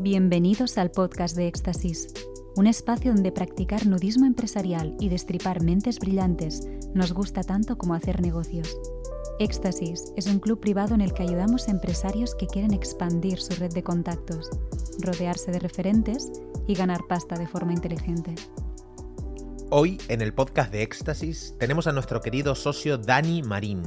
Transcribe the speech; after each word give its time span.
Bienvenidos 0.00 0.78
al 0.78 0.92
podcast 0.92 1.34
de 1.36 1.48
Éxtasis, 1.48 2.06
un 2.54 2.68
espacio 2.68 3.12
donde 3.12 3.32
practicar 3.32 3.84
nudismo 3.84 4.26
empresarial 4.26 4.96
y 5.00 5.08
destripar 5.08 5.60
mentes 5.60 5.98
brillantes 5.98 6.68
nos 6.94 7.12
gusta 7.12 7.42
tanto 7.42 7.76
como 7.76 7.94
hacer 7.94 8.20
negocios. 8.20 8.78
Éxtasis 9.40 10.12
es 10.16 10.28
un 10.28 10.38
club 10.38 10.60
privado 10.60 10.94
en 10.94 11.00
el 11.00 11.12
que 11.12 11.24
ayudamos 11.24 11.66
a 11.66 11.72
empresarios 11.72 12.36
que 12.36 12.46
quieren 12.46 12.72
expandir 12.72 13.40
su 13.40 13.56
red 13.56 13.72
de 13.72 13.82
contactos, 13.82 14.48
rodearse 15.00 15.50
de 15.50 15.58
referentes 15.58 16.30
y 16.68 16.74
ganar 16.74 17.00
pasta 17.08 17.34
de 17.34 17.48
forma 17.48 17.72
inteligente. 17.72 18.36
Hoy, 19.70 19.98
en 20.06 20.22
el 20.22 20.32
podcast 20.32 20.70
de 20.70 20.82
Éxtasis, 20.82 21.56
tenemos 21.58 21.88
a 21.88 21.92
nuestro 21.92 22.20
querido 22.20 22.54
socio 22.54 22.98
Dani 22.98 23.42
Marín. 23.42 23.82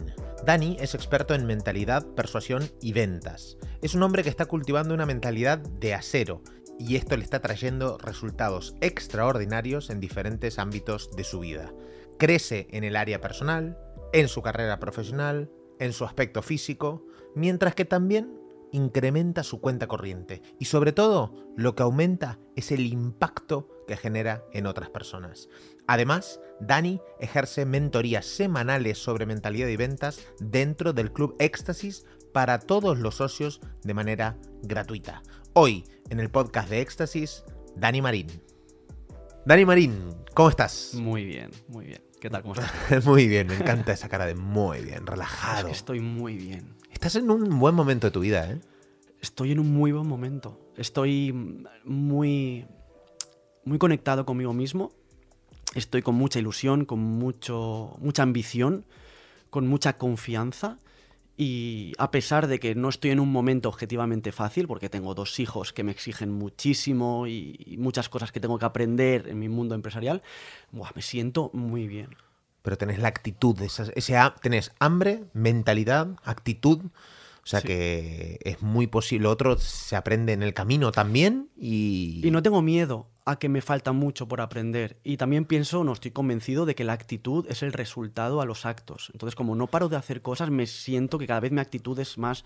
Dani 0.45 0.75
es 0.79 0.95
experto 0.95 1.35
en 1.35 1.45
mentalidad, 1.45 2.05
persuasión 2.15 2.71
y 2.81 2.93
ventas. 2.93 3.57
Es 3.81 3.93
un 3.93 4.01
hombre 4.01 4.23
que 4.23 4.29
está 4.29 4.47
cultivando 4.47 4.93
una 4.93 5.05
mentalidad 5.05 5.59
de 5.59 5.93
acero 5.93 6.41
y 6.79 6.95
esto 6.95 7.15
le 7.15 7.23
está 7.23 7.41
trayendo 7.41 7.99
resultados 7.99 8.75
extraordinarios 8.81 9.91
en 9.91 9.99
diferentes 9.99 10.57
ámbitos 10.57 11.11
de 11.15 11.23
su 11.23 11.41
vida. 11.41 11.71
Crece 12.17 12.67
en 12.71 12.83
el 12.83 12.95
área 12.95 13.21
personal, 13.21 13.77
en 14.13 14.27
su 14.27 14.41
carrera 14.41 14.79
profesional, 14.79 15.51
en 15.79 15.93
su 15.93 16.05
aspecto 16.05 16.41
físico, 16.41 17.05
mientras 17.35 17.75
que 17.75 17.85
también 17.85 18.41
incrementa 18.71 19.43
su 19.43 19.61
cuenta 19.61 19.87
corriente 19.87 20.41
y 20.57 20.65
sobre 20.65 20.91
todo 20.91 21.33
lo 21.55 21.75
que 21.75 21.83
aumenta 21.83 22.39
es 22.55 22.71
el 22.71 22.87
impacto 22.87 23.69
que 23.87 23.97
genera 23.97 24.43
en 24.53 24.65
otras 24.65 24.89
personas. 24.89 25.49
Además, 25.87 26.39
Dani 26.59 27.01
ejerce 27.19 27.65
mentorías 27.65 28.25
semanales 28.25 28.97
sobre 28.97 29.25
mentalidad 29.25 29.67
y 29.67 29.75
ventas 29.75 30.19
dentro 30.39 30.93
del 30.93 31.11
Club 31.11 31.35
Éxtasis 31.39 32.05
para 32.33 32.59
todos 32.59 32.97
los 32.99 33.15
socios 33.15 33.61
de 33.83 33.93
manera 33.93 34.37
gratuita. 34.63 35.21
Hoy, 35.53 35.83
en 36.09 36.19
el 36.19 36.29
podcast 36.29 36.69
de 36.69 36.81
Éxtasis, 36.81 37.43
Dani 37.75 38.01
Marín. 38.01 38.27
Dani 39.45 39.65
Marín, 39.65 40.15
¿cómo 40.33 40.49
estás? 40.49 40.93
Muy 40.93 41.25
bien, 41.25 41.49
muy 41.67 41.85
bien. 41.85 42.01
¿Qué 42.19 42.29
tal? 42.29 42.43
¿Cómo 42.43 42.53
estás? 42.53 43.05
muy 43.05 43.27
bien, 43.27 43.47
me 43.47 43.55
encanta 43.55 43.91
esa 43.91 44.07
cara 44.07 44.27
de 44.27 44.35
muy 44.35 44.81
bien, 44.81 45.07
relajado. 45.07 45.67
estoy 45.69 45.99
muy 45.99 46.35
bien. 46.37 46.75
Estás 46.91 47.15
en 47.15 47.31
un 47.31 47.59
buen 47.59 47.73
momento 47.73 48.07
de 48.07 48.11
tu 48.11 48.19
vida, 48.19 48.49
¿eh? 48.51 48.59
Estoy 49.21 49.51
en 49.51 49.59
un 49.59 49.71
muy 49.71 49.91
buen 49.91 50.07
momento. 50.07 50.71
Estoy 50.77 51.33
muy, 51.83 52.67
muy 53.65 53.77
conectado 53.77 54.25
conmigo 54.25 54.53
mismo. 54.53 54.91
Estoy 55.73 56.01
con 56.01 56.15
mucha 56.15 56.39
ilusión, 56.39 56.85
con 56.85 56.99
mucho, 56.99 57.95
mucha 57.99 58.23
ambición, 58.23 58.85
con 59.49 59.67
mucha 59.67 59.97
confianza. 59.97 60.79
Y 61.37 61.93
a 61.97 62.11
pesar 62.11 62.47
de 62.47 62.59
que 62.59 62.75
no 62.75 62.89
estoy 62.89 63.11
en 63.11 63.19
un 63.19 63.31
momento 63.31 63.69
objetivamente 63.69 64.31
fácil, 64.31 64.67
porque 64.67 64.89
tengo 64.89 65.15
dos 65.15 65.39
hijos 65.39 65.73
que 65.73 65.83
me 65.83 65.91
exigen 65.91 66.31
muchísimo 66.31 67.25
y, 67.25 67.77
muchas 67.79 68.09
cosas 68.09 68.31
que 68.31 68.39
tengo 68.39 68.59
que 68.59 68.65
aprender 68.65 69.27
en 69.27 69.39
mi 69.39 69.49
mundo 69.49 69.73
empresarial, 69.73 70.21
me 70.71 71.01
siento 71.01 71.49
muy 71.53 71.87
bien. 71.87 72.09
Pero 72.61 72.77
tenés 72.77 72.99
la 72.99 73.07
actitud, 73.07 73.59
ese, 73.61 74.15
tenés 74.41 74.71
hambre, 74.77 75.23
mentalidad, 75.33 76.09
actitud 76.23 76.81
o 77.43 77.47
sea 77.47 77.61
que 77.61 78.39
es 78.43 78.61
muy 78.61 78.87
posible. 78.87 79.27
Otro 79.27 79.57
se 79.57 79.95
aprende 79.95 80.33
en 80.33 80.43
el 80.43 80.53
camino 80.53 80.91
también 80.91 81.49
y... 81.57 82.21
Y 82.23 82.31
no 82.31 82.43
tengo 82.43 82.61
miedo 82.61 83.09
a 83.25 83.37
que 83.37 83.49
me 83.49 83.61
falta 83.61 83.91
mucho 83.91 84.27
por 84.27 84.41
aprender. 84.41 84.99
Y 85.03 85.17
también 85.17 85.45
pienso, 85.45 85.83
no 85.83 85.93
estoy 85.93 86.11
convencido 86.11 86.65
de 86.65 86.75
que 86.75 86.83
la 86.83 86.93
actitud 86.93 87.45
es 87.49 87.63
el 87.63 87.73
resultado 87.73 88.41
a 88.41 88.45
los 88.45 88.65
actos. 88.65 89.09
Entonces, 89.13 89.35
como 89.35 89.55
no 89.55 89.67
paro 89.67 89.89
de 89.89 89.95
hacer 89.95 90.21
cosas, 90.21 90.49
me 90.49 90.67
siento 90.67 91.17
que 91.17 91.27
cada 91.27 91.39
vez 91.39 91.51
mi 91.51 91.61
actitud 91.61 91.97
es 91.99 92.17
más 92.17 92.45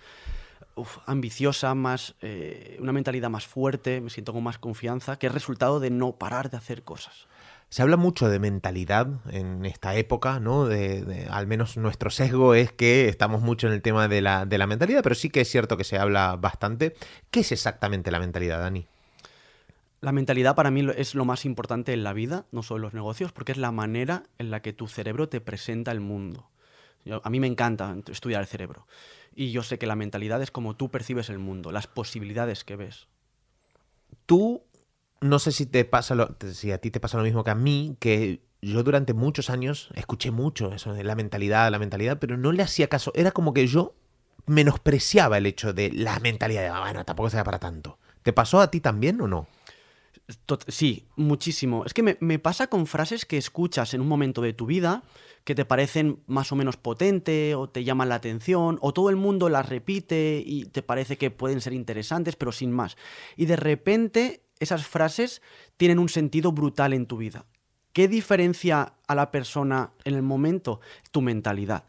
ambiciosa, 1.06 1.74
más 1.76 2.16
eh, 2.22 2.78
una 2.80 2.92
mentalidad 2.92 3.30
más 3.30 3.46
fuerte, 3.46 4.02
me 4.02 4.10
siento 4.10 4.34
con 4.34 4.44
más 4.44 4.60
confianza, 4.60 5.18
que 5.18 5.28
es 5.28 5.34
resultado 5.34 5.80
de 5.80 5.90
no 5.90 6.14
parar 6.14 6.50
de 6.50 6.58
hacer 6.58 6.84
cosas. 6.84 7.28
Se 7.76 7.82
habla 7.82 7.98
mucho 7.98 8.30
de 8.30 8.40
mentalidad 8.40 9.10
en 9.30 9.66
esta 9.66 9.96
época, 9.96 10.40
¿no? 10.40 10.66
De, 10.66 11.28
al 11.30 11.46
menos 11.46 11.76
nuestro 11.76 12.10
sesgo 12.10 12.54
es 12.54 12.72
que 12.72 13.10
estamos 13.10 13.42
mucho 13.42 13.68
en 13.68 13.74
el 13.74 13.82
tema 13.82 14.08
de 14.08 14.22
la, 14.22 14.46
de 14.46 14.58
la 14.58 14.66
mentalidad, 14.66 15.04
pero 15.04 15.14
sí 15.14 15.30
que 15.30 15.42
es 15.42 15.50
cierto 15.50 15.76
que 15.76 15.84
se 15.84 15.98
habla 15.98 16.38
bastante. 16.38 16.96
¿Qué 17.32 17.42
es 17.42 17.52
exactamente 17.52 18.12
la 18.12 18.20
mentalidad, 18.20 18.60
Dani? 18.60 18.88
La 20.00 20.14
mentalidad 20.14 20.56
para 20.56 20.72
mí 20.72 20.88
es 20.96 21.16
lo 21.16 21.26
más 21.26 21.44
importante 21.44 21.92
en 21.92 22.06
la 22.06 22.14
vida, 22.14 22.46
no 22.54 22.64
solo 22.64 22.78
en 22.78 22.82
los 22.84 22.94
negocios, 22.94 23.34
porque 23.34 23.52
es 23.52 23.58
la 23.58 23.74
manera 23.74 24.24
en 24.38 24.52
la 24.52 24.62
que 24.62 24.72
tu 24.72 24.88
cerebro 24.88 25.28
te 25.28 25.42
presenta 25.42 25.92
el 25.92 26.00
mundo. 26.00 26.48
a 27.24 27.30
mí 27.30 27.42
me 27.42 27.48
encanta 27.48 27.94
estudiar 28.10 28.40
el 28.40 28.48
cerebro. 28.48 28.88
Y 29.36 29.52
yo 29.52 29.64
sé 29.64 29.78
que 29.78 29.86
la 29.86 29.98
mentalidad 29.98 30.42
es 30.42 30.50
como 30.50 30.78
tú 30.78 30.90
percibes 30.92 31.30
el 31.30 31.40
mundo, 31.40 31.74
las 31.74 31.88
posibilidades 31.88 32.64
que 32.64 32.78
ves. 32.78 33.08
Tú 34.26 34.64
no 35.22 35.40
sé 35.40 35.52
si 35.52 35.66
te 35.66 35.86
pasa 35.86 36.16
lo, 36.16 36.36
si 36.54 36.72
a 36.72 36.78
ti 36.78 36.92
te 36.92 37.00
pasa 37.00 37.18
lo 37.18 37.24
mismo 37.24 37.44
que 37.44 37.52
a 37.52 37.56
mí, 37.56 37.96
que 38.00 38.42
yo 38.62 38.84
durante 38.84 39.14
muchos 39.14 39.50
años 39.50 39.90
escuché 39.96 40.32
mucho 40.32 40.74
eso 40.74 40.94
la 40.94 41.16
mentalidad, 41.16 41.72
la 41.72 41.80
mentalidad, 41.80 42.18
pero 42.20 42.38
no 42.38 42.52
le 42.52 42.64
hacía 42.64 42.88
caso. 42.88 43.12
Era 43.16 43.32
como 43.32 43.54
que 43.54 43.68
yo 43.68 43.96
menospreciaba 44.48 45.38
el 45.38 45.46
hecho 45.46 45.74
de 45.74 45.92
la 45.92 46.20
mentalidad 46.20 46.62
de, 46.62 46.68
ah, 46.70 46.82
bueno, 46.82 47.06
tampoco 47.06 47.30
sea 47.30 47.44
para 47.44 47.60
tanto. 47.60 47.98
¿Te 48.24 48.34
pasó 48.34 48.60
a 48.60 48.72
ti 48.72 48.80
también 48.80 49.22
o 49.22 49.28
no? 49.28 49.48
Sí, 50.68 51.08
muchísimo. 51.16 51.86
Es 51.86 51.94
que 51.94 52.02
me, 52.02 52.18
me, 52.20 52.40
pasa 52.40 52.68
con 52.68 52.88
frases 52.88 53.26
que 53.26 53.38
escuchas 53.38 53.94
en 53.94 54.02
un 54.02 54.08
momento 54.08 54.42
de 54.42 54.54
tu 54.54 54.66
vida 54.66 55.04
que 55.44 55.54
te 55.54 55.66
parecen 55.66 56.24
más 56.26 56.52
o 56.52 56.56
menos 56.56 56.78
potente 56.78 57.54
o 57.54 57.70
te 57.70 57.84
llaman 57.84 58.10
la 58.10 58.16
atención 58.16 58.80
o 58.82 58.92
todo 58.94 59.12
el 59.12 59.16
mundo 59.16 59.50
las 59.50 59.70
repite 59.70 60.42
y 60.44 60.66
te 60.66 60.82
parece 60.82 61.18
que 61.18 61.30
pueden 61.30 61.62
ser 61.62 61.74
interesantes, 61.74 62.36
pero 62.36 62.52
sin 62.52 62.72
más. 62.72 62.98
Y 63.36 63.46
de 63.46 63.56
repente 63.56 64.45
esas 64.60 64.86
frases 64.86 65.42
tienen 65.78 66.00
un 66.00 66.10
sentido 66.10 66.52
brutal 66.52 66.94
en 66.94 67.06
tu 67.06 67.18
vida. 67.18 67.46
¿Qué 67.94 68.08
diferencia 68.08 68.94
a 69.08 69.16
la 69.16 69.32
persona 69.32 69.92
en 70.04 70.16
el 70.16 70.22
momento? 70.22 70.82
Tu 71.12 71.22
mentalidad. 71.22 71.86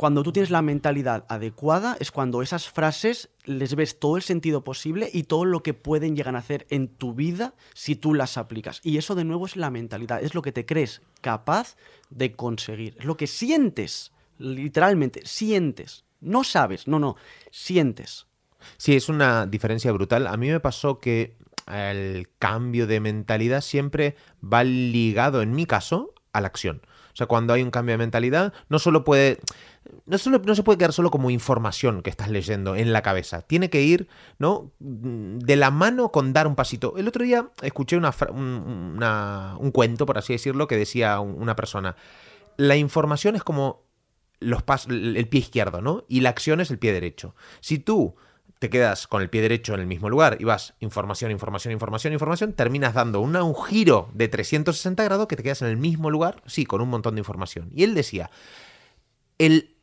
Cuando 0.00 0.22
tú 0.22 0.32
tienes 0.32 0.48
la 0.50 0.62
mentalidad 0.62 1.26
adecuada 1.28 1.94
es 2.00 2.10
cuando 2.10 2.40
esas 2.40 2.70
frases 2.70 3.28
les 3.44 3.74
ves 3.74 4.00
todo 4.00 4.16
el 4.16 4.22
sentido 4.22 4.64
posible 4.64 5.10
y 5.12 5.24
todo 5.24 5.44
lo 5.44 5.62
que 5.62 5.74
pueden 5.74 6.16
llegar 6.16 6.34
a 6.36 6.38
hacer 6.38 6.66
en 6.70 6.88
tu 6.88 7.12
vida 7.12 7.52
si 7.74 7.96
tú 7.96 8.14
las 8.14 8.38
aplicas. 8.38 8.80
Y 8.82 8.96
eso 8.96 9.14
de 9.14 9.24
nuevo 9.24 9.44
es 9.44 9.56
la 9.56 9.70
mentalidad, 9.70 10.22
es 10.22 10.34
lo 10.34 10.40
que 10.40 10.52
te 10.52 10.64
crees 10.64 11.02
capaz 11.20 11.76
de 12.08 12.32
conseguir, 12.32 12.96
es 12.98 13.04
lo 13.04 13.18
que 13.18 13.26
sientes, 13.26 14.12
literalmente, 14.38 15.20
sientes. 15.26 16.06
No 16.22 16.44
sabes, 16.44 16.88
no, 16.88 16.98
no, 16.98 17.16
sientes. 17.50 18.26
Sí, 18.78 18.96
es 18.96 19.10
una 19.10 19.46
diferencia 19.46 19.92
brutal. 19.92 20.26
A 20.26 20.36
mí 20.38 20.48
me 20.48 20.60
pasó 20.60 20.98
que 20.98 21.36
el 21.66 22.28
cambio 22.38 22.86
de 22.86 23.00
mentalidad 23.00 23.60
siempre 23.60 24.16
va 24.42 24.64
ligado, 24.64 25.42
en 25.42 25.52
mi 25.52 25.66
caso, 25.66 26.14
a 26.32 26.40
la 26.40 26.48
acción. 26.48 26.82
O 27.12 27.16
sea, 27.16 27.26
cuando 27.26 27.52
hay 27.52 27.62
un 27.62 27.70
cambio 27.70 27.94
de 27.94 27.98
mentalidad, 27.98 28.52
no 28.68 28.78
solo 28.78 29.04
puede. 29.04 29.40
No, 30.06 30.18
solo, 30.18 30.40
no 30.44 30.54
se 30.54 30.62
puede 30.62 30.78
quedar 30.78 30.92
solo 30.92 31.10
como 31.10 31.30
información 31.30 32.02
que 32.02 32.10
estás 32.10 32.30
leyendo 32.30 32.76
en 32.76 32.92
la 32.92 33.02
cabeza. 33.02 33.42
Tiene 33.42 33.70
que 33.70 33.82
ir, 33.82 34.08
¿no? 34.38 34.70
De 34.78 35.56
la 35.56 35.70
mano 35.70 36.12
con 36.12 36.32
dar 36.32 36.46
un 36.46 36.54
pasito. 36.54 36.94
El 36.96 37.08
otro 37.08 37.24
día 37.24 37.50
escuché 37.62 37.96
una, 37.96 39.56
un 39.58 39.70
cuento, 39.72 40.06
por 40.06 40.18
así 40.18 40.32
decirlo, 40.32 40.68
que 40.68 40.76
decía 40.76 41.18
una 41.20 41.56
persona. 41.56 41.96
La 42.56 42.76
información 42.76 43.36
es 43.36 43.42
como 43.42 43.82
los 44.38 44.62
el 44.88 45.28
pie 45.28 45.40
izquierdo, 45.40 45.80
¿no? 45.82 46.04
Y 46.08 46.20
la 46.20 46.30
acción 46.30 46.60
es 46.60 46.70
el 46.70 46.78
pie 46.78 46.92
derecho. 46.92 47.34
Si 47.60 47.78
tú 47.78 48.16
te 48.60 48.68
quedas 48.68 49.06
con 49.06 49.22
el 49.22 49.30
pie 49.30 49.40
derecho 49.40 49.72
en 49.72 49.80
el 49.80 49.86
mismo 49.86 50.10
lugar 50.10 50.36
y 50.38 50.44
vas 50.44 50.74
información, 50.80 51.30
información, 51.30 51.72
información, 51.72 52.12
información, 52.12 52.52
terminas 52.52 52.92
dando 52.92 53.20
un 53.22 53.54
giro 53.64 54.10
de 54.12 54.28
360 54.28 55.02
grados 55.02 55.26
que 55.28 55.36
te 55.36 55.42
quedas 55.42 55.62
en 55.62 55.68
el 55.68 55.78
mismo 55.78 56.10
lugar, 56.10 56.42
sí, 56.46 56.66
con 56.66 56.82
un 56.82 56.90
montón 56.90 57.14
de 57.14 57.20
información. 57.20 57.70
Y 57.74 57.84
él 57.84 57.94
decía, 57.94 58.30
el, 59.38 59.76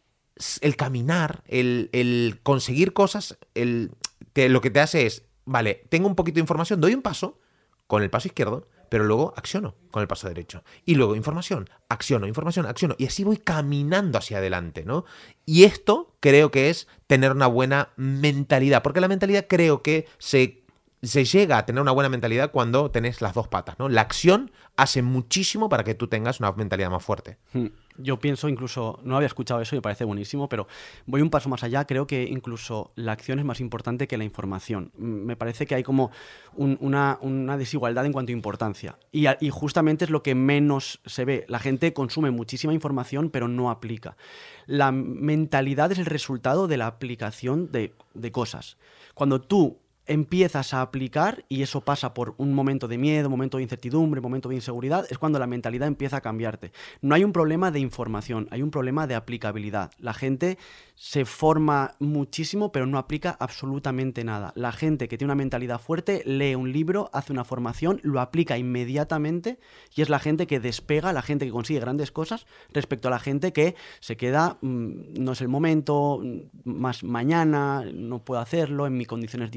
el 0.62 0.76
caminar, 0.76 1.42
el, 1.48 2.40
conseguir 2.44 2.94
cosas, 2.94 3.40
el, 3.56 3.94
lo 4.36 4.62
que 4.62 4.70
te 4.70 4.80
hace 4.80 5.08
es, 5.08 5.24
vale, 5.46 5.84
tengo 5.90 6.08
un 6.08 6.16
poquito 6.16 6.36
de 6.36 6.42
información, 6.42 6.80
doy 6.80 6.94
un 6.94 7.02
paso 7.02 7.40
con 7.88 8.04
el 8.04 8.12
paso 8.12 8.28
izquierdo, 8.28 8.68
pero 8.90 9.04
luego 9.04 9.34
acciono 9.36 9.76
con 9.92 10.02
el 10.02 10.08
paso 10.08 10.28
derecho. 10.28 10.64
Y 10.86 10.96
luego 10.96 11.16
información, 11.16 11.70
acciono, 11.90 12.28
información, 12.28 12.66
acciono. 12.66 12.96
Y 12.98 13.06
así 13.06 13.24
voy 13.24 13.38
caminando 13.38 14.18
hacia 14.18 14.38
adelante, 14.38 14.84
¿no? 14.86 15.06
Y 15.46 15.64
esto 15.64 16.16
creo 16.20 16.52
que 16.52 16.70
es 16.70 16.88
tener 17.08 17.32
una 17.32 17.48
buena 17.48 17.90
mentalidad, 17.96 18.84
porque 18.84 19.02
la 19.02 19.08
mentalidad 19.08 19.46
creo 19.48 19.82
que 19.82 20.08
se, 20.18 20.64
se 21.02 21.26
llega 21.26 21.58
a 21.58 21.66
tener 21.66 21.82
una 21.82 21.92
buena 21.92 22.10
mentalidad 22.10 22.52
cuando 22.52 22.92
tenés 22.92 23.22
las 23.22 23.34
dos 23.34 23.48
patas, 23.48 23.80
¿no? 23.80 23.90
La 23.90 24.02
acción 24.02 24.52
hace 24.76 25.02
muchísimo 25.02 25.70
para 25.70 25.84
que 25.84 25.96
tú 25.96 26.08
tengas 26.08 26.40
una 26.40 26.52
mentalidad 26.52 26.90
más 26.90 27.04
fuerte. 27.04 27.38
Hmm. 27.54 27.68
Yo 27.98 28.20
pienso 28.20 28.50
incluso, 28.50 29.00
no 29.04 29.16
había 29.16 29.28
escuchado 29.28 29.62
eso 29.62 29.76
y 29.76 29.80
me 29.80 29.82
parece 29.82 30.06
buenísimo, 30.06 30.48
pero 30.48 30.68
voy 31.06 31.22
un 31.22 31.30
paso 31.30 31.50
más 31.50 31.64
allá. 31.64 31.86
Creo 31.86 32.08
que 32.08 32.24
incluso 32.24 32.92
la 32.96 33.12
acción 33.12 33.40
es 33.40 33.46
más 33.46 33.60
importante 33.60 34.08
que 34.08 34.18
la 34.18 34.24
información. 34.24 34.92
Me 34.98 35.36
parece 35.36 35.66
que 35.66 35.76
hay 35.76 35.84
como 35.84 36.12
una, 36.56 37.18
desigualdad 37.58 38.06
en 38.06 38.14
cuanto 38.14 38.32
a 38.32 38.34
importancia. 38.34 38.98
Y, 39.12 39.28
justamente 39.50 40.06
es 40.06 40.12
lo 40.12 40.24
que 40.24 40.36
menos 40.36 41.00
se 41.06 41.26
ve. 41.26 41.46
La 41.48 41.60
gente 41.60 41.94
consume 41.94 42.32
muchísima 42.32 42.74
información, 42.74 43.30
pero 43.30 43.48
no 43.48 43.70
aplica. 43.72 44.18
La 44.66 44.92
mentalidad 44.92 45.92
es 45.92 46.00
el 46.00 46.06
resultado 46.06 46.68
de 46.68 46.78
la 46.78 46.88
aplicación 46.88 47.72
de 47.72 48.32
cosas. 48.32 48.78
Cuando 49.14 49.42
tú 49.42 49.80
empiezas 50.08 50.74
a 50.74 50.82
aplicar 50.82 51.46
y 51.50 51.62
eso 51.62 51.82
pasa 51.82 52.14
por 52.14 52.36
un 52.38 52.54
momento 52.54 52.88
de 52.88 52.98
miedo, 52.98 53.30
momento 53.30 53.58
de 53.58 53.64
incertidumbre, 53.64 54.22
momento 54.22 54.50
de 54.50 54.56
inseguridad, 54.56 55.06
es 55.10 55.18
cuando 55.18 55.40
la 55.40 55.48
mentalidad 55.48 55.88
empieza 55.88 56.18
a 56.18 56.22
cambiarte. 56.22 56.72
No 57.02 57.16
hay 57.16 57.24
un 57.24 57.34
problema 57.34 57.72
de 57.72 57.80
información, 57.80 58.48
hay 58.52 58.62
un 58.62 58.72
problema 58.72 59.08
de 59.08 59.16
aplicabilidad. 59.16 59.92
La 60.00 60.14
gente 60.14 60.58
se 60.96 61.26
forma 61.26 61.96
muchísimo, 62.00 62.72
pero 62.72 62.88
no 62.88 62.98
aplica 62.98 63.38
absolutamente 63.40 64.24
nada. 64.24 64.52
La 64.56 64.72
gente 64.72 65.08
que 65.08 65.18
tiene 65.18 65.32
una 65.32 65.44
mentalidad 65.44 65.80
fuerte 65.80 66.24
lee 66.26 66.56
un 66.56 66.72
libro, 66.72 67.12
hace 67.14 67.32
una 67.32 67.44
formación, 67.44 68.00
lo 68.02 68.20
aplica 68.20 68.58
inmediatamente 68.58 69.60
y 69.96 70.02
es 70.02 70.10
la 70.10 70.18
gente 70.18 70.48
que 70.48 70.60
despega, 70.60 71.14
la 71.14 71.22
gente 71.22 71.46
que 71.46 71.52
consigue 71.52 71.80
grandes 71.80 72.12
cosas 72.12 72.48
respecto 72.74 73.10
a 73.10 73.12
la 73.12 73.20
gente 73.20 73.54
que 73.54 73.76
se 74.00 74.18
queda, 74.18 74.58
mm, 74.62 75.20
no 75.20 75.34
es 75.34 75.42
el 75.42 75.50
momento, 75.50 76.20
mm, 76.24 76.40
más 76.64 77.04
mañana, 77.04 77.86
no 77.94 78.24
puedo 78.24 78.42
hacerlo, 78.42 78.88
en 78.88 78.98
mi 78.98 79.06
condición 79.06 79.44
es 79.44 79.52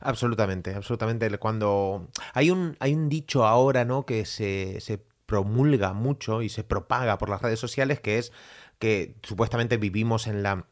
Absolutamente, 0.00 0.74
absolutamente. 0.74 1.38
Cuando 1.38 2.08
hay 2.34 2.50
un, 2.50 2.76
hay 2.80 2.94
un 2.94 3.08
dicho 3.08 3.46
ahora, 3.46 3.84
¿no? 3.84 4.04
Que 4.04 4.24
se, 4.24 4.80
se 4.80 4.98
promulga 5.26 5.92
mucho 5.92 6.42
y 6.42 6.48
se 6.48 6.64
propaga 6.64 7.18
por 7.18 7.28
las 7.28 7.42
redes 7.42 7.60
sociales, 7.60 8.00
que 8.00 8.18
es 8.18 8.32
que 8.78 9.16
supuestamente 9.22 9.76
vivimos 9.76 10.26
en 10.26 10.42
la 10.42 10.66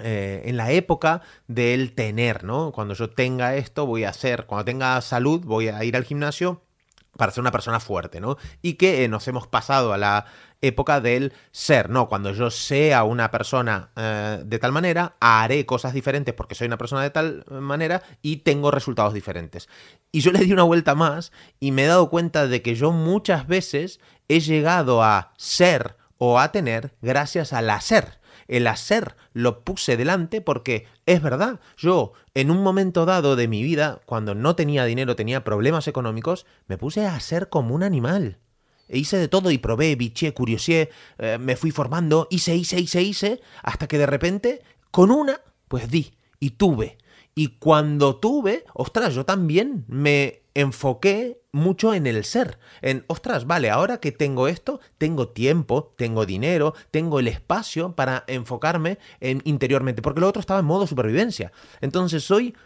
eh, 0.00 0.42
en 0.44 0.56
la 0.56 0.70
época 0.70 1.22
del 1.48 1.92
tener, 1.94 2.44
¿no? 2.44 2.70
Cuando 2.72 2.94
yo 2.94 3.10
tenga 3.10 3.56
esto, 3.56 3.84
voy 3.86 4.04
a 4.04 4.10
hacer, 4.10 4.46
cuando 4.46 4.64
tenga 4.64 5.00
salud, 5.00 5.40
voy 5.44 5.68
a 5.68 5.82
ir 5.84 5.96
al 5.96 6.04
gimnasio 6.04 6.62
para 7.16 7.32
ser 7.32 7.40
una 7.40 7.50
persona 7.50 7.80
fuerte, 7.80 8.20
¿no? 8.20 8.36
Y 8.62 8.74
que 8.74 9.04
eh, 9.04 9.08
nos 9.08 9.26
hemos 9.28 9.46
pasado 9.46 9.92
a 9.92 9.98
la 9.98 10.26
época 10.60 11.00
del 11.00 11.32
ser, 11.50 11.90
¿no? 11.90 12.08
Cuando 12.08 12.32
yo 12.32 12.50
sea 12.50 13.04
una 13.04 13.30
persona 13.30 13.90
eh, 13.96 14.42
de 14.44 14.58
tal 14.58 14.72
manera, 14.72 15.16
haré 15.20 15.66
cosas 15.66 15.94
diferentes 15.94 16.34
porque 16.34 16.54
soy 16.54 16.66
una 16.66 16.78
persona 16.78 17.02
de 17.02 17.10
tal 17.10 17.44
manera 17.48 18.02
y 18.22 18.38
tengo 18.38 18.70
resultados 18.70 19.14
diferentes. 19.14 19.68
Y 20.12 20.20
yo 20.20 20.32
le 20.32 20.40
di 20.40 20.52
una 20.52 20.62
vuelta 20.64 20.94
más 20.94 21.32
y 21.60 21.72
me 21.72 21.84
he 21.84 21.86
dado 21.86 22.08
cuenta 22.10 22.46
de 22.46 22.62
que 22.62 22.74
yo 22.74 22.92
muchas 22.92 23.46
veces 23.46 24.00
he 24.28 24.40
llegado 24.40 25.02
a 25.02 25.32
ser 25.36 25.96
o 26.18 26.38
a 26.38 26.52
tener 26.52 26.94
gracias 27.00 27.52
al 27.52 27.70
hacer. 27.70 28.17
El 28.48 28.66
hacer 28.66 29.14
lo 29.32 29.62
puse 29.62 29.96
delante 29.96 30.40
porque 30.40 30.86
es 31.06 31.22
verdad, 31.22 31.60
yo 31.76 32.12
en 32.34 32.50
un 32.50 32.62
momento 32.62 33.04
dado 33.04 33.36
de 33.36 33.46
mi 33.46 33.62
vida, 33.62 34.00
cuando 34.06 34.34
no 34.34 34.56
tenía 34.56 34.84
dinero, 34.84 35.16
tenía 35.16 35.44
problemas 35.44 35.86
económicos, 35.86 36.46
me 36.66 36.78
puse 36.78 37.06
a 37.06 37.14
hacer 37.14 37.50
como 37.50 37.74
un 37.74 37.82
animal. 37.82 38.38
E 38.88 38.98
hice 38.98 39.18
de 39.18 39.28
todo 39.28 39.50
y 39.50 39.58
probé, 39.58 39.94
biché, 39.96 40.32
curiosé, 40.32 40.88
eh, 41.18 41.36
me 41.38 41.56
fui 41.56 41.70
formando, 41.70 42.26
hice, 42.30 42.56
hice, 42.56 42.80
hice, 42.80 43.02
hice, 43.02 43.40
hasta 43.62 43.86
que 43.86 43.98
de 43.98 44.06
repente, 44.06 44.62
con 44.90 45.10
una, 45.10 45.42
pues 45.68 45.90
di 45.90 46.14
y 46.40 46.50
tuve. 46.50 46.96
Y 47.34 47.58
cuando 47.58 48.16
tuve, 48.16 48.64
ostras, 48.72 49.14
yo 49.14 49.24
también 49.24 49.84
me 49.88 50.42
enfoqué 50.60 51.40
mucho 51.52 51.94
en 51.94 52.08
el 52.08 52.24
ser. 52.24 52.58
En, 52.82 53.04
ostras, 53.06 53.46
vale, 53.46 53.70
ahora 53.70 53.98
que 53.98 54.10
tengo 54.10 54.48
esto, 54.48 54.80
tengo 54.98 55.28
tiempo, 55.28 55.94
tengo 55.96 56.26
dinero, 56.26 56.74
tengo 56.90 57.20
el 57.20 57.28
espacio 57.28 57.92
para 57.92 58.24
enfocarme 58.26 58.98
en 59.20 59.40
interiormente, 59.44 60.02
porque 60.02 60.20
lo 60.20 60.26
otro 60.28 60.40
estaba 60.40 60.58
en 60.58 60.66
modo 60.66 60.88
supervivencia. 60.88 61.52
Entonces 61.80 62.24
soy 62.24 62.56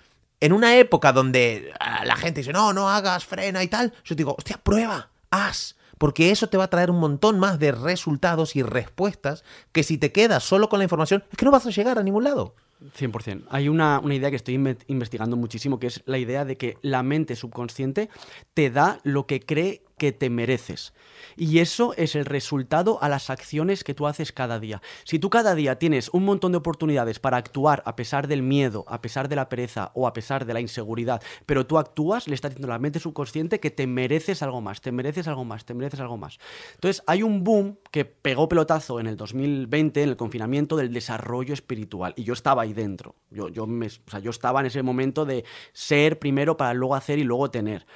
en 0.41 0.55
una 0.55 0.77
época 0.77 1.13
donde 1.13 1.71
ah, 1.81 2.05
la 2.07 2.17
gente 2.17 2.41
dice, 2.41 2.53
no, 2.53 2.73
no 2.73 2.89
hagas, 2.89 3.27
frena 3.27 3.63
y 3.63 3.69
tal, 3.69 3.93
yo 4.05 4.15
digo, 4.15 4.35
hostia, 4.39 4.59
prueba, 4.63 5.11
haz 5.31 5.77
porque 5.99 6.33
eso 6.33 6.49
te 6.49 6.57
va 6.57 6.65
a 6.65 6.71
traer 6.71 6.91
un 6.91 6.99
montón 6.99 7.39
más 7.39 7.61
de 7.61 7.71
resultados 7.71 8.57
y 8.57 8.63
respuestas 8.65 9.45
que 9.71 9.85
si 9.85 9.99
te 9.99 10.11
quedas 10.11 10.43
solo 10.43 10.69
con 10.69 10.81
la 10.81 10.85
información, 10.85 11.23
es 11.31 11.39
que 11.39 11.45
no 11.45 11.53
vas 11.53 11.65
a 11.65 11.71
llegar 11.71 11.97
a 11.97 12.03
ningún 12.03 12.25
lado. 12.25 12.57
100%. 12.99 13.45
Hay 13.51 13.69
una, 13.69 14.01
una, 14.01 14.15
idea 14.15 14.31
que 14.31 14.37
estoy 14.37 14.55
investigando 14.87 15.37
muchísimo, 15.37 15.79
que 15.79 15.89
es 15.89 16.03
la 16.07 16.19
idea 16.19 16.45
de 16.45 16.57
que 16.57 16.77
la 16.83 17.03
mente 17.03 17.37
subconsciente 17.37 18.09
te 18.55 18.71
da 18.71 19.01
lo 19.05 19.27
que 19.27 19.41
cree 19.41 19.83
que 20.03 20.11
te 20.11 20.31
mereces. 20.31 20.95
Y 21.37 21.61
eso 21.61 21.95
es 21.97 22.17
el 22.17 22.25
resultado 22.25 23.01
a 23.05 23.09
las 23.09 23.31
acciones 23.31 23.85
que 23.85 23.95
tú 23.95 24.09
haces 24.09 24.33
cada 24.33 24.59
día. 24.59 24.83
Si 25.05 25.21
tú 25.21 25.31
cada 25.31 25.55
día 25.55 25.79
tienes 25.79 26.09
un 26.09 26.25
montón 26.25 26.51
de 26.51 26.59
oportunidades 26.59 27.21
para 27.21 27.37
actuar 27.37 27.85
a 27.87 27.95
pesar 27.95 28.27
del 28.27 28.43
miedo, 28.43 28.85
a 28.89 29.01
pesar 29.01 29.29
de 29.29 29.37
la 29.37 29.49
pereza 29.49 29.93
o 29.95 30.09
a 30.09 30.13
pesar 30.13 30.45
de 30.45 30.55
la 30.55 30.61
inseguridad, 30.61 31.23
pero 31.47 31.67
tú 31.67 31.79
actúas, 31.79 32.27
le 32.27 32.35
estás 32.35 32.51
diciendo 32.51 32.67
a 32.67 32.75
la 32.75 32.81
mente 32.81 32.99
subconsciente 32.99 33.61
que 33.61 33.71
te 33.71 33.87
mereces 33.87 34.43
algo 34.43 34.61
más, 34.61 34.81
te 34.81 34.91
mereces 34.91 35.29
algo 35.29 35.45
más, 35.45 35.65
te 35.65 35.73
mereces 35.73 36.01
algo 36.01 36.17
más. 36.17 36.41
Entonces 36.75 37.05
hay 37.07 37.23
un 37.23 37.45
boom 37.45 37.79
que 37.93 38.05
pegó 38.05 38.49
pelotazo 38.49 38.99
en 38.99 39.07
el 39.07 39.17
2020, 39.17 40.03
en 40.03 40.09
el 40.09 40.17
confinamiento, 40.17 40.77
del 40.77 40.93
desarrollo 40.93 41.55
espiritual. 41.55 42.13
Y 42.17 42.25
yo 42.25 42.33
estaba 42.33 42.63
ahí 42.63 42.73
dentro. 42.73 43.15
Yo, 43.31 43.51
yo, 43.51 43.69
me, 43.69 43.87
o 43.87 44.11
sea, 44.11 44.19
yo 44.19 44.31
estaba 44.31 44.59
en 44.59 44.67
ese 44.67 44.83
momento 44.83 45.25
de 45.25 45.45
ser 45.73 46.19
primero 46.19 46.57
para 46.57 46.75
luego 46.75 46.97
hacer 46.97 47.21
y 47.21 47.23
luego 47.23 47.53
tener 47.53 47.87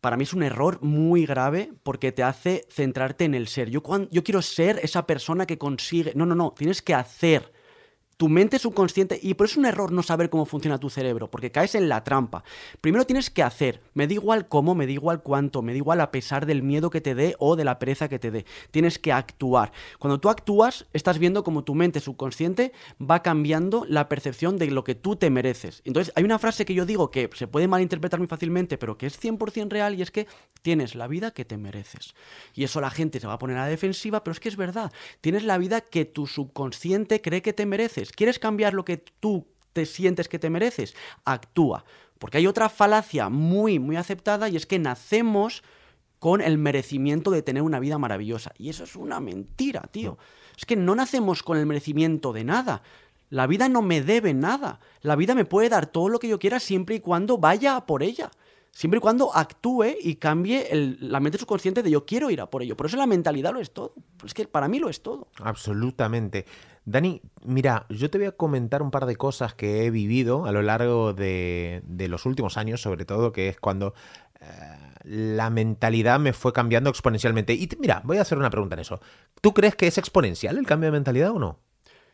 para 0.00 0.16
mí 0.16 0.24
es 0.24 0.32
un 0.32 0.42
error 0.42 0.82
muy 0.82 1.26
grave 1.26 1.72
porque 1.82 2.12
te 2.12 2.22
hace 2.22 2.66
centrarte 2.70 3.24
en 3.24 3.34
el 3.34 3.48
ser. 3.48 3.70
Yo, 3.70 3.82
yo 4.10 4.24
quiero 4.24 4.42
ser 4.42 4.80
esa 4.82 5.06
persona 5.06 5.46
que 5.46 5.58
consigue... 5.58 6.12
No, 6.14 6.26
no, 6.26 6.34
no, 6.34 6.54
tienes 6.56 6.82
que 6.82 6.94
hacer 6.94 7.52
tu 8.20 8.28
mente 8.28 8.58
subconsciente, 8.58 9.18
y 9.22 9.32
por 9.32 9.46
eso 9.46 9.54
es 9.54 9.56
un 9.56 9.64
error 9.64 9.92
no 9.92 10.02
saber 10.02 10.28
cómo 10.28 10.44
funciona 10.44 10.76
tu 10.76 10.90
cerebro, 10.90 11.30
porque 11.30 11.50
caes 11.50 11.74
en 11.74 11.88
la 11.88 12.04
trampa. 12.04 12.44
Primero 12.82 13.06
tienes 13.06 13.30
que 13.30 13.42
hacer, 13.42 13.80
me 13.94 14.06
da 14.06 14.12
igual 14.12 14.46
cómo, 14.46 14.74
me 14.74 14.84
da 14.84 14.92
igual 14.92 15.22
cuánto, 15.22 15.62
me 15.62 15.72
da 15.72 15.78
igual 15.78 16.02
a 16.02 16.10
pesar 16.10 16.44
del 16.44 16.62
miedo 16.62 16.90
que 16.90 17.00
te 17.00 17.14
dé 17.14 17.34
o 17.38 17.56
de 17.56 17.64
la 17.64 17.78
pereza 17.78 18.10
que 18.10 18.18
te 18.18 18.30
dé. 18.30 18.44
Tienes 18.72 18.98
que 18.98 19.10
actuar. 19.10 19.72
Cuando 19.98 20.20
tú 20.20 20.28
actúas, 20.28 20.84
estás 20.92 21.18
viendo 21.18 21.42
cómo 21.42 21.64
tu 21.64 21.74
mente 21.74 21.98
subconsciente 21.98 22.72
va 23.00 23.22
cambiando 23.22 23.86
la 23.88 24.06
percepción 24.10 24.58
de 24.58 24.70
lo 24.70 24.84
que 24.84 24.94
tú 24.94 25.16
te 25.16 25.30
mereces. 25.30 25.80
Entonces, 25.86 26.12
hay 26.14 26.24
una 26.24 26.38
frase 26.38 26.66
que 26.66 26.74
yo 26.74 26.84
digo 26.84 27.10
que 27.10 27.30
se 27.32 27.46
puede 27.46 27.68
malinterpretar 27.68 28.20
muy 28.20 28.28
fácilmente, 28.28 28.76
pero 28.76 28.98
que 28.98 29.06
es 29.06 29.18
100% 29.18 29.70
real 29.70 29.94
y 29.94 30.02
es 30.02 30.10
que 30.10 30.26
tienes 30.60 30.94
la 30.94 31.06
vida 31.06 31.30
que 31.30 31.46
te 31.46 31.56
mereces. 31.56 32.14
Y 32.54 32.64
eso 32.64 32.82
la 32.82 32.90
gente 32.90 33.18
se 33.18 33.26
va 33.26 33.32
a 33.32 33.38
poner 33.38 33.56
a 33.56 33.62
la 33.62 33.68
defensiva, 33.68 34.22
pero 34.22 34.32
es 34.32 34.40
que 34.40 34.50
es 34.50 34.56
verdad. 34.56 34.92
Tienes 35.22 35.44
la 35.44 35.56
vida 35.56 35.80
que 35.80 36.04
tu 36.04 36.26
subconsciente 36.26 37.22
cree 37.22 37.40
que 37.40 37.54
te 37.54 37.64
mereces. 37.64 38.09
¿Quieres 38.12 38.38
cambiar 38.38 38.74
lo 38.74 38.84
que 38.84 38.96
tú 38.96 39.46
te 39.72 39.86
sientes 39.86 40.28
que 40.28 40.38
te 40.38 40.50
mereces? 40.50 40.94
Actúa. 41.24 41.84
Porque 42.18 42.38
hay 42.38 42.46
otra 42.46 42.68
falacia 42.68 43.28
muy, 43.28 43.78
muy 43.78 43.96
aceptada 43.96 44.48
y 44.48 44.56
es 44.56 44.66
que 44.66 44.78
nacemos 44.78 45.62
con 46.18 46.42
el 46.42 46.58
merecimiento 46.58 47.30
de 47.30 47.42
tener 47.42 47.62
una 47.62 47.80
vida 47.80 47.98
maravillosa. 47.98 48.52
Y 48.58 48.68
eso 48.68 48.84
es 48.84 48.94
una 48.94 49.20
mentira, 49.20 49.88
tío. 49.90 50.18
Es 50.56 50.66
que 50.66 50.76
no 50.76 50.94
nacemos 50.94 51.42
con 51.42 51.56
el 51.56 51.64
merecimiento 51.64 52.34
de 52.34 52.44
nada. 52.44 52.82
La 53.30 53.46
vida 53.46 53.68
no 53.70 53.80
me 53.80 54.02
debe 54.02 54.34
nada. 54.34 54.80
La 55.00 55.16
vida 55.16 55.34
me 55.34 55.46
puede 55.46 55.70
dar 55.70 55.86
todo 55.86 56.10
lo 56.10 56.18
que 56.18 56.28
yo 56.28 56.38
quiera 56.38 56.60
siempre 56.60 56.96
y 56.96 57.00
cuando 57.00 57.38
vaya 57.38 57.80
por 57.86 58.02
ella. 58.02 58.30
Siempre 58.72 58.98
y 58.98 59.00
cuando 59.00 59.34
actúe 59.34 59.96
y 60.00 60.16
cambie 60.16 60.68
la 61.00 61.20
mente 61.20 61.38
subconsciente 61.38 61.82
de 61.82 61.90
yo 61.90 62.06
quiero 62.06 62.30
ir 62.30 62.40
a 62.40 62.48
por 62.48 62.62
ello. 62.62 62.76
Por 62.76 62.86
eso 62.86 62.96
la 62.96 63.06
mentalidad 63.06 63.52
lo 63.52 63.60
es 63.60 63.72
todo. 63.72 63.94
Es 64.24 64.32
que 64.32 64.46
para 64.46 64.68
mí 64.68 64.78
lo 64.78 64.88
es 64.88 65.02
todo. 65.02 65.28
Absolutamente. 65.42 66.46
Dani, 66.84 67.20
mira, 67.44 67.86
yo 67.90 68.10
te 68.10 68.18
voy 68.18 68.28
a 68.28 68.32
comentar 68.32 68.82
un 68.82 68.90
par 68.90 69.06
de 69.06 69.16
cosas 69.16 69.54
que 69.54 69.84
he 69.84 69.90
vivido 69.90 70.46
a 70.46 70.52
lo 70.52 70.62
largo 70.62 71.12
de, 71.12 71.82
los 72.08 72.26
últimos 72.26 72.56
años, 72.56 72.80
sobre 72.80 73.04
todo, 73.04 73.32
que 73.32 73.48
es 73.48 73.58
cuando 73.58 73.92
eh, 74.40 74.46
la 75.04 75.50
mentalidad 75.50 76.18
me 76.18 76.32
fue 76.32 76.52
cambiando 76.52 76.90
exponencialmente. 76.90 77.52
Y 77.52 77.68
mira, 77.78 78.02
voy 78.04 78.18
a 78.18 78.22
hacer 78.22 78.38
una 78.38 78.50
pregunta 78.50 78.74
en 78.74 78.80
eso. 78.80 79.00
¿Tú 79.40 79.52
crees 79.52 79.74
que 79.74 79.88
es 79.88 79.98
exponencial 79.98 80.56
el 80.56 80.66
cambio 80.66 80.88
de 80.88 80.92
mentalidad 80.92 81.32
o 81.32 81.38
no? 81.38 81.58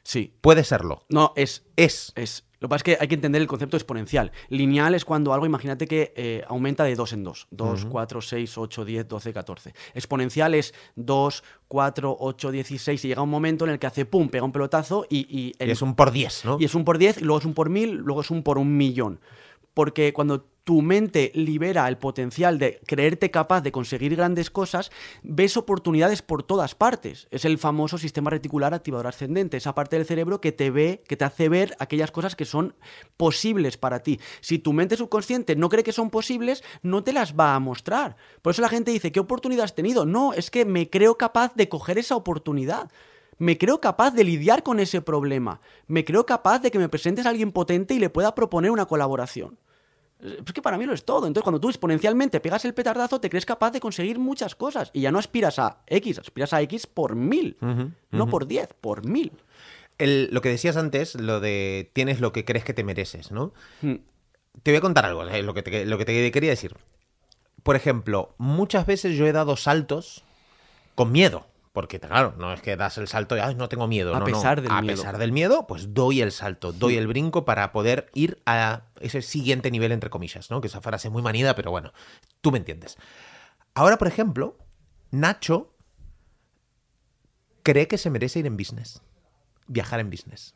Sí. 0.02 0.36
Puede 0.40 0.64
serlo. 0.64 1.04
No, 1.08 1.32
es. 1.36 1.66
Es. 1.76 2.12
Es. 2.14 2.45
Lo 2.58 2.68
que 2.68 2.70
pasa 2.70 2.76
es 2.76 2.82
que 2.84 2.96
hay 3.00 3.08
que 3.08 3.14
entender 3.14 3.42
el 3.42 3.48
concepto 3.48 3.76
exponencial. 3.76 4.32
Lineal 4.48 4.94
es 4.94 5.04
cuando 5.04 5.34
algo, 5.34 5.46
imagínate 5.46 5.86
que 5.86 6.12
eh, 6.16 6.42
aumenta 6.48 6.84
de 6.84 6.94
2 6.94 7.12
en 7.12 7.24
2. 7.24 7.48
2, 7.50 7.84
4, 7.86 8.20
6, 8.20 8.58
8, 8.58 8.84
10, 8.84 9.08
12, 9.08 9.32
14. 9.32 9.74
Exponencial 9.94 10.54
es 10.54 10.74
2, 10.94 11.44
4, 11.68 12.16
8, 12.18 12.50
16 12.50 13.04
y 13.04 13.08
llega 13.08 13.22
un 13.22 13.30
momento 13.30 13.64
en 13.64 13.72
el 13.72 13.78
que 13.78 13.86
hace 13.86 14.06
pum, 14.06 14.28
pega 14.28 14.44
un 14.44 14.52
pelotazo 14.52 15.06
y... 15.08 15.26
Y, 15.26 15.52
es 15.58 15.82
un 15.82 15.94
por 15.94 16.12
10, 16.12 16.44
¿no? 16.44 16.56
Y 16.58 16.64
es 16.64 16.74
un 16.74 16.84
por 16.84 16.98
10, 16.98 17.20
luego 17.20 17.38
es 17.38 17.44
un 17.44 17.52
por 17.52 17.68
1000, 17.68 17.96
luego 17.96 18.20
es 18.20 18.30
un 18.30 18.42
por 18.42 18.58
un 18.58 18.76
millón. 18.76 19.20
Porque 19.74 20.12
cuando 20.12 20.46
tu 20.66 20.82
mente 20.82 21.30
libera 21.36 21.86
el 21.86 21.96
potencial 21.96 22.58
de 22.58 22.80
creerte 22.88 23.30
capaz 23.30 23.60
de 23.60 23.70
conseguir 23.70 24.16
grandes 24.16 24.50
cosas, 24.50 24.90
ves 25.22 25.56
oportunidades 25.56 26.22
por 26.22 26.42
todas 26.42 26.74
partes. 26.74 27.28
Es 27.30 27.44
el 27.44 27.58
famoso 27.58 27.98
sistema 27.98 28.30
reticular 28.30 28.74
activador 28.74 29.06
ascendente, 29.06 29.58
esa 29.58 29.76
parte 29.76 29.94
del 29.94 30.06
cerebro 30.06 30.40
que 30.40 30.50
te 30.50 30.72
ve, 30.72 31.04
que 31.06 31.16
te 31.16 31.24
hace 31.24 31.48
ver 31.48 31.76
aquellas 31.78 32.10
cosas 32.10 32.34
que 32.34 32.44
son 32.44 32.74
posibles 33.16 33.76
para 33.76 34.00
ti. 34.02 34.18
Si 34.40 34.58
tu 34.58 34.72
mente 34.72 34.96
subconsciente 34.96 35.54
no 35.54 35.68
cree 35.68 35.84
que 35.84 35.92
son 35.92 36.10
posibles, 36.10 36.64
no 36.82 37.04
te 37.04 37.12
las 37.12 37.38
va 37.38 37.54
a 37.54 37.60
mostrar. 37.60 38.16
Por 38.42 38.50
eso 38.50 38.60
la 38.60 38.68
gente 38.68 38.90
dice, 38.90 39.12
¿qué 39.12 39.20
oportunidad 39.20 39.66
has 39.66 39.76
tenido? 39.76 40.04
No, 40.04 40.32
es 40.32 40.50
que 40.50 40.64
me 40.64 40.90
creo 40.90 41.16
capaz 41.16 41.54
de 41.54 41.68
coger 41.68 41.96
esa 41.96 42.16
oportunidad. 42.16 42.90
Me 43.38 43.56
creo 43.56 43.80
capaz 43.80 44.14
de 44.14 44.24
lidiar 44.24 44.64
con 44.64 44.80
ese 44.80 45.00
problema. 45.00 45.60
Me 45.86 46.04
creo 46.04 46.26
capaz 46.26 46.58
de 46.58 46.72
que 46.72 46.80
me 46.80 46.88
presentes 46.88 47.24
a 47.24 47.28
alguien 47.28 47.52
potente 47.52 47.94
y 47.94 48.00
le 48.00 48.10
pueda 48.10 48.34
proponer 48.34 48.72
una 48.72 48.86
colaboración. 48.86 49.60
Es 50.20 50.52
que 50.52 50.62
para 50.62 50.78
mí 50.78 50.86
lo 50.86 50.94
es 50.94 51.04
todo. 51.04 51.26
Entonces, 51.26 51.44
cuando 51.44 51.60
tú 51.60 51.68
exponencialmente 51.68 52.40
pegas 52.40 52.64
el 52.64 52.74
petardazo, 52.74 53.20
te 53.20 53.28
crees 53.28 53.44
capaz 53.44 53.70
de 53.70 53.80
conseguir 53.80 54.18
muchas 54.18 54.54
cosas. 54.54 54.90
Y 54.94 55.02
ya 55.02 55.12
no 55.12 55.18
aspiras 55.18 55.58
a 55.58 55.82
X, 55.86 56.18
aspiras 56.18 56.52
a 56.52 56.62
X 56.62 56.86
por 56.86 57.14
mil. 57.16 57.56
No 58.10 58.28
por 58.28 58.46
diez, 58.46 58.68
por 58.80 59.06
mil. 59.06 59.32
lo 59.98 60.40
que 60.40 60.48
decías 60.48 60.76
antes, 60.76 61.14
lo 61.16 61.40
de 61.40 61.90
tienes 61.92 62.20
lo 62.20 62.32
que 62.32 62.44
crees 62.44 62.64
que 62.64 62.74
te 62.74 62.84
mereces, 62.84 63.30
¿no? 63.30 63.52
Hmm. 63.82 63.96
te 64.62 64.70
voy 64.70 64.78
a 64.78 64.80
contar 64.80 65.04
algo, 65.04 65.26
eh, 65.28 65.42
lo, 65.42 65.52
que 65.52 65.62
te, 65.62 65.84
lo 65.84 65.98
que 65.98 66.04
te 66.06 66.32
quería 66.32 66.50
decir. 66.50 66.74
Por 67.62 67.76
ejemplo, 67.76 68.34
muchas 68.38 68.86
veces 68.86 69.16
yo 69.16 69.26
he 69.26 69.32
dado 69.32 69.56
saltos 69.56 70.24
con 70.94 71.12
miedo. 71.12 71.46
Porque, 71.76 72.00
claro, 72.00 72.32
no 72.38 72.54
es 72.54 72.62
que 72.62 72.74
das 72.74 72.96
el 72.96 73.06
salto 73.06 73.36
y 73.36 73.40
Ay, 73.40 73.54
no 73.54 73.68
tengo 73.68 73.86
miedo. 73.86 74.14
A 74.16 74.20
no, 74.20 74.24
pesar 74.24 74.56
no. 74.56 74.62
del 74.62 74.72
a 74.72 74.80
miedo. 74.80 74.96
pesar 74.96 75.18
del 75.18 75.30
miedo, 75.30 75.66
pues 75.66 75.92
doy 75.92 76.22
el 76.22 76.32
salto, 76.32 76.72
doy 76.72 76.96
el 76.96 77.06
brinco 77.06 77.44
para 77.44 77.70
poder 77.70 78.10
ir 78.14 78.40
a 78.46 78.84
ese 78.98 79.20
siguiente 79.20 79.70
nivel, 79.70 79.92
entre 79.92 80.08
comillas, 80.08 80.50
¿no? 80.50 80.62
Que 80.62 80.68
esa 80.68 80.80
frase 80.80 81.08
es 81.08 81.12
muy 81.12 81.20
manida, 81.20 81.54
pero 81.54 81.70
bueno, 81.70 81.92
tú 82.40 82.50
me 82.50 82.56
entiendes. 82.56 82.96
Ahora, 83.74 83.98
por 83.98 84.08
ejemplo, 84.08 84.56
Nacho 85.10 85.76
cree 87.62 87.88
que 87.88 87.98
se 87.98 88.08
merece 88.08 88.38
ir 88.38 88.46
en 88.46 88.56
business. 88.56 89.02
Viajar 89.66 90.00
en 90.00 90.08
business. 90.08 90.54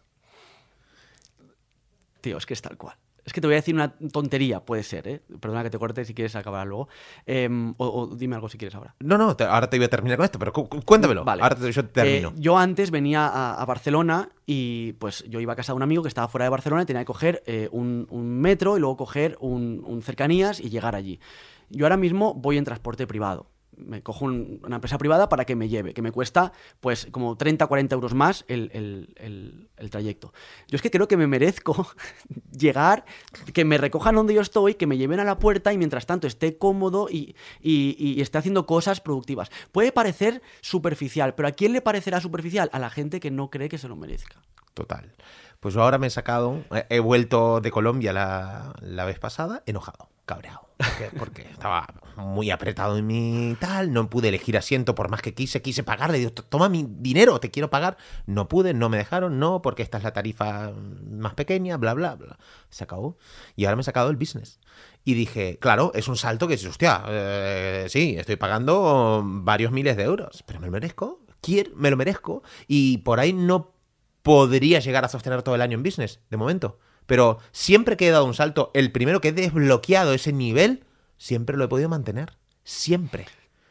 Tío, 2.23 2.39
es 2.39 2.47
que 2.47 2.55
es 2.55 2.63
tal 2.63 2.79
cual. 2.79 2.97
Es 3.31 3.33
que 3.33 3.41
te 3.41 3.47
voy 3.47 3.55
a 3.55 3.59
decir 3.59 3.77
una 3.77 3.93
tontería, 3.93 4.59
puede 4.59 4.83
ser, 4.83 5.07
¿eh? 5.07 5.21
Perdona 5.39 5.63
que 5.63 5.71
te 5.71 5.79
corte 5.79 6.05
si 6.05 6.15
quieres 6.15 6.35
acabar 6.35 6.67
luego. 6.67 6.89
Em, 7.27 7.73
o, 7.77 7.87
o 7.87 8.07
dime 8.17 8.35
algo 8.35 8.49
si 8.49 8.59
quieres 8.59 8.75
ahora. 8.75 8.97
No, 8.99 9.17
no, 9.17 9.37
te- 9.37 9.45
ahora 9.45 9.71
te 9.71 9.77
voy 9.79 9.85
a 9.85 9.89
terminar 9.89 10.17
con 10.17 10.25
esto, 10.25 10.41
pero 10.41 10.53
cu- 10.53 10.69
cu- 10.69 10.83
cuéntamelo. 10.83 11.23
Vale. 11.25 11.41
Ahora 11.45 11.55
te- 11.55 11.71
yo 11.71 11.85
te 11.85 11.93
termino. 11.93 12.31
Eh, 12.31 12.41
yo 12.41 12.59
antes 12.59 12.91
venía 12.91 13.29
a, 13.29 13.55
a 13.55 13.65
Barcelona 13.67 14.31
y 14.47 14.95
pues 14.95 15.23
yo 15.29 15.39
iba 15.39 15.53
a 15.53 15.57
casa 15.57 15.71
de 15.73 15.77
un 15.77 15.85
amigo 15.85 16.03
que 16.03 16.09
estaba 16.09 16.27
fuera 16.27 16.43
de 16.47 16.51
Barcelona 16.51 16.83
y 16.83 16.87
tenía 16.87 17.03
que 17.03 17.07
coger 17.07 17.41
eh, 17.47 17.69
un, 17.71 18.09
un 18.11 18.41
metro 18.41 18.77
y 18.77 18.81
luego 18.81 18.97
coger 18.97 19.37
un, 19.39 19.85
un 19.87 20.03
cercanías 20.03 20.59
y 20.59 20.69
llegar 20.71 20.97
allí. 20.97 21.21
Yo 21.69 21.85
ahora 21.85 21.97
mismo 21.97 22.35
voy 22.35 22.59
en 22.59 22.65
transporte 22.65 23.07
privado. 23.07 23.47
Me 23.87 24.03
cojo 24.03 24.25
un- 24.25 24.61
una 24.65 24.77
empresa 24.77 24.99
privada 24.99 25.29
para 25.29 25.45
que 25.45 25.57
me 25.57 25.69
lleve, 25.69 25.95
que 25.95 26.03
me 26.03 26.13
cuesta 26.13 26.53
pues 26.81 27.07
como 27.11 27.37
30, 27.37 27.67
40 27.67 27.95
euros 27.95 28.15
más 28.15 28.45
el, 28.49 28.71
el- 28.75 29.15
el- 29.17 29.69
el 29.77 29.91
trayecto. 29.91 30.33
Yo 30.69 30.77
es 30.77 30.83
que 30.83 30.91
creo 30.91 31.09
que 31.09 31.17
me 31.17 31.27
merezco 31.27 31.87
llegar, 32.53 33.05
que 33.53 33.65
me 33.65 33.79
recojan 33.79 34.15
donde 34.15 34.35
yo 34.35 34.41
estoy, 34.41 34.75
que 34.75 34.87
me 34.87 34.97
lleven 34.99 35.21
a 35.21 35.25
la 35.25 35.39
puerta 35.39 35.73
y 35.73 35.79
mientras 35.79 36.07
tanto 36.07 36.27
esté 36.27 36.59
cómodo 36.59 37.09
y, 37.11 37.35
y- 37.61 37.97
y 37.99 38.21
esté 38.21 38.39
haciendo 38.39 38.67
cosas 38.67 39.01
productivas. 39.01 39.51
Puede 39.73 39.93
parecer 39.93 40.43
superficial, 40.61 41.35
pero 41.35 41.49
¿a 41.49 41.53
quién 41.53 41.73
le 41.73 41.81
parecerá 41.81 42.21
superficial? 42.21 42.71
A 42.73 42.79
la 42.79 42.91
gente 42.91 43.21
que 43.21 43.31
no 43.31 43.51
cree 43.51 43.69
que 43.69 43.79
se 43.79 43.89
lo 43.89 43.97
merezca. 43.97 44.41
Total. 44.81 45.13
Pues 45.61 45.77
ahora 45.77 45.99
me 45.99 46.07
he 46.07 46.11
sacado, 46.11 46.63
he- 46.75 46.87
he 46.97 47.01
vuelto 47.01 47.61
de 47.61 47.71
Colombia 47.71 48.15
la, 48.15 48.73
la 48.81 49.05
vez 49.05 49.19
pasada, 49.19 49.63
enojado, 49.67 50.09
cabreado. 50.25 50.71
Porque, 50.79 51.11
porque 51.19 51.43
estaba 51.43 51.87
muy 52.17 52.51
apretado 52.51 52.97
en 52.97 53.07
mi 53.07 53.55
tal, 53.61 53.93
no 53.93 54.09
pude 54.09 54.29
elegir 54.29 54.57
asiento 54.57 54.95
por 54.95 55.11
más 55.11 55.21
que 55.21 55.35
quise, 55.35 55.61
quise 55.61 55.83
pagar, 55.83 56.11
le 56.13 56.19
digo, 56.19 56.31
toma 56.31 56.71
mi 56.71 56.87
dinero, 56.89 57.41
te 57.41 57.51
quiero 57.51 57.69
pagar. 57.69 57.99
No 58.25 58.49
pude, 58.49 58.73
no 58.73 58.89
me 58.89 58.97
dejaron, 58.97 59.39
no, 59.39 59.61
porque 59.61 59.83
esta 59.83 59.99
es 59.99 60.05
la 60.05 60.15
tarifa 60.15 60.73
más 61.11 61.35
pequeña, 61.35 61.77
bla, 61.77 61.93
bla, 61.93 62.15
bla. 62.15 62.39
Se 62.71 62.85
acabó. 62.85 63.19
Y 63.55 63.67
ahora 63.67 63.77
me 63.77 63.83
he 63.83 63.85
sacado 63.85 64.09
el 64.09 64.17
business. 64.17 64.61
Y 65.05 65.13
dije, 65.13 65.59
claro, 65.61 65.93
es 65.95 66.09
un 66.09 66.17
salto 66.17 66.49
que 66.49 66.55
dices, 66.55 66.71
hostia, 66.71 67.03
eh, 67.07 67.85
sí, 67.91 68.17
estoy 68.19 68.37
pagando 68.37 69.23
varios 69.23 69.73
miles 69.73 69.99
de 69.99 70.05
euros, 70.05 70.43
pero 70.47 70.59
me 70.59 70.67
lo 70.69 70.73
merezco, 70.73 71.21
quiero, 71.43 71.71
me 71.77 71.91
lo 71.91 71.99
merezco. 71.99 72.43
Y 72.67 72.99
por 72.99 73.21
ahí 73.21 73.35
no 73.35 73.75
podría 74.23 74.81
llegar 74.81 75.05
a 75.05 75.09
sostener 75.09 75.43
todo 75.43 75.55
el 75.55 75.63
año 75.63 75.77
en 75.77 75.83
business, 75.83 76.21
de 76.31 76.37
momento. 76.37 76.79
Pero 77.07 77.39
siempre 77.53 77.97
que 77.97 78.09
he 78.09 78.11
dado 78.11 78.25
un 78.25 78.35
salto, 78.35 78.71
el 78.75 78.93
primero 78.93 79.21
que 79.21 79.29
he 79.29 79.33
desbloqueado 79.33 80.13
ese 80.13 80.33
nivel, 80.33 80.85
siempre 81.17 81.57
lo 81.57 81.65
he 81.65 81.69
podido 81.69 81.89
mantener. 81.89 82.37
Siempre. 82.63 83.27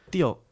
Tío, 0.09 0.43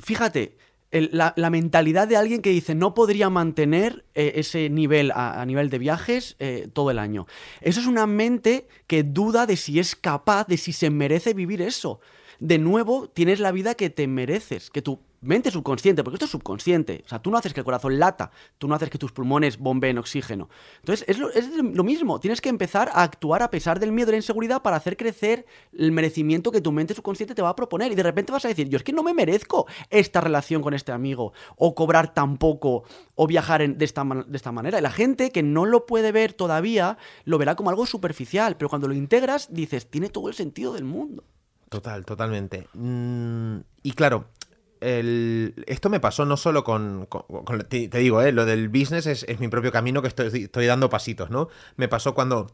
fíjate, 0.00 0.56
la, 0.92 1.50
mentalidad 1.50 2.08
de 2.08 2.16
alguien 2.16 2.42
que 2.42 2.50
dice 2.50 2.74
no 2.74 2.94
podría 2.94 3.30
mantener 3.30 4.04
eh, 4.14 4.34
ese 4.36 4.70
nivel 4.70 5.10
a, 5.14 5.44
nivel 5.44 5.70
de 5.70 5.78
viajes 5.78 6.36
eh, 6.38 6.68
todo 6.72 6.90
el 6.90 6.98
año. 6.98 7.26
Eso 7.60 7.80
es 7.80 7.86
una 7.86 8.06
mente 8.06 8.68
que 8.86 9.02
duda 9.02 9.46
de 9.46 9.56
si 9.56 9.78
es 9.78 9.96
capaz, 9.96 10.46
de 10.46 10.56
si 10.56 10.72
se 10.72 10.90
merece 10.90 11.34
vivir 11.34 11.62
eso. 11.62 12.00
De 12.38 12.58
nuevo, 12.58 13.08
tienes 13.08 13.40
la 13.40 13.50
vida 13.50 13.74
que 13.74 13.90
te 13.90 14.06
mereces, 14.06 14.70
que 14.70 14.82
tu 14.82 15.00
mente 15.26 15.50
subconsciente, 15.50 16.02
porque 16.02 16.16
esto 16.16 16.24
es 16.24 16.30
subconsciente. 16.30 17.02
O 17.04 17.08
sea, 17.08 17.20
tú 17.20 17.30
no 17.30 17.36
haces 17.38 17.52
que 17.52 17.60
el 17.60 17.64
corazón 17.64 17.98
lata, 17.98 18.30
tú 18.58 18.68
no 18.68 18.74
haces 18.74 18.88
que 18.90 18.98
tus 18.98 19.12
pulmones 19.12 19.58
bombeen 19.58 19.98
oxígeno. 19.98 20.48
Entonces, 20.80 21.06
es 21.08 21.18
lo, 21.18 21.30
es 21.30 21.48
lo 21.52 21.84
mismo. 21.84 22.20
Tienes 22.20 22.40
que 22.40 22.48
empezar 22.48 22.88
a 22.92 23.02
actuar 23.02 23.42
a 23.42 23.50
pesar 23.50 23.78
del 23.80 23.92
miedo 23.92 24.10
y 24.10 24.12
la 24.12 24.16
inseguridad 24.18 24.62
para 24.62 24.76
hacer 24.76 24.96
crecer 24.96 25.46
el 25.76 25.92
merecimiento 25.92 26.50
que 26.52 26.60
tu 26.60 26.72
mente 26.72 26.94
subconsciente 26.94 27.34
te 27.34 27.42
va 27.42 27.50
a 27.50 27.56
proponer. 27.56 27.92
Y 27.92 27.94
de 27.94 28.02
repente 28.02 28.32
vas 28.32 28.44
a 28.44 28.48
decir, 28.48 28.68
yo 28.68 28.76
es 28.76 28.84
que 28.84 28.92
no 28.92 29.02
me 29.02 29.14
merezco 29.14 29.66
esta 29.90 30.20
relación 30.20 30.62
con 30.62 30.74
este 30.74 30.92
amigo, 30.92 31.32
o 31.56 31.74
cobrar 31.74 32.14
tan 32.14 32.36
poco, 32.38 32.84
o 33.14 33.26
viajar 33.26 33.62
en- 33.62 33.78
de, 33.78 33.84
esta, 33.84 34.04
de 34.04 34.36
esta 34.36 34.52
manera. 34.52 34.78
Y 34.78 34.82
la 34.82 34.90
gente 34.90 35.30
que 35.30 35.42
no 35.42 35.64
lo 35.66 35.86
puede 35.86 36.12
ver 36.12 36.32
todavía, 36.32 36.98
lo 37.24 37.38
verá 37.38 37.54
como 37.56 37.70
algo 37.70 37.86
superficial, 37.86 38.56
pero 38.56 38.68
cuando 38.68 38.88
lo 38.88 38.94
integras, 38.94 39.48
dices, 39.52 39.90
tiene 39.90 40.08
todo 40.08 40.28
el 40.28 40.34
sentido 40.34 40.72
del 40.72 40.84
mundo. 40.84 41.24
Total, 41.68 42.04
totalmente. 42.04 42.68
Mm, 42.74 43.58
y 43.82 43.92
claro, 43.92 44.26
esto 44.80 45.90
me 45.90 46.00
pasó 46.00 46.24
no 46.24 46.36
solo 46.36 46.64
con, 46.64 47.08
te, 47.68 47.88
digo, 47.88 48.22
eh, 48.22 48.32
lo 48.32 48.44
del 48.44 48.68
business 48.68 49.06
es, 49.06 49.40
mi 49.40 49.48
propio 49.48 49.72
camino 49.72 50.02
que 50.02 50.08
estoy, 50.08 50.44
estoy 50.44 50.66
dando 50.66 50.90
pasitos, 50.90 51.30
¿no? 51.30 51.48
Me 51.76 51.88
pasó 51.88 52.14
cuando 52.14 52.48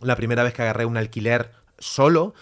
la 0.00 0.16
primera 0.16 0.42
vez 0.42 0.54
que 0.54 0.62
agarré 0.62 0.84
un 0.84 0.96
alquiler 0.96 1.52
solo, 1.78 2.34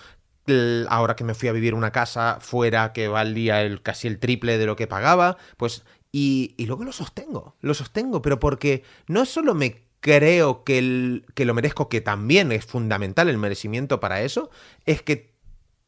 ahora 0.88 1.16
que 1.16 1.24
me 1.24 1.34
fui 1.34 1.48
a 1.48 1.52
vivir 1.52 1.74
una 1.74 1.92
casa 1.92 2.38
fuera 2.40 2.92
que 2.92 3.08
valía 3.08 3.62
casi 3.82 4.08
el 4.08 4.18
triple 4.18 4.58
de 4.58 4.66
lo 4.66 4.76
que 4.76 4.86
pagaba, 4.86 5.36
pues, 5.56 5.84
y, 6.10 6.54
luego 6.66 6.84
lo 6.84 6.92
sostengo, 6.92 7.56
lo 7.60 7.74
sostengo, 7.74 8.22
pero 8.22 8.40
porque 8.40 8.82
no 9.06 9.26
solo 9.26 9.54
me 9.54 9.84
creo 10.00 10.64
que, 10.64 11.22
lo 11.36 11.54
merezco, 11.54 11.88
que 11.88 12.00
también 12.00 12.52
es 12.52 12.64
fundamental 12.64 13.28
el 13.28 13.36
merecimiento 13.36 14.00
para 14.00 14.22
eso, 14.22 14.50
es 14.86 15.02
que 15.02 15.34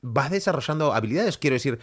vas 0.02 0.30
desarrollando 0.30 0.92
habilidades. 0.92 1.38
Quiero 1.38 1.54
decir, 1.54 1.78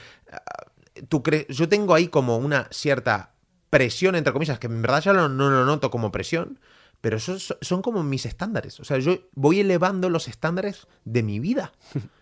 tú 1.07 1.23
crees, 1.23 1.47
yo 1.49 1.67
tengo 1.69 1.93
ahí 1.93 2.07
como 2.07 2.37
una 2.37 2.67
cierta 2.71 3.33
presión, 3.69 4.15
entre 4.15 4.33
comillas, 4.33 4.59
que 4.59 4.67
en 4.67 4.81
verdad 4.81 5.01
ya 5.01 5.13
no, 5.13 5.27
no 5.29 5.49
lo 5.49 5.65
noto 5.65 5.89
como 5.91 6.11
presión, 6.11 6.59
pero 7.01 7.17
esos 7.17 7.43
so- 7.47 7.57
son 7.61 7.81
como 7.81 8.01
mis 8.03 8.25
estándares. 8.25 8.79
O 8.79 8.83
sea, 8.85 8.97
yo 8.99 9.19
voy 9.33 9.59
elevando 9.59 10.09
los 10.09 10.27
estándares 10.27 10.87
de 11.05 11.21
mi 11.23 11.39
vida. 11.39 11.73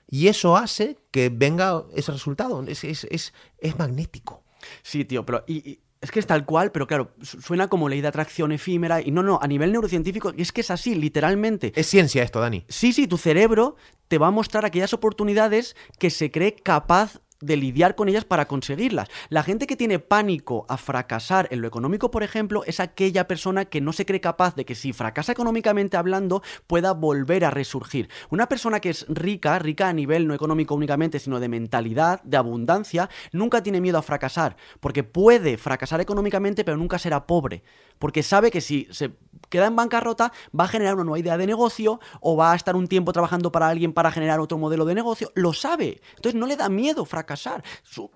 Y 0.09 0.27
eso 0.27 0.57
hace 0.57 0.97
que 1.11 1.29
venga 1.29 1.83
ese 1.95 2.11
resultado. 2.11 2.63
Es, 2.67 2.83
es, 2.83 3.05
es, 3.09 3.33
es 3.59 3.77
magnético. 3.79 4.43
Sí, 4.83 5.05
tío, 5.05 5.25
pero 5.25 5.43
y- 5.47 5.67
y 5.69 5.79
es 6.01 6.11
que 6.11 6.19
es 6.19 6.27
tal 6.27 6.45
cual, 6.45 6.71
pero 6.71 6.85
claro, 6.87 7.11
su- 7.21 7.41
suena 7.41 7.67
como 7.67 7.89
ley 7.89 8.01
de 8.01 8.07
atracción 8.07 8.51
efímera. 8.51 9.01
Y 9.01 9.11
no, 9.11 9.23
no, 9.23 9.39
a 9.41 9.47
nivel 9.47 9.71
neurocientífico, 9.71 10.33
es 10.37 10.51
que 10.51 10.61
es 10.61 10.69
así, 10.71 10.93
literalmente. 10.95 11.71
Es 11.75 11.87
ciencia 11.87 12.21
esto, 12.21 12.39
Dani. 12.39 12.65
Sí, 12.69 12.91
sí, 12.93 13.07
tu 13.07 13.17
cerebro 13.17 13.75
te 14.07 14.17
va 14.17 14.27
a 14.27 14.31
mostrar 14.31 14.65
aquellas 14.65 14.93
oportunidades 14.93 15.75
que 15.97 16.09
se 16.11 16.29
cree 16.31 16.53
capaz 16.55 17.21
de 17.41 17.57
lidiar 17.57 17.95
con 17.95 18.09
ellas 18.09 18.25
para 18.25 18.47
conseguirlas. 18.47 19.09
La 19.29 19.43
gente 19.43 19.67
que 19.67 19.75
tiene 19.75 19.99
pánico 19.99 20.65
a 20.69 20.77
fracasar 20.77 21.47
en 21.51 21.61
lo 21.61 21.67
económico, 21.67 22.11
por 22.11 22.23
ejemplo, 22.23 22.63
es 22.65 22.79
aquella 22.79 23.27
persona 23.27 23.65
que 23.65 23.81
no 23.81 23.93
se 23.93 24.05
cree 24.05 24.21
capaz 24.21 24.55
de 24.55 24.65
que 24.65 24.75
si 24.75 24.93
fracasa 24.93 25.31
económicamente 25.31 25.97
hablando, 25.97 26.41
pueda 26.67 26.93
volver 26.93 27.45
a 27.45 27.51
resurgir. 27.51 28.09
Una 28.29 28.47
persona 28.47 28.79
que 28.79 28.89
es 28.89 29.05
rica, 29.09 29.59
rica 29.59 29.89
a 29.89 29.93
nivel 29.93 30.27
no 30.27 30.33
económico 30.33 30.75
únicamente, 30.75 31.19
sino 31.19 31.39
de 31.39 31.49
mentalidad, 31.49 32.21
de 32.23 32.37
abundancia, 32.37 33.09
nunca 33.31 33.63
tiene 33.63 33.81
miedo 33.81 33.97
a 33.97 34.03
fracasar, 34.03 34.55
porque 34.79 35.03
puede 35.03 35.57
fracasar 35.57 36.01
económicamente, 36.01 36.63
pero 36.63 36.77
nunca 36.77 36.99
será 36.99 37.27
pobre, 37.27 37.63
porque 37.99 38.23
sabe 38.23 38.51
que 38.51 38.61
si 38.61 38.87
se 38.91 39.11
queda 39.55 39.67
en 39.67 39.75
bancarrota, 39.75 40.33
va 40.57 40.65
a 40.65 40.67
generar 40.67 40.95
una 40.95 41.05
nueva 41.05 41.19
idea 41.19 41.37
de 41.37 41.47
negocio 41.47 42.01
o 42.19 42.35
va 42.35 42.51
a 42.51 42.55
estar 42.55 42.75
un 42.75 42.87
tiempo 42.87 43.13
trabajando 43.13 43.51
para 43.51 43.69
alguien 43.69 43.93
para 43.93 44.11
generar 44.11 44.41
otro 44.41 44.57
modelo 44.57 44.83
de 44.83 44.95
negocio. 44.95 45.31
Lo 45.33 45.53
sabe. 45.53 46.01
Entonces 46.17 46.37
no 46.37 46.45
le 46.45 46.57
da 46.57 46.67
miedo 46.67 47.05
fracasar. 47.05 47.63
Su, 47.83 48.11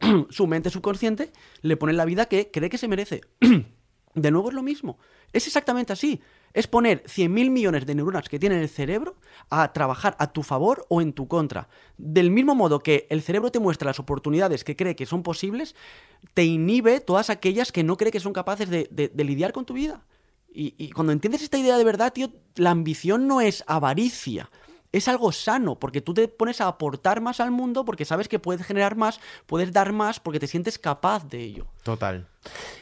su 0.30 0.46
mente 0.46 0.70
subconsciente 0.70 1.32
le 1.62 1.76
pone 1.76 1.92
la 1.92 2.04
vida 2.04 2.26
que 2.26 2.50
cree 2.52 2.70
que 2.70 2.78
se 2.78 2.86
merece. 2.86 3.22
De 4.14 4.30
nuevo 4.30 4.48
es 4.48 4.54
lo 4.54 4.62
mismo. 4.62 4.98
Es 5.32 5.46
exactamente 5.46 5.92
así. 5.92 6.22
Es 6.54 6.66
poner 6.66 7.02
100.000 7.02 7.50
millones 7.50 7.84
de 7.84 7.94
neuronas 7.94 8.30
que 8.30 8.38
tiene 8.38 8.58
el 8.62 8.68
cerebro 8.70 9.16
a 9.50 9.74
trabajar 9.74 10.16
a 10.18 10.32
tu 10.32 10.42
favor 10.42 10.86
o 10.88 11.02
en 11.02 11.12
tu 11.12 11.28
contra. 11.28 11.68
Del 11.98 12.30
mismo 12.30 12.54
modo 12.54 12.80
que 12.80 13.06
el 13.10 13.20
cerebro 13.20 13.50
te 13.50 13.60
muestra 13.60 13.88
las 13.88 13.98
oportunidades 13.98 14.64
que 14.64 14.74
cree 14.74 14.96
que 14.96 15.04
son 15.04 15.22
posibles, 15.22 15.76
te 16.32 16.44
inhibe 16.44 17.00
todas 17.00 17.28
aquellas 17.28 17.72
que 17.72 17.84
no 17.84 17.98
cree 17.98 18.10
que 18.10 18.20
son 18.20 18.32
capaces 18.32 18.70
de, 18.70 19.12
lidiar 19.16 19.52
con 19.52 19.66
tu 19.66 19.74
vida. 19.74 20.06
Y, 20.58 20.90
cuando 20.92 21.12
entiendes 21.12 21.42
esta 21.42 21.58
idea 21.58 21.76
de 21.76 21.84
verdad, 21.84 22.14
tío, 22.14 22.30
la 22.54 22.70
ambición 22.70 23.26
no 23.26 23.42
es 23.42 23.62
avaricia. 23.66 24.50
Es 24.90 25.06
algo 25.06 25.30
sano, 25.30 25.78
porque 25.78 26.00
tú 26.00 26.14
te 26.14 26.28
pones 26.28 26.62
a 26.62 26.68
aportar 26.68 27.20
más 27.20 27.40
al 27.40 27.50
mundo 27.50 27.84
porque 27.84 28.06
sabes 28.06 28.26
que 28.26 28.38
puedes 28.38 28.64
generar 28.64 28.96
más, 28.96 29.20
puedes 29.44 29.70
dar 29.70 29.92
más 29.92 30.18
porque 30.18 30.40
te 30.40 30.46
sientes 30.46 30.78
capaz 30.78 31.28
de 31.28 31.42
ello. 31.42 31.66
Total. 31.82 32.26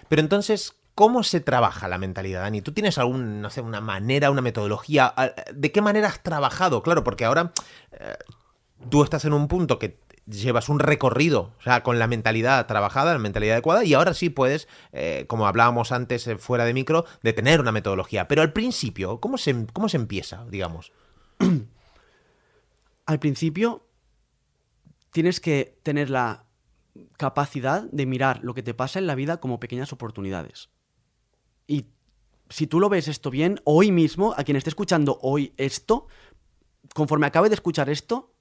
Pero 0.08 0.22
entonces, 0.22 0.74
¿cómo 0.94 1.24
se 1.24 1.40
trabaja 1.40 1.88
la 1.88 1.98
mentalidad, 1.98 2.42
Dani? 2.42 2.62
¿Tú 2.62 2.70
tienes 2.70 2.96
algún, 2.96 3.40
no 3.40 3.50
sé, 3.50 3.60
una 3.60 3.80
manera, 3.80 4.30
una 4.30 4.42
metodología? 4.42 5.12
Ah, 5.16 5.32
¿De 5.52 5.72
qué 5.72 5.82
manera 5.82 6.06
has 6.06 6.22
trabajado? 6.22 6.80
Claro, 6.80 7.02
porque 7.02 7.24
ahora 7.24 7.52
eh, 7.90 8.14
tú 8.88 9.02
estás 9.02 9.24
en 9.24 9.32
un 9.32 9.48
punto 9.48 9.80
que 9.80 9.98
llevas 10.26 10.68
un 10.68 10.78
recorrido, 10.78 11.52
o 11.58 11.62
sea, 11.62 11.82
con 11.82 11.98
la 11.98 12.06
mentalidad 12.06 12.66
trabajada, 12.66 13.12
la 13.12 13.18
mentalidad 13.18 13.54
adecuada, 13.54 13.84
y 13.84 13.94
ahora 13.94 14.14
sí 14.14 14.30
puedes, 14.30 14.68
eh, 14.92 15.24
como 15.28 15.46
hablábamos 15.46 15.92
antes 15.92 16.26
eh, 16.26 16.36
fuera 16.36 16.64
de 16.64 16.74
micro, 16.74 17.04
de 17.22 17.32
tener 17.32 17.60
una 17.60 17.72
metodología. 17.72 18.28
Pero 18.28 18.42
al 18.42 18.52
principio, 18.52 19.20
¿cómo 19.20 19.38
se, 19.38 19.66
cómo 19.72 19.88
se 19.88 19.96
empieza, 19.96 20.44
digamos? 20.48 20.92
al 23.06 23.18
principio 23.18 23.86
tienes 25.10 25.40
que 25.40 25.78
tener 25.82 26.10
la 26.10 26.44
capacidad 27.16 27.82
de 27.82 28.06
mirar 28.06 28.40
lo 28.42 28.54
que 28.54 28.62
te 28.62 28.74
pasa 28.74 28.98
en 28.98 29.06
la 29.06 29.14
vida 29.14 29.38
como 29.38 29.60
pequeñas 29.60 29.92
oportunidades. 29.92 30.70
Y 31.66 31.86
si 32.48 32.66
tú 32.66 32.80
lo 32.80 32.88
ves 32.88 33.08
esto 33.08 33.30
bien, 33.30 33.60
hoy 33.64 33.90
mismo, 33.90 34.34
a 34.36 34.44
quien 34.44 34.56
esté 34.56 34.70
escuchando 34.70 35.18
hoy 35.22 35.52
esto, 35.56 36.06
conforme 36.94 37.26
acabe 37.26 37.48
de 37.48 37.54
escuchar 37.54 37.88
esto, 37.90 38.33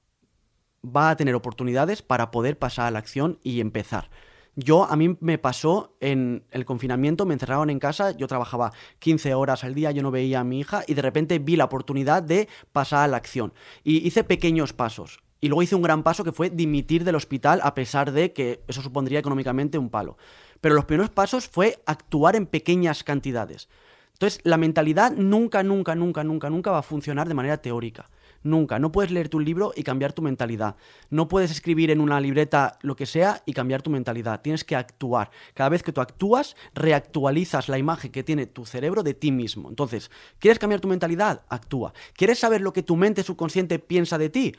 va 0.83 1.09
a 1.09 1.15
tener 1.15 1.35
oportunidades 1.35 2.01
para 2.01 2.31
poder 2.31 2.57
pasar 2.57 2.87
a 2.87 2.91
la 2.91 2.99
acción 2.99 3.39
y 3.43 3.61
empezar. 3.61 4.09
Yo, 4.55 4.83
a 4.83 4.95
mí 4.95 5.17
me 5.19 5.39
pasó 5.39 5.95
en 5.99 6.43
el 6.51 6.63
confinamiento, 6.65 7.25
me 7.25 7.33
encerraron 7.33 7.71
en 7.71 7.79
casa, 7.79 8.11
yo 8.11 8.27
trabajaba 8.27 8.71
15 8.99 9.33
horas 9.33 9.63
al 9.63 9.73
día, 9.73 9.89
yo 9.91 10.03
no 10.03 10.11
veía 10.11 10.41
a 10.41 10.43
mi 10.43 10.59
hija 10.59 10.83
y 10.85 10.93
de 10.93 11.01
repente 11.01 11.39
vi 11.39 11.55
la 11.55 11.65
oportunidad 11.65 12.21
de 12.21 12.47
pasar 12.71 13.03
a 13.03 13.07
la 13.07 13.17
acción. 13.17 13.53
Y 13.83 14.05
hice 14.05 14.23
pequeños 14.23 14.73
pasos. 14.73 15.23
Y 15.41 15.47
luego 15.47 15.63
hice 15.63 15.75
un 15.75 15.81
gran 15.81 16.03
paso 16.03 16.23
que 16.23 16.31
fue 16.31 16.51
dimitir 16.51 17.03
del 17.03 17.15
hospital 17.15 17.61
a 17.63 17.73
pesar 17.73 18.11
de 18.11 18.31
que 18.31 18.63
eso 18.67 18.81
supondría 18.81 19.19
económicamente 19.19 19.79
un 19.79 19.89
palo. 19.89 20.17
Pero 20.61 20.75
los 20.75 20.85
primeros 20.85 21.09
pasos 21.09 21.47
fue 21.47 21.81
actuar 21.85 22.35
en 22.35 22.45
pequeñas 22.45 23.03
cantidades. 23.03 23.67
Entonces, 24.13 24.39
la 24.43 24.57
mentalidad 24.57 25.11
nunca, 25.11 25.63
nunca, 25.63 25.95
nunca, 25.95 26.23
nunca, 26.23 26.49
nunca 26.49 26.71
va 26.71 26.77
a 26.77 26.83
funcionar 26.83 27.27
de 27.27 27.33
manera 27.33 27.57
teórica. 27.57 28.09
Nunca. 28.43 28.77
No 28.77 28.91
puedes 28.91 29.11
leer 29.11 29.29
tu 29.29 29.39
libro 29.39 29.71
y 29.75 29.83
cambiar 29.83 30.13
tu 30.13 30.21
mentalidad. 30.21 30.75
No 31.09 31.27
puedes 31.27 31.49
escribir 31.49 31.91
en 31.91 32.01
una 32.01 32.19
libreta 32.19 32.77
lo 32.81 32.95
que 32.95 33.05
sea 33.05 33.41
y 33.45 33.53
cambiar 33.53 33.81
tu 33.81 33.89
mentalidad. 33.89 34.41
Tienes 34.41 34.63
que 34.63 34.75
actuar. 34.75 35.31
Cada 35.53 35.69
vez 35.69 35.81
que 35.81 35.93
tú 35.93 36.01
actúas, 36.01 36.55
reactualizas 36.75 37.69
la 37.69 37.77
imagen 37.77 38.11
que 38.11 38.23
tiene 38.23 38.45
tu 38.45 38.65
cerebro 38.65 39.01
de 39.01 39.13
ti 39.13 39.31
mismo. 39.31 39.69
Entonces, 39.69 40.11
¿quieres 40.39 40.59
cambiar 40.59 40.81
tu 40.81 40.87
mentalidad? 40.87 41.43
Actúa. 41.47 41.93
¿Quieres 42.13 42.39
saber 42.39 42.61
lo 42.61 42.73
que 42.73 42.83
tu 42.83 42.95
mente 42.95 43.23
subconsciente 43.23 43.79
piensa 43.79 44.17
de 44.17 44.29
ti? 44.29 44.53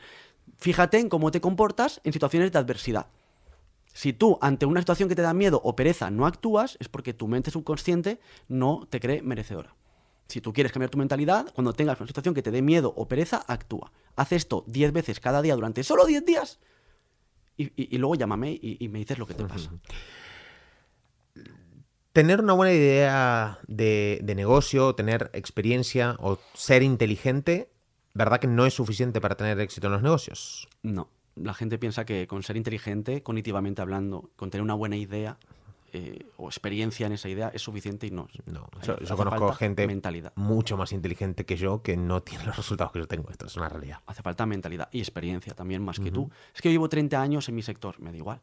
Fíjate 0.57 0.99
en 0.99 1.09
cómo 1.09 1.31
te 1.31 1.41
comportas 1.41 2.01
en 2.03 2.13
situaciones 2.13 2.51
de 2.51 2.59
adversidad. 2.59 3.07
Si 3.93 4.11
tú 4.11 4.37
ante 4.41 4.65
una 4.65 4.81
situación 4.81 5.07
que 5.07 5.15
te 5.15 5.21
da 5.21 5.33
miedo 5.33 5.61
o 5.63 5.75
pereza 5.75 6.11
no 6.11 6.25
actúas, 6.25 6.75
es 6.81 6.89
porque 6.89 7.13
tu 7.13 7.27
mente 7.27 7.51
subconsciente 7.51 8.19
no 8.49 8.87
te 8.89 8.99
cree 8.99 9.21
merecedora. 9.21 9.73
Si 10.27 10.41
tú 10.41 10.53
quieres 10.53 10.71
cambiar 10.71 10.89
tu 10.89 10.97
mentalidad, 10.97 11.51
cuando 11.53 11.73
tengas 11.73 11.99
una 11.99 12.07
situación 12.07 12.33
que 12.33 12.41
te 12.41 12.51
dé 12.51 12.61
miedo 12.61 12.93
o 12.95 13.07
pereza, 13.07 13.43
actúa. 13.47 13.91
Haz 14.15 14.31
esto 14.31 14.63
10 14.67 14.91
veces 14.91 15.19
cada 15.19 15.41
día 15.41 15.55
durante 15.55 15.83
solo 15.83 16.05
10 16.05 16.25
días 16.25 16.59
y, 17.57 17.97
luego 17.97 18.15
llámame 18.15 18.57
y, 18.61 18.87
me 18.89 18.99
dices 18.99 19.17
lo 19.17 19.25
que 19.25 19.33
te 19.33 19.45
pasa. 19.45 19.71
Tener 22.11 22.41
una 22.41 22.53
buena 22.53 22.73
idea 22.73 23.59
de, 23.67 24.19
de 24.23 24.35
negocio, 24.35 24.95
tener 24.95 25.29
experiencia 25.33 26.15
o 26.19 26.39
ser 26.53 26.83
inteligente, 26.83 27.69
¿verdad 28.13 28.39
que 28.39 28.47
no 28.47 28.65
es 28.65 28.73
suficiente 28.73 29.19
para 29.19 29.35
tener 29.35 29.59
éxito 29.59 29.87
en 29.87 29.93
los 29.93 30.01
negocios? 30.01 30.67
No. 30.81 31.09
La 31.35 31.53
gente 31.53 31.77
piensa 31.77 32.05
que 32.05 32.27
con 32.27 32.43
ser 32.43 32.55
inteligente, 32.55 33.21
cognitivamente 33.21 33.81
hablando, 33.81 34.29
con 34.37 34.49
tener 34.49 34.63
una 34.63 34.73
buena 34.73 34.95
idea, 34.95 35.37
eh, 35.95 36.25
o 36.35 36.47
experiencia 36.47 37.07
en 37.07 37.13
esa 37.13 37.29
idea 37.29 37.51
es 37.53 37.61
suficiente 37.61 38.05
y 38.05 38.11
no. 38.11 38.27
No, 38.45 38.69
yo, 38.83 38.97
conozco 39.15 39.53
gente 39.53 39.87
mucho 40.35 40.75
más 40.75 40.91
inteligente 40.91 41.45
que 41.45 41.55
yo 41.55 41.81
que 41.81 41.95
no 41.95 42.21
tiene 42.21 42.43
los 42.45 42.57
resultados 42.57 42.91
que 42.91 42.99
yo 42.99 43.07
tengo. 43.07 43.29
Esto 43.29 43.45
es 43.45 43.55
una 43.55 43.69
realidad. 43.69 43.99
Hace 44.05 44.21
falta 44.21 44.45
mentalidad 44.45 44.89
y 44.91 44.99
experiencia 44.99 45.53
también 45.53 45.81
más 45.81 45.99
que 45.99 46.11
tú. 46.11 46.29
Es 46.53 46.61
que 46.61 46.69
yo 46.69 46.73
llevo 46.73 46.89
30 46.89 47.21
años 47.21 47.47
en 47.47 47.55
mi 47.55 47.61
sector, 47.61 47.99
me 47.99 48.11
da 48.11 48.17
igual 48.17 48.41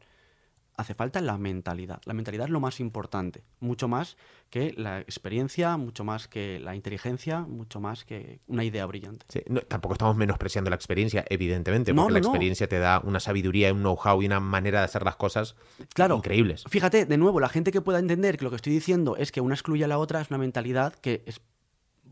hace 0.75 0.93
falta 0.93 1.21
la 1.21 1.37
mentalidad. 1.37 2.01
La 2.05 2.13
mentalidad 2.13 2.45
es 2.45 2.51
lo 2.51 2.59
más 2.59 2.79
importante, 2.79 3.43
mucho 3.59 3.87
más 3.87 4.17
que 4.49 4.73
la 4.75 4.99
experiencia, 4.99 5.77
mucho 5.77 6.03
más 6.03 6.27
que 6.27 6.59
la 6.59 6.75
inteligencia, 6.75 7.41
mucho 7.41 7.79
más 7.79 8.05
que 8.05 8.39
una 8.47 8.63
idea 8.63 8.85
brillante. 8.85 9.25
tampoco 9.67 9.93
estamos 9.93 10.15
menospreciando 10.15 10.69
la 10.69 10.75
experiencia, 10.75 11.25
evidentemente, 11.29 11.93
porque 11.93 12.13
la 12.13 12.19
experiencia 12.19 12.67
te 12.67 12.79
da 12.79 12.99
una 13.03 13.19
sabiduría, 13.19 13.73
un 13.73 13.81
know-how 13.81 14.21
y 14.21 14.25
una 14.25 14.39
manera 14.39 14.79
de 14.79 14.85
hacer 14.85 15.03
las 15.03 15.15
cosas 15.15 15.55
claro, 15.93 16.17
increíbles. 16.17 16.63
Fíjate, 16.67 17.05
de 17.05 17.17
nuevo, 17.17 17.39
la 17.39 17.49
gente 17.49 17.71
que 17.71 17.81
pueda 17.81 17.99
entender 17.99 18.37
que 18.37 18.43
lo 18.43 18.49
que 18.49 18.57
estoy 18.57 18.73
diciendo 18.73 19.15
es 19.17 19.31
que 19.31 19.41
una 19.41 19.55
excluye 19.55 19.83
a 19.83 19.87
la 19.87 19.97
otra 19.97 20.21
es 20.21 20.29
una 20.29 20.37
mentalidad 20.37 20.93
que 20.95 21.23
es, 21.25 21.41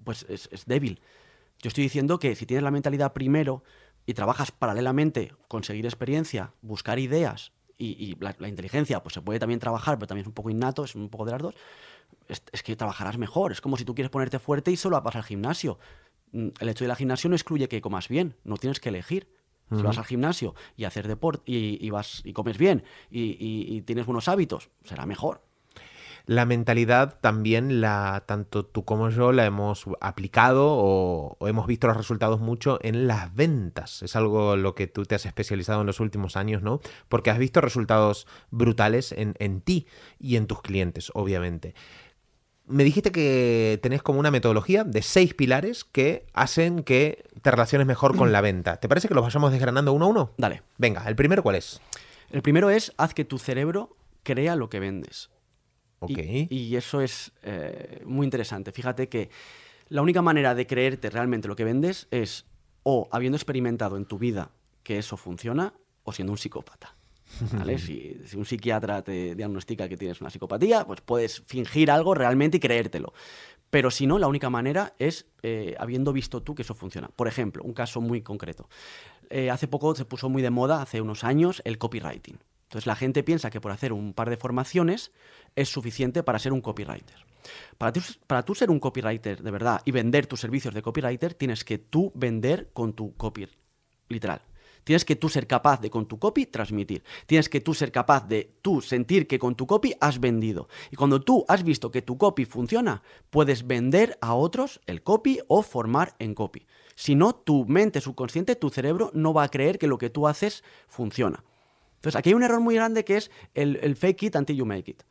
pues 0.03 0.25
es, 0.29 0.49
es 0.51 0.65
débil. 0.65 1.01
Yo 1.61 1.67
estoy 1.67 1.83
diciendo 1.83 2.19
que 2.19 2.35
si 2.35 2.45
tienes 2.45 2.63
la 2.63 2.71
mentalidad 2.71 3.13
primero 3.13 3.63
y 4.05 4.13
trabajas 4.13 4.51
paralelamente, 4.51 5.33
conseguir 5.47 5.85
experiencia, 5.85 6.53
buscar 6.61 6.97
ideas, 6.97 7.51
y, 7.81 8.17
la, 8.19 8.47
inteligencia 8.47 9.01
pues 9.01 9.13
se 9.13 9.21
puede 9.21 9.39
también 9.39 9.59
trabajar, 9.59 9.97
pero 9.97 10.07
también 10.07 10.23
es 10.23 10.27
un 10.27 10.33
poco 10.33 10.49
innato, 10.49 10.83
es 10.83 10.95
un 10.95 11.09
poco 11.09 11.25
de 11.25 11.31
las 11.31 11.41
dos, 11.41 11.55
es, 12.27 12.63
que 12.63 12.75
trabajarás 12.75 13.17
mejor. 13.17 13.51
Es 13.51 13.61
como 13.61 13.77
si 13.77 13.85
tú 13.85 13.95
quieres 13.95 14.09
ponerte 14.09 14.39
fuerte 14.39 14.71
y 14.71 14.77
solo 14.77 14.99
vas 15.01 15.15
al 15.15 15.23
gimnasio. 15.23 15.79
Mm, 16.31 16.49
el 16.59 16.69
hecho 16.69 16.83
de 16.83 16.89
la 16.89 16.95
gimnasio 16.95 17.29
no 17.29 17.35
excluye 17.35 17.67
que 17.67 17.81
comas 17.81 18.07
bien, 18.07 18.35
no 18.43 18.57
tienes 18.57 18.79
que 18.79 18.89
elegir. 18.89 19.27
Si 19.73 19.83
vas 19.83 19.97
al 19.97 20.03
gimnasio 20.03 20.53
y 20.75 20.83
hacer 20.83 21.07
deporte 21.07 21.43
y, 21.49 21.89
vas 21.91 22.21
y 22.25 22.33
comes 22.33 22.57
bien 22.57 22.83
y 23.09 23.81
tienes 23.83 24.05
buenos 24.05 24.27
hábitos, 24.27 24.69
será 24.83 25.05
mejor. 25.05 25.45
La 26.25 26.45
mentalidad 26.45 27.19
también, 27.19 27.81
la, 27.81 28.23
tanto 28.25 28.65
tú 28.65 28.85
como 28.85 29.09
yo, 29.09 29.31
la 29.31 29.45
hemos 29.45 29.85
aplicado 29.99 30.67
o, 30.69 31.37
hemos 31.47 31.67
visto 31.67 31.87
los 31.87 31.97
resultados 31.97 32.39
mucho 32.39 32.79
en 32.81 33.07
las 33.07 33.33
ventas. 33.33 34.03
Es 34.03 34.15
algo 34.15 34.55
lo 34.55 34.75
que 34.75 34.87
tú 34.87 35.05
te 35.05 35.15
has 35.15 35.25
especializado 35.25 35.81
en 35.81 35.87
los 35.87 35.99
últimos 35.99 36.35
años, 36.37 36.61
¿no? 36.61 36.81
Porque 37.09 37.29
has 37.31 37.37
visto 37.37 37.61
resultados 37.61 38.27
brutales 38.49 39.11
en, 39.11 39.35
en 39.39 39.61
ti 39.61 39.87
y 40.19 40.35
en 40.35 40.47
tus 40.47 40.61
clientes, 40.61 41.11
obviamente. 41.13 41.73
Me 42.67 42.83
dijiste 42.83 43.11
que 43.11 43.79
tenés 43.81 44.01
como 44.01 44.19
una 44.19 44.31
metodología 44.31 44.83
de 44.83 45.01
seis 45.01 45.33
pilares 45.33 45.83
que 45.83 46.25
hacen 46.33 46.83
que 46.83 47.25
te 47.41 47.51
relaciones 47.51 47.85
mejor 47.87 48.15
con 48.15 48.31
la 48.31 48.41
venta. 48.41 48.77
¿Te 48.77 48.87
parece 48.87 49.07
que 49.07 49.13
los 49.13 49.23
vayamos 49.23 49.51
desgranando 49.51 49.91
uno 49.91 50.05
a 50.05 50.09
uno? 50.09 50.31
Dale. 50.37 50.61
Venga, 50.77 51.03
¿el 51.07 51.15
primero 51.15 51.43
cuál 51.43 51.55
es? 51.55 51.81
El 52.29 52.41
primero 52.41 52.69
es 52.69 52.93
haz 52.97 53.13
que 53.13 53.25
tu 53.25 53.39
cerebro 53.39 53.89
crea 54.23 54.55
lo 54.55 54.69
que 54.69 54.79
vendes. 54.79 55.29
Y, 56.07 56.75
eso 56.75 57.01
es 57.01 57.31
eh, 57.43 58.01
muy 58.05 58.25
interesante. 58.25 58.71
Fíjate 58.71 59.07
que 59.07 59.29
la 59.89 60.01
única 60.01 60.21
manera 60.21 60.55
de 60.55 60.65
creerte 60.65 61.09
realmente 61.09 61.47
lo 61.47 61.55
que 61.55 61.63
vendes 61.63 62.07
es 62.11 62.45
o 62.83 63.07
habiendo 63.11 63.35
experimentado 63.35 63.97
en 63.97 64.05
tu 64.05 64.17
vida 64.17 64.51
que 64.83 64.97
eso 64.97 65.17
funciona 65.17 65.73
o 66.03 66.11
siendo 66.11 66.31
un 66.31 66.37
psicópata. 66.37 66.95
si, 67.77 68.19
un 68.35 68.45
psiquiatra 68.45 69.03
te 69.03 69.35
diagnostica 69.35 69.87
que 69.87 69.97
tienes 69.97 70.21
una 70.21 70.29
psicopatía, 70.29 70.85
pues 70.85 71.01
puedes 71.01 71.41
fingir 71.45 71.91
algo 71.91 72.13
realmente 72.13 72.57
y 72.57 72.59
creértelo. 72.59 73.13
Pero 73.69 73.89
si 73.89 74.05
no, 74.05 74.19
la 74.19 74.27
única 74.27 74.49
manera 74.49 74.93
es 74.99 75.27
eh, 75.43 75.75
habiendo 75.79 76.11
visto 76.11 76.41
tú 76.41 76.55
que 76.55 76.63
eso 76.63 76.75
funciona. 76.75 77.07
Por 77.09 77.27
ejemplo, 77.27 77.63
un 77.63 77.73
caso 77.73 78.01
muy 78.01 78.21
concreto. 78.21 78.67
Eh, 79.29 79.49
hace 79.49 79.67
poco 79.67 79.95
se 79.95 80.03
puso 80.03 80.27
muy 80.27 80.41
de 80.41 80.49
moda, 80.49 80.81
hace 80.81 80.99
unos 80.99 81.23
años, 81.23 81.61
el 81.63 81.77
copywriting. 81.77 82.37
Entonces 82.71 82.87
la 82.87 82.95
gente 82.95 83.21
piensa 83.21 83.49
que 83.49 83.59
por 83.59 83.73
hacer 83.73 83.91
un 83.91 84.13
par 84.13 84.29
de 84.29 84.37
formaciones 84.37 85.11
es 85.57 85.67
suficiente 85.67 86.23
para 86.23 86.39
ser 86.39 86.53
un 86.53 86.61
copywriter. 86.61 87.25
Para, 87.77 87.91
para 88.27 88.45
tú 88.45 88.55
ser 88.55 88.69
un 88.69 88.79
copywriter 88.79 89.43
de 89.43 89.51
verdad 89.51 89.81
y 89.83 89.91
vender 89.91 90.25
tus 90.25 90.39
servicios 90.39 90.73
de 90.73 90.81
copywriter, 90.81 91.33
tienes 91.33 91.65
que 91.65 91.79
tú 91.79 92.13
vender 92.15 92.69
con 92.71 92.93
tu 92.93 93.13
copy, 93.17 93.45
literal. 94.07 94.41
Tienes 94.85 95.03
que 95.03 95.17
tú 95.17 95.27
ser 95.27 95.47
capaz 95.47 95.81
de 95.81 95.89
con 95.89 96.05
tu 96.07 96.17
copy 96.17 96.45
transmitir. 96.45 97.03
Tienes 97.25 97.49
que 97.49 97.59
tú 97.59 97.73
ser 97.73 97.91
capaz 97.91 98.25
de 98.25 98.55
tú 98.61 98.79
sentir 98.79 99.27
que 99.27 99.37
con 99.37 99.55
tu 99.55 99.67
copy 99.67 99.93
has 99.99 100.21
vendido. 100.21 100.69
Y 100.91 100.95
cuando 100.95 101.19
tú 101.19 101.43
has 101.49 101.63
visto 101.63 101.91
que 101.91 102.01
tu 102.01 102.17
copy 102.17 102.45
funciona, 102.45 103.03
puedes 103.29 103.67
vender 103.67 104.17
a 104.21 104.33
otros 104.33 104.79
el 104.87 105.03
copy 105.03 105.39
o 105.49 105.61
formar 105.61 106.15
en 106.19 106.33
copy. 106.35 106.65
Si 106.95 107.15
no, 107.15 107.35
tu 107.35 107.65
mente 107.65 107.99
subconsciente, 107.99 108.55
tu 108.55 108.69
cerebro 108.69 109.11
no 109.13 109.33
va 109.33 109.43
a 109.43 109.49
creer 109.49 109.77
que 109.77 109.87
lo 109.87 109.97
que 109.97 110.09
tú 110.09 110.25
haces 110.25 110.63
funciona. 110.87 111.43
Entonces, 112.01 112.17
aquí 112.17 112.29
hay 112.29 112.33
un 112.33 112.41
error 112.41 112.59
muy 112.59 112.73
grande 112.73 113.05
que 113.05 113.17
es 113.17 113.29
el, 113.53 113.95
fake 113.95 114.23
it 114.23 114.35
until 114.35 114.55
you 114.55 114.65
make 114.65 114.89
it. 114.89 115.03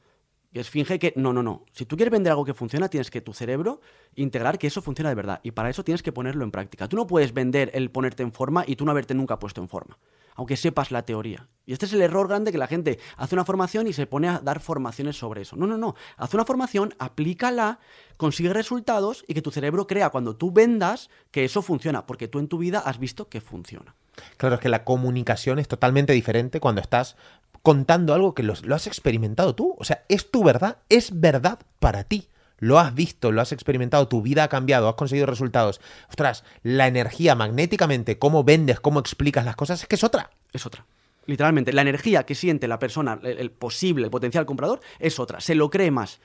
Que 0.53 0.59
es 0.59 0.69
finge 0.69 0.99
que, 0.99 1.13
no, 1.15 1.33
no, 1.33 1.41
no. 1.41 1.65
Si 1.71 1.87
tú 1.87 1.95
quieres 1.95 2.11
vender 2.11 2.33
algo 2.33 2.45
que 2.45 2.53
funciona, 2.53 2.89
tienes 2.89 3.13
que 3.13 3.21
tu 3.21 3.33
cerebro 3.33 3.81
integrar 4.17 4.59
que 4.59 4.67
eso 4.67 4.83
funciona 4.83 5.09
de 5.09 5.15
verdad. 5.15 5.41
Y 5.45 5.53
para 5.53 5.71
eso 5.71 5.85
tienes 5.85 6.03
que 6.03 6.11
ponerlo 6.11 6.43
en 6.43 6.51
práctica. 6.51 6.89
Tú 6.89 6.97
no 6.97 7.07
puedes 7.07 7.33
vender 7.33 7.71
el 7.75 7.93
ponerte 7.93 8.25
en 8.25 8.33
forma 8.33 8.65
y 8.67 8.75
tú 8.75 8.85
no 8.85 8.91
haberte 8.91 9.15
nunca 9.15 9.39
puesto 9.39 9.61
en 9.61 9.69
forma. 9.69 9.99
Aunque 10.35 10.57
sepas 10.57 10.91
la 10.91 11.05
teoría. 11.05 11.49
Y 11.65 11.75
este 11.75 11.87
es 11.87 11.93
el 11.93 12.03
error 12.03 12.27
grande 12.27 12.51
que 12.51 12.59
la 12.59 12.67
gente 12.67 12.99
hace 13.19 13.37
una 13.37 13.45
formación 13.45 13.87
y 13.87 13.93
se 13.93 14.09
pone 14.09 14.29
a 14.29 14.41
dar 14.41 14.59
formaciones 14.59 15.17
sobre 15.17 15.43
eso. 15.43 15.55
No, 15.55 15.69
no, 15.69 15.79
no. 15.79 15.95
Haz 16.17 16.35
una 16.35 16.45
formación, 16.45 16.93
aplícala, 16.99 17.79
consigue 18.17 18.53
resultados 18.53 19.25
y 19.29 19.35
que 19.35 19.43
tu 19.43 19.53
cerebro 19.53 19.87
crea 19.87 20.11
cuando 20.11 20.35
tú 20.35 20.51
vendas 20.51 21.09
que 21.31 21.45
eso 21.45 21.63
funciona. 21.63 22.05
Porque 22.05 22.27
tú 22.27 22.41
en 22.41 22.49
tu 22.49 22.59
vida 22.59 22.81
has 22.81 22.99
visto 22.99 23.29
que 23.29 23.41
funciona. 23.41 23.95
Claro, 24.37 24.57
es 24.57 24.61
que 24.61 24.69
la 24.69 24.85
comunicación 24.85 25.59
es 25.59 25.69
totalmente 25.69 26.13
diferente 26.13 26.61
cuando 26.61 26.81
estás 26.81 27.17
contando 27.63 28.15
algo 28.15 28.35
que 28.35 28.43
lo, 28.43 28.55
has 28.75 28.87
experimentado 28.87 29.55
tú. 29.55 29.77
O 29.79 29.85
sea, 29.85 30.05
es 30.09 30.31
tu 30.31 30.45
verdad, 30.45 30.79
es 30.89 31.21
verdad 31.21 31.59
para 31.79 32.05
ti. 32.05 32.29
Lo 32.59 32.79
has 32.79 32.95
visto, 32.95 33.33
lo 33.33 33.41
has 33.41 33.53
experimentado, 33.53 34.07
tu 34.07 34.21
vida 34.21 34.45
ha 34.45 34.49
cambiado, 34.49 34.89
has 34.89 34.95
conseguido 34.95 35.27
resultados. 35.27 35.81
Ostras, 36.11 36.45
la 36.63 36.87
energía 36.87 37.35
magnéticamente, 37.35 38.19
cómo 38.19 38.45
vendes, 38.45 38.81
cómo 38.81 39.01
explicas 39.01 39.47
las 39.47 39.57
cosas, 39.57 39.81
es 39.81 39.89
que 39.89 39.95
es 39.95 40.05
otra. 40.05 40.31
Es 40.53 40.67
otra. 40.67 40.85
Literalmente, 41.27 41.73
la 41.73 41.83
energía 41.83 42.25
que 42.25 42.35
siente 42.35 42.69
la 42.69 42.79
persona, 42.79 43.19
el, 43.23 43.51
posible, 43.51 44.05
el 44.05 44.11
potencial 44.11 44.45
comprador, 44.45 44.81
es 44.99 45.19
otra. 45.19 45.41
Se 45.41 45.55
lo 45.55 45.71
cree 45.71 45.91
más 45.91 46.21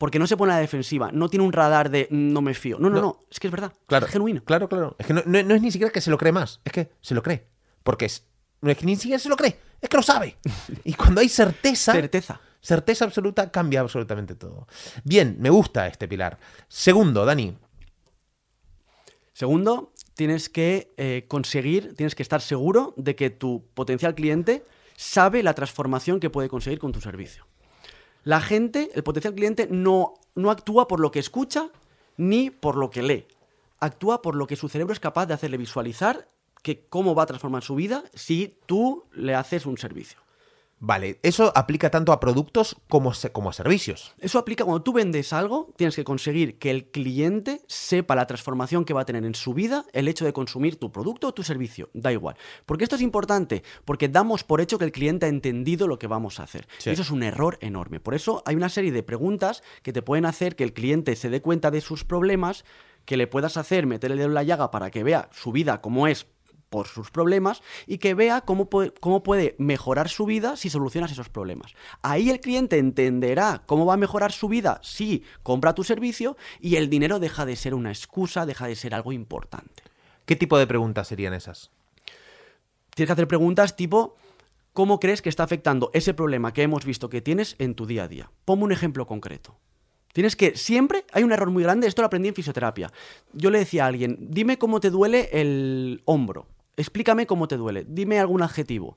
porque 0.00 0.18
no 0.18 0.26
se 0.26 0.38
pone 0.38 0.54
a 0.54 0.56
la 0.56 0.62
defensiva, 0.62 1.10
no 1.12 1.28
tiene 1.28 1.44
un 1.44 1.52
radar 1.52 1.90
de 1.90 2.08
no 2.10 2.40
me 2.40 2.54
fío. 2.54 2.78
No, 2.78 2.88
no, 2.88 3.02
no, 3.02 3.20
es 3.30 3.38
que 3.38 3.48
es 3.48 3.50
verdad, 3.50 3.70
claro, 3.86 4.06
es 4.06 4.12
genuino. 4.12 4.42
Claro, 4.42 4.66
claro. 4.66 4.96
Es 4.98 5.06
que 5.06 5.12
no, 5.12 5.20
es 5.20 5.60
ni 5.60 5.70
siquiera 5.70 5.92
que 5.92 6.00
se 6.00 6.10
lo 6.10 6.16
cree 6.16 6.32
más, 6.32 6.58
es 6.64 6.72
que 6.72 6.90
se 7.02 7.14
lo 7.14 7.22
cree. 7.22 7.46
Porque 7.82 8.06
es, 8.06 8.24
no 8.62 8.70
es 8.70 8.78
que 8.78 8.86
ni 8.86 8.96
siquiera 8.96 9.18
se 9.18 9.28
lo 9.28 9.36
cree, 9.36 9.58
es 9.78 9.90
que 9.90 9.96
lo 9.98 10.02
sabe. 10.02 10.38
Y 10.84 10.94
cuando 10.94 11.20
hay 11.20 11.28
certeza, 11.28 11.92
Certeza. 11.92 12.40
certeza 12.62 13.04
absoluta, 13.04 13.50
cambia 13.50 13.80
absolutamente 13.80 14.36
todo. 14.36 14.66
Bien, 15.04 15.36
me 15.38 15.50
gusta 15.50 15.86
este 15.86 16.08
pilar. 16.08 16.38
Segundo, 16.66 17.26
Dani, 17.26 17.54
Segundo, 19.34 19.92
tienes 20.14 20.48
que 20.48 20.94
eh, 20.96 21.26
conseguir, 21.28 21.94
tienes 21.94 22.14
que 22.14 22.22
estar 22.22 22.40
seguro 22.40 22.94
de 22.96 23.16
que 23.16 23.28
tu 23.28 23.66
potencial 23.74 24.14
cliente 24.14 24.64
sabe 24.96 25.42
la 25.42 25.52
transformación 25.52 26.20
que 26.20 26.30
puede 26.30 26.48
conseguir 26.48 26.78
con 26.78 26.92
tu 26.92 27.02
servicio. 27.02 27.46
La 28.22 28.40
gente, 28.40 28.90
el 28.94 29.02
potencial 29.02 29.34
cliente, 29.34 29.68
no, 29.70 30.14
no 30.34 30.50
actúa 30.50 30.88
por 30.88 31.00
lo 31.00 31.10
que 31.10 31.18
escucha 31.18 31.70
ni 32.16 32.50
por 32.50 32.76
lo 32.76 32.90
que 32.90 33.02
lee. 33.02 33.26
Actúa 33.78 34.20
por 34.20 34.34
lo 34.34 34.46
que 34.46 34.56
su 34.56 34.68
cerebro 34.68 34.92
es 34.92 35.00
capaz 35.00 35.26
de 35.26 35.34
hacerle 35.34 35.56
visualizar 35.56 36.28
que 36.62 36.86
cómo 36.86 37.14
va 37.14 37.22
a 37.22 37.26
transformar 37.26 37.62
su 37.62 37.74
vida 37.74 38.04
si 38.14 38.58
tú 38.66 39.04
le 39.12 39.34
haces 39.34 39.64
un 39.64 39.78
servicio. 39.78 40.20
Vale, 40.82 41.20
eso 41.22 41.52
aplica 41.54 41.90
tanto 41.90 42.10
a 42.10 42.20
productos 42.20 42.74
como, 42.88 43.10
a 43.10 43.52
servicios. 43.52 44.14
Eso 44.18 44.38
aplica 44.38 44.64
cuando 44.64 44.82
tú 44.82 44.94
vendes 44.94 45.34
algo, 45.34 45.74
tienes 45.76 45.94
que 45.94 46.04
conseguir 46.04 46.58
que 46.58 46.70
el 46.70 46.86
cliente 46.90 47.60
sepa 47.66 48.14
la 48.14 48.26
transformación 48.26 48.86
que 48.86 48.94
va 48.94 49.02
a 49.02 49.04
tener 49.04 49.26
en 49.26 49.34
su 49.34 49.52
vida 49.52 49.84
el 49.92 50.08
hecho 50.08 50.24
de 50.24 50.32
consumir 50.32 50.76
tu 50.76 50.90
producto 50.90 51.28
o 51.28 51.34
tu 51.34 51.42
servicio. 51.42 51.90
Da 51.92 52.12
igual. 52.12 52.36
Porque 52.64 52.84
esto 52.84 52.96
es 52.96 53.02
importante, 53.02 53.62
porque 53.84 54.08
damos 54.08 54.42
por 54.42 54.62
hecho 54.62 54.78
que 54.78 54.86
el 54.86 54.92
cliente 54.92 55.26
ha 55.26 55.28
entendido 55.28 55.86
lo 55.86 55.98
que 55.98 56.06
vamos 56.06 56.40
a 56.40 56.44
hacer. 56.44 56.66
Sí. 56.78 56.88
Y 56.88 56.92
eso 56.94 57.02
es 57.02 57.10
un 57.10 57.22
error 57.22 57.58
enorme. 57.60 58.00
Por 58.00 58.14
eso 58.14 58.42
hay 58.46 58.56
una 58.56 58.70
serie 58.70 58.90
de 58.90 59.02
preguntas 59.02 59.62
que 59.82 59.92
te 59.92 60.00
pueden 60.00 60.24
hacer 60.24 60.56
que 60.56 60.64
el 60.64 60.72
cliente 60.72 61.14
se 61.14 61.28
dé 61.28 61.42
cuenta 61.42 61.70
de 61.70 61.82
sus 61.82 62.04
problemas, 62.04 62.64
que 63.04 63.18
le 63.18 63.26
puedas 63.26 63.58
hacer 63.58 63.86
meter 63.86 64.12
el 64.12 64.16
dedo 64.16 64.28
en 64.28 64.34
la 64.34 64.44
llaga 64.44 64.70
para 64.70 64.90
que 64.90 65.04
vea 65.04 65.28
su 65.30 65.52
vida 65.52 65.82
como 65.82 66.06
es 66.06 66.26
por 66.70 66.86
sus 66.86 67.10
problemas 67.10 67.62
y 67.86 67.98
que 67.98 68.14
vea 68.14 68.40
cómo 68.40 68.70
puede, 68.70 68.92
cómo 68.92 69.22
puede 69.22 69.56
mejorar 69.58 70.08
su 70.08 70.24
vida 70.24 70.56
si 70.56 70.70
solucionas 70.70 71.12
esos 71.12 71.28
problemas. 71.28 71.74
Ahí 72.00 72.30
el 72.30 72.40
cliente 72.40 72.78
entenderá 72.78 73.62
cómo 73.66 73.84
va 73.84 73.94
a 73.94 73.98
mejorar 73.98 74.32
su 74.32 74.48
vida 74.48 74.80
si 74.82 75.24
compra 75.42 75.74
tu 75.74 75.84
servicio 75.84 76.36
y 76.60 76.76
el 76.76 76.88
dinero 76.88 77.18
deja 77.18 77.44
de 77.44 77.56
ser 77.56 77.74
una 77.74 77.90
excusa, 77.90 78.46
deja 78.46 78.66
de 78.66 78.76
ser 78.76 78.94
algo 78.94 79.12
importante. 79.12 79.82
¿Qué 80.24 80.36
tipo 80.36 80.56
de 80.58 80.66
preguntas 80.66 81.08
serían 81.08 81.34
esas? 81.34 81.70
Tienes 82.94 83.08
que 83.08 83.12
hacer 83.12 83.28
preguntas 83.28 83.76
tipo, 83.76 84.16
¿cómo 84.72 85.00
crees 85.00 85.22
que 85.22 85.28
está 85.28 85.42
afectando 85.42 85.90
ese 85.92 86.14
problema 86.14 86.52
que 86.52 86.62
hemos 86.62 86.84
visto 86.84 87.10
que 87.10 87.20
tienes 87.20 87.56
en 87.58 87.74
tu 87.74 87.84
día 87.86 88.04
a 88.04 88.08
día? 88.08 88.30
Ponme 88.44 88.64
un 88.64 88.72
ejemplo 88.72 89.06
concreto. 89.06 89.58
Tienes 90.12 90.34
que, 90.34 90.56
siempre 90.56 91.04
hay 91.12 91.22
un 91.22 91.32
error 91.32 91.50
muy 91.50 91.62
grande, 91.62 91.86
esto 91.86 92.02
lo 92.02 92.06
aprendí 92.06 92.28
en 92.28 92.34
fisioterapia. 92.34 92.92
Yo 93.32 93.50
le 93.50 93.60
decía 93.60 93.84
a 93.84 93.88
alguien, 93.88 94.18
dime 94.20 94.58
cómo 94.58 94.80
te 94.80 94.90
duele 94.90 95.30
el 95.32 96.02
hombro, 96.04 96.46
explícame 96.80 97.26
cómo 97.26 97.48
te 97.48 97.56
duele, 97.56 97.84
dime 97.88 98.18
algún 98.18 98.42
adjetivo. 98.42 98.96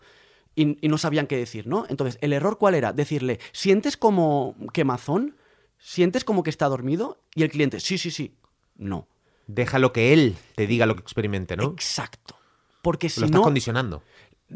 Y, 0.56 0.78
y 0.86 0.88
no 0.88 0.98
sabían 0.98 1.26
qué 1.26 1.36
decir, 1.36 1.66
¿no? 1.66 1.86
Entonces, 1.90 2.20
¿el 2.22 2.32
error 2.32 2.60
cuál 2.60 2.76
era? 2.76 2.94
Decirle, 2.94 3.40
¿sientes 3.54 3.98
como 3.98 4.56
quemazón? 4.72 5.36
¿Sientes 5.80 6.24
como 6.24 6.44
que 6.44 6.50
está 6.50 6.68
dormido? 6.68 7.18
Y 7.34 7.44
el 7.44 7.50
cliente, 7.50 7.80
sí, 7.80 7.98
sí, 7.98 8.12
sí. 8.12 8.36
No. 8.78 9.08
Déjalo 9.48 9.92
que 9.92 10.14
él 10.14 10.36
te 10.56 10.68
diga 10.68 10.86
lo 10.86 10.96
que 10.96 11.02
experimente, 11.02 11.58
¿no? 11.58 11.66
Exacto. 11.66 12.36
Porque 12.82 13.10
si 13.10 13.20
lo 13.20 13.26
estás 13.26 13.40
no, 13.40 13.44
condicionando. 13.44 14.04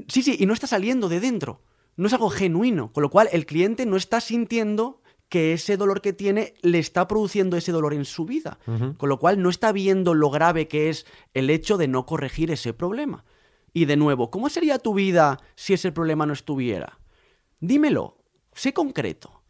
Sí, 0.08 0.22
sí, 0.22 0.38
y 0.40 0.46
no 0.46 0.54
está 0.54 0.68
saliendo 0.68 1.10
de 1.10 1.20
dentro. 1.20 1.62
No 1.96 2.08
es 2.08 2.14
algo 2.14 2.30
genuino. 2.30 2.94
Con 2.94 3.04
lo 3.04 3.10
cual, 3.10 3.28
el 3.32 3.46
cliente 3.46 3.86
no 3.86 3.98
está 3.98 4.22
sintiendo 4.22 5.02
que 5.30 5.54
ese 5.54 5.78
dolor 5.78 6.02
que 6.02 6.14
tiene 6.14 6.54
le 6.62 6.80
está 6.80 7.08
produciendo 7.08 7.58
ese 7.58 7.72
dolor 7.72 7.94
en 7.94 8.06
su 8.06 8.26
vida. 8.26 8.60
Con 8.98 9.10
lo 9.10 9.20
cual, 9.20 9.42
no 9.42 9.50
está 9.50 9.72
viendo 9.72 10.14
lo 10.14 10.30
grave 10.30 10.68
que 10.68 10.90
es 10.90 11.06
el 11.34 11.50
hecho 11.50 11.78
de 11.78 11.88
no 11.88 12.06
corregir 12.06 12.52
ese 12.52 12.74
problema. 12.74 13.26
Y 13.74 13.86
de 13.86 13.98
nuevo, 13.98 14.32
¿cómo 14.32 14.50
sería 14.50 14.80
tu 14.80 14.94
vida 14.94 15.40
si 15.56 15.74
ese 15.74 15.92
problema 15.92 16.26
no 16.26 16.34
estuviera? 16.34 17.00
Dímelo, 17.60 18.18
sé 18.54 18.74
concreto. 18.74 19.42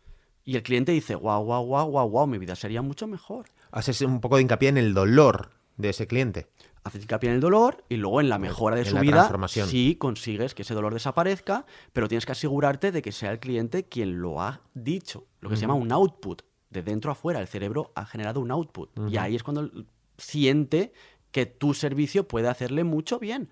Y 0.43 0.55
el 0.55 0.63
cliente 0.63 0.91
dice, 0.91 1.15
guau, 1.15 1.43
guau, 1.43 1.65
guau, 1.65 1.89
guau, 1.89 2.09
guau, 2.09 2.27
mi 2.27 2.37
vida 2.37 2.55
sería 2.55 2.81
mucho 2.81 3.05
mejor. 3.05 3.47
Haces 3.71 4.01
un 4.01 4.21
poco 4.21 4.37
de 4.37 4.43
hincapié 4.43 4.69
en 4.69 4.77
el 4.77 4.93
dolor 4.93 5.51
de 5.75 5.89
ese 5.89 6.07
cliente. 6.07 6.47
Haces 6.87 7.03
hincapié 7.03 7.29
en 7.29 7.35
el 7.35 7.41
dolor 7.41 7.83
y 7.89 7.97
luego 7.97 8.21
en 8.21 8.29
la 8.29 8.37
mejora 8.37 8.75
de 8.75 8.81
en 8.81 8.87
su 8.87 8.95
la 8.95 9.01
vida 9.01 9.13
transformación. 9.13 9.67
sí 9.67 9.95
consigues 9.95 10.53
que 10.53 10.63
ese 10.63 10.73
dolor 10.73 10.93
desaparezca, 10.93 11.65
pero 11.93 12.07
tienes 12.07 12.25
que 12.25 12.31
asegurarte 12.31 12.91
de 12.91 13.01
que 13.01 13.11
sea 13.11 13.31
el 13.31 13.39
cliente 13.39 13.85
quien 13.85 14.21
lo 14.21 14.41
ha 14.41 14.61
dicho, 14.73 15.27
lo 15.41 15.49
que 15.49 15.55
se 15.55 15.61
llama 15.61 15.75
un 15.75 15.91
output, 15.91 16.41
de 16.69 16.83
dentro 16.83 17.11
a 17.11 17.15
fuera, 17.15 17.39
el 17.39 17.47
cerebro 17.47 17.91
ha 17.95 18.05
generado 18.05 18.39
un 18.39 18.51
output 18.51 18.89
y 19.09 19.17
ahí 19.17 19.35
es 19.35 19.43
cuando 19.43 19.69
siente 20.17 20.91
que 21.31 21.45
tu 21.45 21.73
servicio 21.73 22.27
puede 22.27 22.47
hacerle 22.47 22.83
mucho 22.83 23.19
bien. 23.19 23.49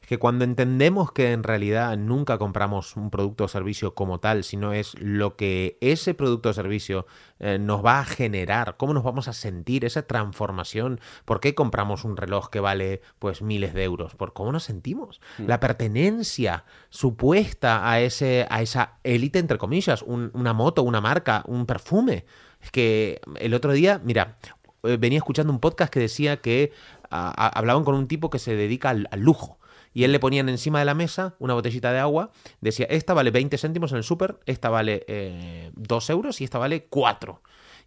Es 0.00 0.08
que 0.08 0.18
cuando 0.18 0.44
entendemos 0.44 1.12
que 1.12 1.30
en 1.32 1.42
realidad 1.42 1.96
nunca 1.98 2.38
compramos 2.38 2.96
un 2.96 3.10
producto 3.10 3.44
o 3.44 3.48
servicio 3.48 3.94
como 3.94 4.18
tal, 4.18 4.44
sino 4.44 4.72
es 4.72 4.94
lo 4.98 5.36
que 5.36 5.76
ese 5.82 6.14
producto 6.14 6.48
o 6.48 6.52
servicio 6.54 7.06
eh, 7.38 7.58
nos 7.60 7.84
va 7.84 8.00
a 8.00 8.04
generar, 8.06 8.76
cómo 8.78 8.94
nos 8.94 9.04
vamos 9.04 9.28
a 9.28 9.32
sentir, 9.34 9.84
esa 9.84 10.02
transformación, 10.06 11.00
por 11.26 11.38
qué 11.40 11.54
compramos 11.54 12.04
un 12.04 12.16
reloj 12.16 12.48
que 12.48 12.60
vale 12.60 13.02
pues 13.18 13.42
miles 13.42 13.74
de 13.74 13.84
euros, 13.84 14.14
por 14.14 14.32
cómo 14.32 14.50
nos 14.52 14.64
sentimos, 14.64 15.20
la 15.38 15.60
pertenencia 15.60 16.64
supuesta 16.88 17.88
a 17.90 18.00
ese 18.00 18.46
a 18.50 18.62
esa 18.62 18.98
élite 19.04 19.38
entre 19.38 19.58
comillas, 19.58 20.02
un- 20.02 20.30
una 20.34 20.52
moto, 20.54 20.82
una 20.82 21.00
marca, 21.00 21.44
un 21.46 21.66
perfume. 21.66 22.24
Es 22.62 22.70
que 22.70 23.20
el 23.38 23.54
otro 23.54 23.72
día, 23.72 24.00
mira, 24.02 24.38
eh, 24.82 24.96
venía 24.98 25.18
escuchando 25.18 25.52
un 25.52 25.60
podcast 25.60 25.92
que 25.92 26.00
decía 26.00 26.38
que 26.38 26.72
ah, 27.10 27.50
hablaban 27.54 27.84
con 27.84 27.94
un 27.94 28.08
tipo 28.08 28.28
que 28.30 28.38
se 28.38 28.56
dedica 28.56 28.90
al, 28.90 29.06
al 29.10 29.20
lujo. 29.20 29.58
Y 29.92 30.04
él 30.04 30.12
le 30.12 30.20
ponían 30.20 30.48
encima 30.48 30.78
de 30.78 30.84
la 30.84 30.94
mesa 30.94 31.34
una 31.38 31.54
botellita 31.54 31.92
de 31.92 31.98
agua. 31.98 32.30
Decía, 32.60 32.86
esta 32.90 33.14
vale 33.14 33.30
20 33.30 33.58
céntimos 33.58 33.92
en 33.92 33.98
el 33.98 34.04
súper, 34.04 34.38
esta 34.46 34.70
vale 34.70 35.04
eh, 35.08 35.70
2 35.74 36.10
euros 36.10 36.40
y 36.40 36.44
esta 36.44 36.58
vale 36.58 36.86
4. 36.86 37.42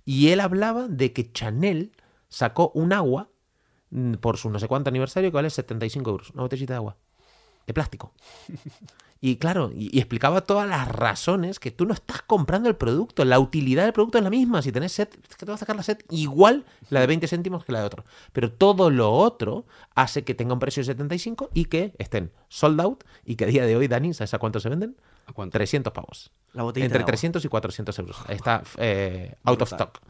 Y 0.05 0.29
él 0.29 0.39
hablaba 0.41 0.87
de 0.87 1.13
que 1.13 1.31
Chanel 1.31 1.93
sacó 2.27 2.71
un 2.75 2.93
agua 2.93 3.29
mm, 3.91 4.15
por 4.15 4.37
su 4.37 4.49
no 4.49 4.59
sé 4.59 4.67
cuánto 4.67 4.89
aniversario 4.89 5.31
que 5.31 5.35
vale 5.35 5.49
75 5.49 6.09
euros. 6.09 6.29
Una 6.31 6.43
botellita 6.43 6.73
de 6.73 6.77
agua. 6.77 6.97
De 7.67 7.73
plástico. 7.73 8.13
Y 9.25 9.37
claro, 9.37 9.71
y, 9.73 9.89
y 9.95 9.99
explicaba 9.99 10.41
todas 10.41 10.67
las 10.67 10.85
razones 10.85 11.57
que 11.57 11.71
tú 11.71 11.85
no 11.85 11.93
estás 11.93 12.21
comprando 12.23 12.67
el 12.67 12.75
producto. 12.75 13.23
La 13.23 13.39
utilidad 13.39 13.85
del 13.85 13.93
producto 13.93 14.17
es 14.17 14.23
la 14.25 14.29
misma. 14.29 14.61
Si 14.61 14.73
tenés 14.73 14.91
set, 14.91 15.17
es 15.29 15.37
que 15.37 15.45
te 15.45 15.49
va 15.49 15.55
a 15.55 15.57
sacar 15.57 15.77
la 15.77 15.83
set 15.83 16.03
igual 16.09 16.65
la 16.89 16.99
de 16.99 17.07
20 17.07 17.25
céntimos 17.29 17.63
que 17.63 17.71
la 17.71 17.79
de 17.79 17.85
otro. 17.85 18.03
Pero 18.33 18.51
todo 18.51 18.89
lo 18.89 19.13
otro 19.13 19.65
hace 19.95 20.25
que 20.25 20.35
tenga 20.35 20.51
un 20.51 20.59
precio 20.59 20.81
de 20.81 20.87
75 20.87 21.51
y 21.53 21.65
que 21.65 21.93
estén 21.99 22.33
sold 22.49 22.81
out 22.81 23.05
y 23.23 23.37
que 23.37 23.45
a 23.45 23.47
día 23.47 23.65
de 23.65 23.77
hoy, 23.77 23.87
Dani, 23.87 24.13
¿sabes 24.13 24.33
a 24.33 24.39
cuánto 24.39 24.59
se 24.59 24.67
venden? 24.67 24.97
¿A 25.25 25.31
cuánto? 25.31 25.53
300 25.53 25.93
pavos. 25.93 26.33
La 26.51 26.63
botellita 26.63 26.87
Entre 26.87 26.97
de 26.97 27.03
agua. 27.03 27.11
300 27.11 27.45
y 27.45 27.47
400 27.47 27.99
euros. 27.99 28.17
Está 28.27 28.61
eh, 28.75 29.35
out 29.45 29.61
of 29.61 29.71
stock. 29.71 30.01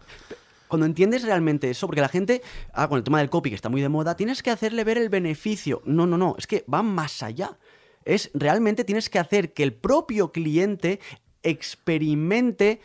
Cuando 0.74 0.88
entiendes 0.88 1.22
realmente 1.22 1.70
eso, 1.70 1.86
porque 1.86 2.02
la 2.02 2.10
gente, 2.10 2.42
ah, 2.74 2.90
con 2.90 2.98
el 2.98 3.04
tema 3.04 3.20
del 3.20 3.30
copy 3.30 3.52
que 3.52 3.56
está 3.56 3.70
muy 3.70 3.80
de 3.80 3.90
moda, 3.90 4.16
tienes 4.16 4.42
que 4.42 4.50
hacerle 4.50 4.84
ver 4.84 4.98
el 4.98 5.10
beneficio. 5.10 5.84
No, 5.86 6.08
no, 6.08 6.18
no, 6.18 6.34
es 6.36 6.48
que 6.48 6.66
va 6.68 6.82
más 6.82 7.22
allá. 7.22 7.60
Es 8.06 8.32
realmente 8.34 8.84
tienes 8.84 9.08
que 9.08 9.20
hacer 9.20 9.54
que 9.54 9.62
el 9.62 9.72
propio 9.76 10.32
cliente 10.32 11.00
experimente, 11.44 12.82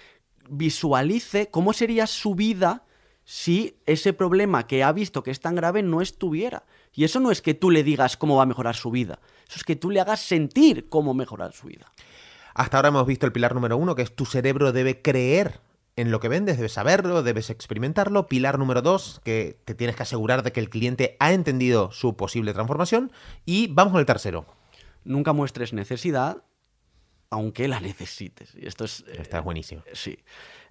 visualice 0.51 1.49
cómo 1.49 1.73
sería 1.73 2.07
su 2.07 2.35
vida 2.35 2.85
si 3.25 3.79
ese 3.87 4.13
problema 4.13 4.67
que 4.67 4.85
ha 4.85 4.93
visto 4.93 5.23
que 5.23 5.31
es 5.31 5.41
tan 5.41 5.55
grave 5.55 5.83
no 5.83 6.03
estuviera. 6.03 6.67
Y 6.93 7.05
eso 7.05 7.21
no 7.21 7.31
es 7.31 7.41
que 7.41 7.55
tú 7.55 7.71
le 7.71 7.85
digas 7.85 8.19
cómo 8.19 8.37
va 8.37 8.43
a 8.43 8.47
mejorar 8.47 8.77
su 8.77 8.91
vida, 8.91 9.19
eso 9.49 9.57
es 9.57 9.65
que 9.65 9.77
tú 9.77 9.89
le 9.89 10.01
hagas 10.01 10.21
sentir 10.21 10.91
cómo 10.91 11.15
mejorar 11.15 11.55
su 11.55 11.69
vida. 11.69 11.91
Hasta 12.53 12.77
ahora 12.77 12.91
hemos 12.91 13.07
visto 13.07 13.25
el 13.25 13.33
pilar 13.33 13.55
número 13.55 13.79
uno, 13.79 13.95
que 13.95 14.03
es 14.03 14.15
tu 14.15 14.27
cerebro 14.27 14.73
debe 14.73 15.01
creer 15.01 15.67
en 15.99 16.13
lo 16.13 16.21
que 16.21 16.29
vendes, 16.29 16.57
debes 16.57 16.73
saberlo, 16.73 17.25
debes 17.25 17.51
experimentarlo. 17.51 18.29
Pilar 18.29 18.57
número 18.59 18.83
dos, 18.83 19.21
que 19.25 19.59
te 19.65 19.75
tienes 19.75 19.97
que 19.97 20.05
asegurar 20.05 20.45
de 20.45 20.53
que 20.53 20.61
el 20.61 20.71
cliente 20.71 21.17
ha 21.19 21.33
entendido 21.33 21.91
su 21.91 22.17
posible 22.17 22.55
transformación. 22.55 23.11
Y 23.45 23.67
vamos 23.67 23.93
con 23.93 24.01
el 24.01 24.07
tercero. 24.07 24.47
Nunca 25.03 25.33
muestres 25.33 25.73
necesidad, 25.73 26.45
aunque 27.31 27.69
la 27.69 27.81
necesites. 27.81 28.55
Y 28.55 28.67
esto 28.67 28.85
es... 28.85 29.01
eh, 29.09 29.19
Está 29.21 29.41
buenísimo. 29.41 29.83
Sí. 29.93 30.19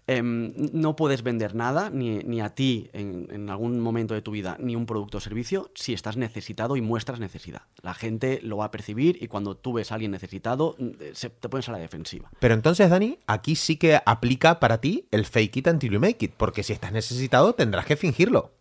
Em, 0.10 0.54
no 0.72 0.96
puedes 0.96 1.22
vender 1.22 1.54
nada, 1.54 1.90
ni, 1.90 2.20
ni 2.20 2.40
a 2.40 2.56
ti 2.56 2.90
en, 2.94 3.28
en 3.30 3.50
algún 3.50 3.78
momento 3.82 4.14
de 4.14 4.22
tu 4.22 4.32
vida, 4.32 4.56
ni 4.58 4.74
un 4.74 4.86
producto 4.86 5.18
o 5.18 5.20
servicio, 5.22 5.70
si 5.76 5.92
estás 5.94 6.16
necesitado 6.16 6.78
y 6.78 6.82
muestras 6.82 7.20
necesidad. 7.20 7.64
La 7.82 7.94
gente 7.94 8.40
lo 8.42 8.56
va 8.56 8.66
a 8.66 8.72
percibir 8.72 9.18
y 9.22 9.28
cuando 9.28 9.58
tú 9.58 9.74
ves 9.74 9.92
a 9.92 9.96
alguien 9.96 10.12
necesitado, 10.12 10.78
mm, 10.80 10.92
se- 11.14 11.30
te 11.30 11.50
pones 11.50 11.68
a 11.68 11.74
la 11.74 11.80
defensiva. 11.80 12.32
Pero 12.40 12.54
entonces, 12.54 12.90
Dani, 12.90 13.20
aquí 13.28 13.56
sí 13.56 13.76
que 13.76 14.00
aplica 14.06 14.62
para 14.62 14.80
ti 14.80 15.10
el 15.12 15.26
fake 15.26 15.58
it 15.58 15.68
until 15.68 15.92
you 15.92 16.00
make 16.00 16.24
it, 16.24 16.32
porque 16.38 16.64
si 16.64 16.72
estás 16.72 16.94
necesitado 16.94 17.54
tendrás 17.54 17.86
que 17.86 17.98
fingirlo. 17.98 18.54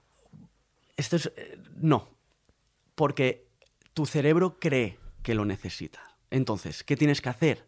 Esto 0.96 1.14
es... 1.14 1.32
eh, 1.36 1.58
no. 1.76 2.08
Porque 2.96 3.46
tu 3.94 4.04
cerebro 4.04 4.56
cree 4.58 4.98
que 5.22 5.34
lo 5.36 5.44
necesita. 5.44 6.00
Entonces, 6.30 6.82
¿qué 6.82 6.96
tienes 6.96 7.20
que 7.20 7.28
hacer? 7.28 7.64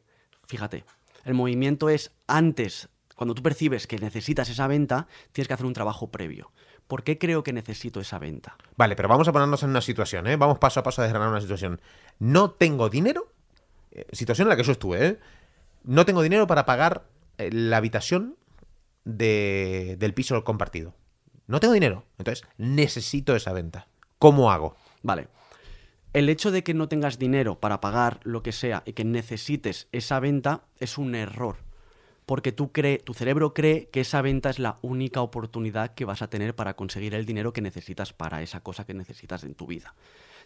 Fíjate, 0.49 0.85
el 1.25 1.35
movimiento 1.35 1.89
es 1.89 2.11
antes, 2.27 2.89
cuando 3.15 3.35
tú 3.35 3.43
percibes 3.43 3.87
que 3.87 3.99
necesitas 3.99 4.49
esa 4.49 4.67
venta, 4.67 5.07
tienes 5.33 5.47
que 5.47 5.55
hacer 5.55 5.67
un 5.67 5.75
trabajo 5.75 6.11
previo. 6.11 6.51
¿Por 6.87 7.03
qué 7.05 7.19
creo 7.19 7.43
que 7.43 7.53
necesito 7.53 8.01
esa 8.01 8.19
venta? 8.19 8.57
Vale, 8.77 8.97
pero 8.97 9.09
vamos 9.11 9.29
a 9.29 9.33
ponernos 9.33 9.63
en 9.63 9.71
una 9.71 9.83
situación, 9.83 10.27
¿eh? 10.27 10.37
Vamos 10.37 10.59
paso 10.59 10.81
a 10.81 10.83
paso 10.83 11.03
a 11.03 11.05
desgranar 11.05 11.29
una 11.29 11.43
situación. 11.43 11.81
No 12.19 12.51
tengo 12.53 12.89
dinero, 12.89 13.31
eh, 13.91 14.07
situación 14.13 14.47
en 14.47 14.51
la 14.51 14.57
que 14.57 14.63
yo 14.63 14.73
estuve, 14.73 15.07
¿eh? 15.07 15.19
No 15.85 16.07
tengo 16.07 16.23
dinero 16.23 16.47
para 16.47 16.65
pagar 16.65 17.05
eh, 17.37 17.51
la 17.53 17.77
habitación 17.77 18.37
de- 19.05 19.97
del 19.99 20.15
piso 20.15 20.43
compartido. 20.45 20.95
No 21.47 21.61
tengo 21.61 21.75
dinero, 21.75 22.05
entonces 22.19 22.47
necesito 22.57 23.37
esa 23.37 23.53
venta. 23.53 23.87
¿Cómo 24.19 24.51
hago? 24.51 24.77
Vale. 25.03 25.29
El 26.15 26.31
hecho 26.31 26.51
de 26.51 26.63
que 26.65 26.73
no 26.73 26.89
tengas 26.89 27.19
dinero 27.19 27.61
para 27.61 27.83
pagar 27.83 28.21
lo 28.23 28.43
que 28.43 28.53
sea 28.53 28.83
y 28.87 28.95
que 28.95 29.05
necesites 29.05 29.89
esa 29.93 30.21
venta 30.21 30.63
es 30.81 30.97
un 30.97 31.15
error. 31.15 31.57
Porque 32.25 32.51
tú 32.51 32.71
tu 33.05 33.15
cerebro 33.15 33.53
cree 33.53 33.89
que 33.91 34.01
esa 34.01 34.23
venta 34.23 34.49
es 34.49 34.59
la 34.59 34.79
única 34.81 35.21
oportunidad 35.21 35.95
que 35.95 36.07
vas 36.07 36.23
a 36.23 36.31
tener 36.31 36.55
para 36.55 36.77
conseguir 36.77 37.15
el 37.15 37.27
dinero 37.27 37.53
que 37.53 37.61
necesitas 37.61 38.15
para 38.15 38.43
esa 38.43 38.61
cosa 38.61 38.87
que 38.87 38.95
necesitas 38.95 39.45
en 39.45 39.55
tu 39.55 39.67
vida. 39.67 39.95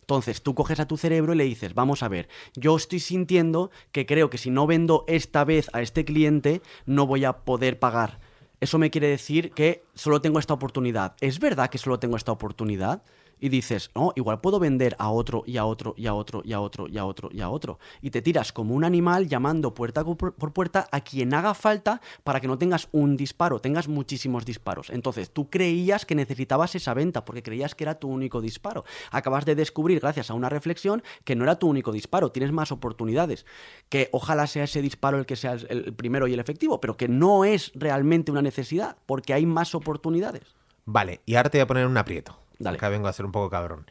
Entonces 0.01 0.42
tú 0.42 0.55
coges 0.55 0.81
a 0.81 0.88
tu 0.88 0.96
cerebro 0.96 1.33
y 1.33 1.37
le 1.37 1.44
dices, 1.44 1.75
vamos 1.75 2.03
a 2.03 2.09
ver, 2.09 2.29
yo 2.57 2.77
estoy 2.77 2.98
sintiendo 2.98 3.70
que 3.92 4.05
creo 4.05 4.31
que 4.31 4.38
si 4.38 4.51
no 4.51 4.66
vendo 4.66 5.05
esta 5.07 5.44
vez 5.44 5.70
a 5.72 5.81
este 5.81 6.05
cliente, 6.05 6.61
no 6.87 7.07
voy 7.07 7.25
a 7.25 7.38
poder 7.38 7.79
pagar. 7.79 8.18
Eso 8.61 8.79
me 8.79 8.90
quiere 8.90 9.07
decir 9.07 9.53
que 9.53 9.85
solo 9.94 10.20
tengo 10.20 10.40
esta 10.40 10.55
oportunidad. 10.55 11.14
¿Es 11.20 11.38
verdad 11.38 11.70
que 11.70 11.79
solo 11.79 12.01
tengo 12.01 12.16
esta 12.16 12.33
oportunidad? 12.33 13.03
Y 13.42 13.48
dices, 13.48 13.90
no, 13.96 14.12
igual 14.14 14.40
puedo 14.40 14.61
vender 14.61 14.94
a 15.00 15.11
otro 15.11 15.42
y 15.44 15.57
a 15.57 15.64
otro 15.64 15.94
y 15.96 16.07
a 16.07 16.14
otro 16.14 16.42
y 16.44 16.52
a 16.52 16.61
otro 16.61 16.87
y 16.87 16.96
a 16.96 17.05
otro 17.05 17.28
y 17.33 17.40
a 17.40 17.48
otro. 17.48 17.81
Y 18.00 18.11
te 18.11 18.22
tiras 18.22 18.52
como 18.52 18.72
un 18.72 18.85
animal 18.85 19.26
llamando 19.26 19.74
puerta 19.74 20.05
por 20.05 20.52
puerta 20.52 20.87
a 20.92 21.00
quien 21.00 21.35
haga 21.35 21.52
falta 21.52 22.00
para 22.22 22.40
que 22.40 22.46
no 22.46 22.57
tengas 22.57 22.88
un 22.92 23.16
disparo, 23.16 23.59
tengas 23.59 23.88
muchísimos 23.88 24.44
disparos. 24.44 24.90
Entonces 24.90 25.33
tú 25.33 25.50
creías 25.50 26.07
que 26.07 26.14
necesitabas 26.14 26.76
esa 26.76 26.94
venta 26.94 27.24
porque 27.24 27.42
creías 27.42 27.74
que 27.74 27.83
era 27.83 27.96
tu 27.96 28.07
único 28.07 28.40
disparo. 28.40 28.85
Acabas 29.11 29.44
de 29.44 29.57
descubrir, 29.57 29.98
gracias 29.98 30.31
a 30.31 30.35
una 30.35 30.48
reflexión, 30.48 31.02
que 31.24 31.35
no 31.35 31.42
era 31.42 31.59
tu 31.59 31.66
único 31.66 31.90
disparo, 31.90 32.31
tienes 32.31 32.52
más 32.52 32.70
oportunidades. 32.70 33.44
Que 33.88 34.09
ojalá 34.12 34.46
sea 34.46 34.62
ese 34.62 34.83
disparo 34.83 35.18
el 35.18 35.26
que 35.26 35.35
sea 35.35 35.57
el 35.68 35.92
primero 35.94 36.28
y 36.28 36.35
el 36.35 36.38
efectivo, 36.38 36.81
pero 36.81 36.96
que 36.96 37.09
no 37.09 37.44
es 37.44 37.72
realmente 37.74 38.31
una 38.31 38.40
necesidad 38.40 38.98
porque 39.05 39.35
hay 39.35 39.46
más 39.46 39.74
oportunidades. 39.74 40.55
Vale, 40.85 41.22
y 41.26 41.35
ahora 41.35 41.50
te 41.50 41.59
voy 41.59 41.62
a 41.62 41.66
poner 41.66 41.87
un 41.88 41.96
aprieto. 41.96 42.41
Acá 42.64 42.88
vengo 42.88 43.09
a 43.09 43.12
ser 43.12 43.27
un 43.27 43.33
poco 43.33 43.51
cabrón. 43.51 43.87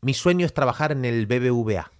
Mi 0.00 0.14
sueño 0.14 0.46
es 0.46 0.54
trabajar 0.54 0.92
en 0.92 1.04
el 1.04 1.26
BBVA. 1.26 1.90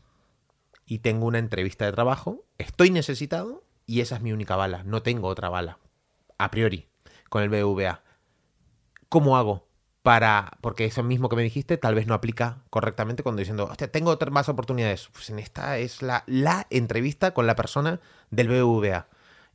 Y 0.87 1.01
tengo 1.01 1.27
una 1.27 1.39
entrevista 1.39 1.85
de 1.85 1.93
trabajo. 1.93 2.45
Estoy 2.59 2.91
necesitado 2.91 3.63
y 3.87 4.01
esa 4.01 4.17
es 4.17 4.23
mi 4.23 4.33
única 4.33 4.57
bala. 4.57 4.83
No 4.85 5.03
tengo 5.03 5.29
otra 5.29 5.49
bala. 5.49 5.79
A 6.39 6.51
priori, 6.51 6.89
con 7.29 7.43
el 7.43 7.49
BBVA. 7.49 8.03
¿Cómo 9.09 9.37
hago 9.37 9.69
para.? 10.03 10.59
Porque 10.61 10.87
eso 10.87 11.03
mismo 11.03 11.29
que 11.29 11.37
me 11.37 11.43
dijiste 11.43 11.77
tal 11.77 11.95
vez 11.95 12.07
no 12.07 12.15
aplica 12.15 12.63
correctamente 12.71 13.23
cuando 13.23 13.41
diciendo, 13.41 13.67
hostia, 13.67 13.93
tengo 13.93 14.17
más 14.31 14.49
oportunidades. 14.49 15.09
Pues 15.13 15.31
en 15.31 15.39
esta 15.39 15.79
es 15.79 16.03
la, 16.03 16.25
la 16.27 16.67
entrevista 16.71 17.35
con 17.35 17.47
la 17.47 17.57
persona 17.57 18.01
del 18.31 18.49
BBVA. 18.49 19.09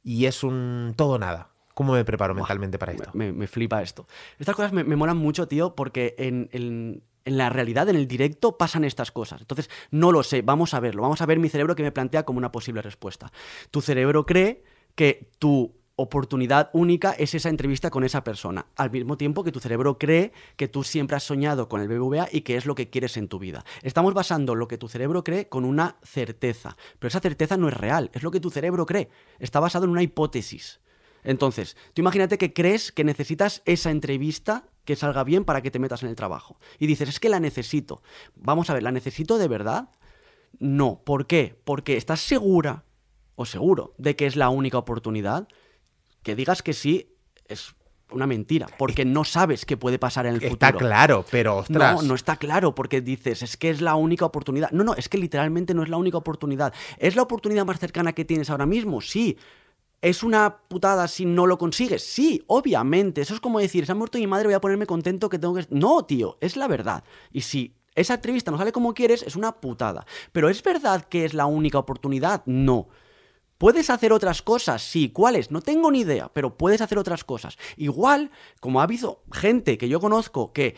Y 0.03 0.25
es 0.27 0.43
un 0.43 0.93
todo 0.95 1.17
nada. 1.17 1.54
¿Cómo 1.75 1.93
me 1.93 2.03
preparo 2.03 2.33
mentalmente 2.33 2.79
para 2.79 2.93
esto? 2.93 3.11
Me, 3.13 3.31
me 3.31 3.45
flipa 3.45 3.83
esto. 3.83 4.07
Estas 4.39 4.55
cosas 4.55 4.73
me, 4.73 4.83
me 4.83 4.95
molan 4.95 5.17
mucho, 5.17 5.47
tío, 5.47 5.75
porque 5.75 6.15
en, 6.17 6.49
en- 6.51 7.03
en 7.25 7.37
la 7.37 7.49
realidad, 7.49 7.89
en 7.89 7.95
el 7.95 8.07
directo, 8.07 8.55
pasan 8.57 8.83
estas 8.85 9.11
cosas. 9.11 9.41
Entonces, 9.41 9.69
no 9.91 10.11
lo 10.11 10.21
sé, 10.23 10.41
vamos 10.43 10.73
a 10.75 10.79
verlo. 10.79 11.01
Vamos 11.01 11.21
a 11.21 11.25
ver 11.25 11.39
mi 11.39 11.49
cerebro 11.49 11.75
que 11.75 11.81
me 11.83 11.91
plantea 11.91 12.23
como 12.23 12.37
una 12.37 12.51
posible 12.51 12.81
respuesta. 12.83 13.31
Tu 13.71 13.81
cerebro 13.81 14.25
cree 14.27 14.63
que 14.95 15.31
tu 15.39 15.75
oportunidad 15.97 16.69
única 16.73 17.13
es 17.13 17.33
esa 17.33 17.49
entrevista 17.49 17.89
con 17.89 18.03
esa 18.03 18.23
persona, 18.23 18.65
al 18.75 18.91
mismo 18.91 19.17
tiempo 19.17 19.43
que 19.45 19.51
tu 19.53 19.59
cerebro 19.61 19.97
cree 19.97 20.33
que 20.57 20.67
tú 20.67 20.83
siempre 20.83 21.15
has 21.15 21.23
soñado 21.23 21.67
con 21.69 21.79
el 21.81 21.87
BBVA 21.87 22.27
y 22.31 22.41
que 22.41 22.57
es 22.57 22.65
lo 22.65 22.75
que 22.75 22.89
quieres 22.89 23.15
en 23.17 23.27
tu 23.29 23.39
vida. 23.39 23.63
Estamos 23.81 24.13
basando 24.13 24.55
lo 24.55 24.67
que 24.67 24.77
tu 24.77 24.87
cerebro 24.89 25.23
cree 25.23 25.47
con 25.49 25.63
una 25.65 25.95
certeza, 26.03 26.75
pero 26.99 27.07
esa 27.07 27.21
certeza 27.21 27.55
no 27.57 27.69
es 27.69 27.73
real, 27.73 28.11
es 28.13 28.23
lo 28.23 28.29
que 28.31 28.39
tu 28.41 28.49
cerebro 28.51 28.85
cree. 28.85 29.09
Está 29.39 29.59
basado 29.59 29.85
en 29.85 29.91
una 29.91 30.03
hipótesis. 30.03 30.79
Entonces, 31.25 31.75
tú 31.93 32.01
imagínate 32.01 32.37
que 32.37 32.53
crees 32.53 32.91
que 32.91 33.03
necesitas 33.03 33.61
esa 33.65 33.91
entrevista 33.91 34.69
que 34.85 34.95
salga 34.95 35.23
bien 35.23 35.43
para 35.43 35.61
que 35.61 35.71
te 35.71 35.79
metas 35.79 36.03
en 36.03 36.09
el 36.09 36.15
trabajo. 36.15 36.59
Y 36.79 36.87
dices, 36.87 37.09
es 37.09 37.19
que 37.19 37.29
la 37.29 37.39
necesito. 37.39 38.01
Vamos 38.35 38.69
a 38.69 38.73
ver, 38.73 38.83
¿la 38.83 38.91
necesito 38.91 39.37
de 39.37 39.47
verdad? 39.47 39.89
No. 40.59 41.01
¿Por 41.03 41.27
qué? 41.27 41.59
Porque 41.65 41.97
estás 41.97 42.21
segura 42.21 42.85
o 43.35 43.45
seguro 43.45 43.93
de 43.97 44.15
que 44.15 44.27
es 44.27 44.35
la 44.35 44.49
única 44.49 44.77
oportunidad. 44.77 45.47
Que 46.23 46.35
digas 46.35 46.61
que 46.61 46.73
sí 46.73 47.15
es 47.47 47.75
una 48.11 48.27
mentira, 48.27 48.67
porque 48.77 49.03
no 49.03 49.23
sabes 49.23 49.65
qué 49.65 49.77
puede 49.77 49.97
pasar 49.99 50.25
en 50.27 50.35
el 50.35 50.43
Está 50.43 50.67
futuro. 50.67 50.87
claro, 50.87 51.25
pero 51.31 51.57
ostras. 51.57 51.95
No, 51.95 52.01
no 52.03 52.15
está 52.15 52.37
claro 52.37 52.75
porque 52.75 53.01
dices, 53.01 53.41
es 53.41 53.57
que 53.57 53.69
es 53.69 53.81
la 53.81 53.95
única 53.95 54.25
oportunidad. 54.25 54.71
No, 54.71 54.83
no, 54.83 54.93
es 54.93 55.09
que 55.09 55.17
literalmente 55.17 55.73
no 55.73 55.83
es 55.83 55.89
la 55.89 55.97
única 55.97 56.17
oportunidad. 56.17 56.73
¿Es 56.97 57.15
la 57.15 57.23
oportunidad 57.23 57.65
más 57.65 57.79
cercana 57.79 58.13
que 58.13 58.23
tienes 58.25 58.49
ahora 58.49 58.65
mismo? 58.65 59.01
Sí. 59.01 59.37
¿Es 60.01 60.23
una 60.23 60.57
putada 60.67 61.07
si 61.07 61.25
no 61.25 61.47
lo 61.47 61.57
consigues? 61.57 62.03
Sí, 62.03 62.43
obviamente. 62.47 63.21
Eso 63.21 63.33
es 63.33 63.39
como 63.39 63.59
decir, 63.59 63.85
se 63.85 63.91
ha 63.91 63.95
muerto 63.95 64.17
mi 64.17 64.27
madre, 64.27 64.47
voy 64.47 64.53
a 64.53 64.61
ponerme 64.61 64.85
contento 64.85 65.29
que 65.29 65.39
tengo 65.39 65.55
que... 65.55 65.65
No, 65.69 66.05
tío, 66.05 66.37
es 66.41 66.55
la 66.57 66.67
verdad. 66.67 67.03
Y 67.31 67.41
si 67.41 67.75
esa 67.95 68.15
entrevista 68.15 68.51
no 68.51 68.57
sale 68.57 68.71
como 68.71 68.93
quieres, 68.93 69.23
es 69.23 69.35
una 69.35 69.53
putada. 69.53 70.05
Pero 70.31 70.49
¿es 70.49 70.61
verdad 70.61 71.05
que 71.05 71.25
es 71.25 71.33
la 71.33 71.45
única 71.45 71.79
oportunidad? 71.79 72.43
No. 72.45 72.87
¿Puedes 73.57 73.89
hacer 73.89 74.11
otras 74.11 74.41
cosas? 74.41 74.81
Sí. 74.81 75.09
¿Cuáles? 75.09 75.49
No 75.49 75.61
tengo 75.61 75.89
ni 75.89 76.01
idea, 76.01 76.29
pero 76.33 76.57
puedes 76.57 76.81
hacer 76.81 76.97
otras 76.97 77.23
cosas. 77.23 77.57
Igual, 77.77 78.31
como 78.59 78.81
ha 78.81 78.83
habido 78.83 79.23
gente 79.31 79.77
que 79.77 79.87
yo 79.87 79.99
conozco 79.99 80.51
que 80.51 80.75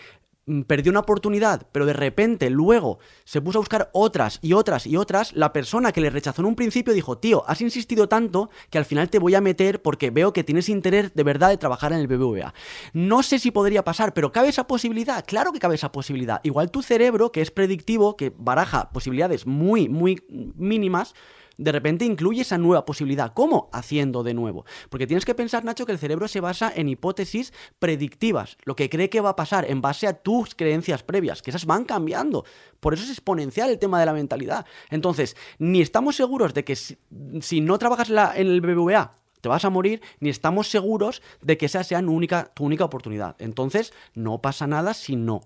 perdió 0.68 0.92
una 0.92 1.02
oportunidad, 1.02 1.68
pero 1.72 1.86
de 1.86 1.94
repente 1.94 2.50
luego 2.50 3.00
se 3.26 3.42
puso 3.42 3.60
a 3.60 3.62
buscar 3.62 3.90
otras 3.94 4.40
y 4.42 4.54
otras 4.54 4.88
y 4.88 4.96
otras, 4.96 5.34
la 5.34 5.54
persona 5.54 5.92
que 5.92 6.02
le 6.02 6.10
rechazó 6.10 6.42
en 6.42 6.48
un 6.48 6.56
principio 6.56 6.94
dijo, 6.94 7.18
tío, 7.18 7.44
has 7.48 7.62
insistido 7.62 8.08
tanto 8.08 8.50
que 8.70 8.78
al 8.78 8.86
final 8.86 9.10
te 9.10 9.20
voy 9.20 9.36
a 9.36 9.42
meter 9.42 9.82
porque 9.82 10.10
veo 10.10 10.34
que 10.34 10.44
tienes 10.44 10.70
interés 10.70 11.14
de 11.14 11.24
verdad 11.24 11.50
de 11.50 11.58
trabajar 11.58 11.92
en 11.92 12.00
el 12.00 12.08
BBVA. 12.08 12.54
No 12.94 13.24
sé 13.24 13.40
si 13.40 13.52
podría 13.52 13.84
pasar, 13.84 14.14
pero 14.14 14.32
¿cabe 14.32 14.50
esa 14.50 14.68
posibilidad? 14.68 15.26
Claro 15.26 15.52
que 15.52 15.60
cabe 15.60 15.76
esa 15.76 15.92
posibilidad. 15.92 16.40
Igual 16.44 16.72
tu 16.72 16.82
cerebro, 16.82 17.32
que 17.32 17.42
es 17.42 17.52
predictivo, 17.52 18.16
que 18.16 18.34
baraja 18.38 18.90
posibilidades 18.92 19.46
muy, 19.46 19.90
muy 19.90 20.24
mínimas, 20.30 21.14
de 21.58 21.72
repente 21.72 22.06
incluye 22.06 22.42
esa 22.42 22.58
nueva 22.58 22.86
posibilidad. 22.86 23.34
¿Cómo? 23.34 23.70
Haciendo 23.74 24.24
de 24.24 24.34
nuevo. 24.34 24.66
Porque 24.90 25.08
tienes 25.08 25.26
que 25.26 25.36
pensar, 25.36 25.66
Nacho, 25.66 25.86
que 25.86 25.92
el 25.92 25.98
cerebro 25.98 26.28
se 26.28 26.40
basa 26.40 26.72
en 26.76 26.90
hipótesis 26.90 27.54
predictivas, 27.80 28.58
lo 28.64 28.76
que 28.76 28.90
cree 28.90 29.10
que 29.10 29.22
va 29.22 29.30
a 29.30 29.36
pasar 29.36 29.70
en 29.70 29.82
base 29.82 30.08
a 30.08 30.14
tus 30.14 30.56
creencias 30.56 31.04
previas, 31.04 31.42
que 31.42 31.50
esas 31.50 31.66
van 31.66 31.86
cambiando. 31.86 32.46
Por 32.80 32.94
eso 32.94 33.04
es 33.04 33.10
exponencial 33.10 33.70
el 33.70 33.80
tema 33.80 34.00
de 34.00 34.06
la 34.06 34.14
mentalidad. 34.14 34.66
Entonces, 34.90 35.36
ni 35.60 35.82
estamos 35.82 36.16
seguros 36.16 36.54
de 36.54 36.64
que 36.64 36.76
si, 36.76 37.62
no 37.62 37.78
trabajas 37.78 38.10
en 38.10 38.48
el 38.48 38.62
BBVA, 38.62 39.18
te 39.42 39.50
vas 39.50 39.66
a 39.66 39.70
morir, 39.70 40.02
ni 40.20 40.30
estamos 40.30 40.70
seguros 40.70 41.22
de 41.42 41.58
que 41.58 41.68
esa 41.68 41.84
sea 41.84 42.00
única, 42.00 42.52
tu 42.54 42.66
única 42.66 42.86
oportunidad. 42.86 43.36
Entonces, 43.40 43.94
no 44.14 44.42
pasa 44.42 44.68
nada 44.68 44.94
si 44.94 45.16
no. 45.16 45.42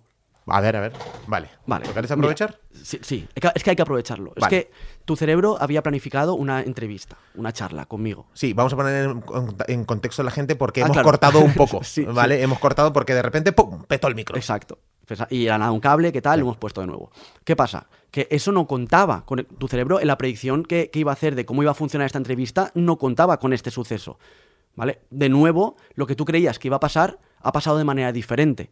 A 0.48 0.60
ver, 0.60 0.76
a 0.76 0.82
ver. 0.82 0.94
Vale. 1.28 1.50
Vale. 1.68 1.86
¿Lo 1.86 1.92
quieres 1.94 2.10
mira, 2.12 2.16
aprovechar? 2.16 2.60
sí, 2.74 3.00
sí, 3.02 3.28
es 3.36 3.42
que- 3.64 3.70
hay 3.70 3.76
que 3.76 3.82
aprovecharlo. 3.82 4.34
Vale. 4.36 4.58
Es 4.58 4.66
que 4.66 4.72
tu 5.06 5.16
cerebro 5.16 5.58
había 5.60 5.84
planificado 5.84 6.34
una 6.34 6.62
entrevista, 6.62 7.16
una 7.36 7.54
charla 7.54 7.86
conmigo. 7.86 8.28
Sí, 8.34 8.54
vamos 8.54 8.74
a 8.74 8.76
poner 8.76 9.06
en, 9.10 9.24
en 9.68 9.86
contexto 9.86 10.24
a 10.24 10.26
la 10.26 10.32
gente 10.32 10.56
porque 10.56 10.82
Ah, 10.82 10.86
hemos 10.86 10.96
claro. 10.96 11.06
cortado 11.08 11.40
un 11.40 11.54
poco, 11.56 11.84
Sí, 11.84 12.04
¿vale? 12.06 12.42
Hemos 12.42 12.60
cortado 12.60 12.92
porque 12.92 13.14
de 13.14 13.22
repente, 13.22 13.52
¡pum!, 13.54 13.84
petó 13.84 14.08
el 14.08 14.16
micro. 14.16 14.36
Exacto. 14.36 14.80
Y 15.30 15.46
era 15.46 15.58
nada, 15.58 15.72
un 15.74 15.82
cable, 15.82 16.12
¿qué 16.14 16.22
tal? 16.22 16.40
Lo 16.40 16.46
hemos 16.46 16.58
puesto 16.58 16.80
de 16.82 16.88
nuevo. 16.88 17.12
¿Qué 17.44 17.56
pasa? 17.56 17.88
Que 18.12 18.28
eso 18.32 18.52
no 18.54 18.66
contaba 18.66 19.26
con 19.26 19.40
el- 19.40 19.46
tu 19.46 19.68
cerebro 19.68 20.00
en 20.00 20.08
la 20.08 20.18
predicción 20.18 20.64
que, 20.64 20.90
que 20.90 21.00
iba 21.00 21.12
a 21.12 21.14
hacer 21.14 21.36
de 21.36 21.46
cómo 21.46 21.62
iba 21.64 21.72
a 21.72 21.76
funcionar 21.76 22.06
esta 22.06 22.18
entrevista, 22.18 22.72
no 22.76 22.98
contaba 22.98 23.38
con 23.38 23.52
este 23.54 23.72
suceso. 23.72 24.18
¿Vale? 24.74 25.02
De 25.10 25.28
nuevo, 25.28 25.76
lo 25.96 26.08
que 26.08 26.16
tú 26.16 26.24
creías 26.24 26.58
que 26.60 26.70
iba 26.70 26.78
a 26.78 26.80
pasar 26.80 27.20
ha 27.42 27.52
pasado 27.52 27.78
de 27.78 27.84
manera 27.84 28.14
diferente. 28.14 28.72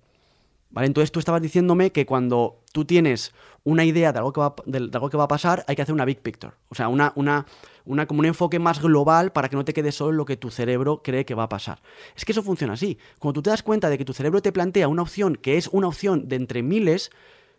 ¿Vale? 0.71 0.87
Entonces 0.87 1.11
tú 1.11 1.19
estabas 1.19 1.41
diciéndome 1.41 1.91
que 1.91 2.05
cuando 2.05 2.61
tú 2.71 2.85
tienes 2.85 3.33
una 3.63 3.85
idea 3.85 4.11
de 4.13 4.19
algo 4.19 4.31
que 4.31 4.39
va, 4.39 4.55
de, 4.65 4.77
algo 4.77 5.09
que 5.09 5.17
va 5.17 5.23
a 5.23 5.27
pasar, 5.27 5.65
hay 5.67 5.75
que 5.75 5.81
hacer 5.81 5.93
una 5.93 6.05
big 6.05 6.21
picture. 6.21 6.53
O 6.69 6.75
sea, 6.75 6.87
una, 6.89 7.11
una, 7.15 7.45
una, 7.85 8.05
como 8.05 8.19
un 8.19 8.25
enfoque 8.25 8.59
más 8.59 8.81
global 8.81 9.31
para 9.31 9.49
que 9.49 9.55
no 9.55 9.65
te 9.65 9.73
quede 9.73 9.91
solo 9.91 10.11
en 10.11 10.17
lo 10.17 10.25
que 10.25 10.37
tu 10.37 10.51
cerebro 10.51 11.01
cree 11.03 11.25
que 11.25 11.33
va 11.33 11.43
a 11.43 11.49
pasar. 11.49 11.81
Es 12.15 12.23
que 12.23 12.33
eso 12.33 12.43
funciona 12.43 12.73
así. 12.73 12.99
Cuando 13.17 13.39
tú 13.39 13.43
te 13.43 13.49
das 13.49 13.63
cuenta 13.63 13.89
de 13.89 13.97
que 13.97 14.05
tu 14.05 14.13
cerebro 14.13 14.41
te 14.41 14.51
plantea 14.51 14.87
una 14.87 15.01
opción 15.01 15.35
que 15.35 15.57
es 15.57 15.67
una 15.69 15.87
opción 15.87 16.27
de 16.27 16.35
entre 16.35 16.61
miles, 16.61 17.09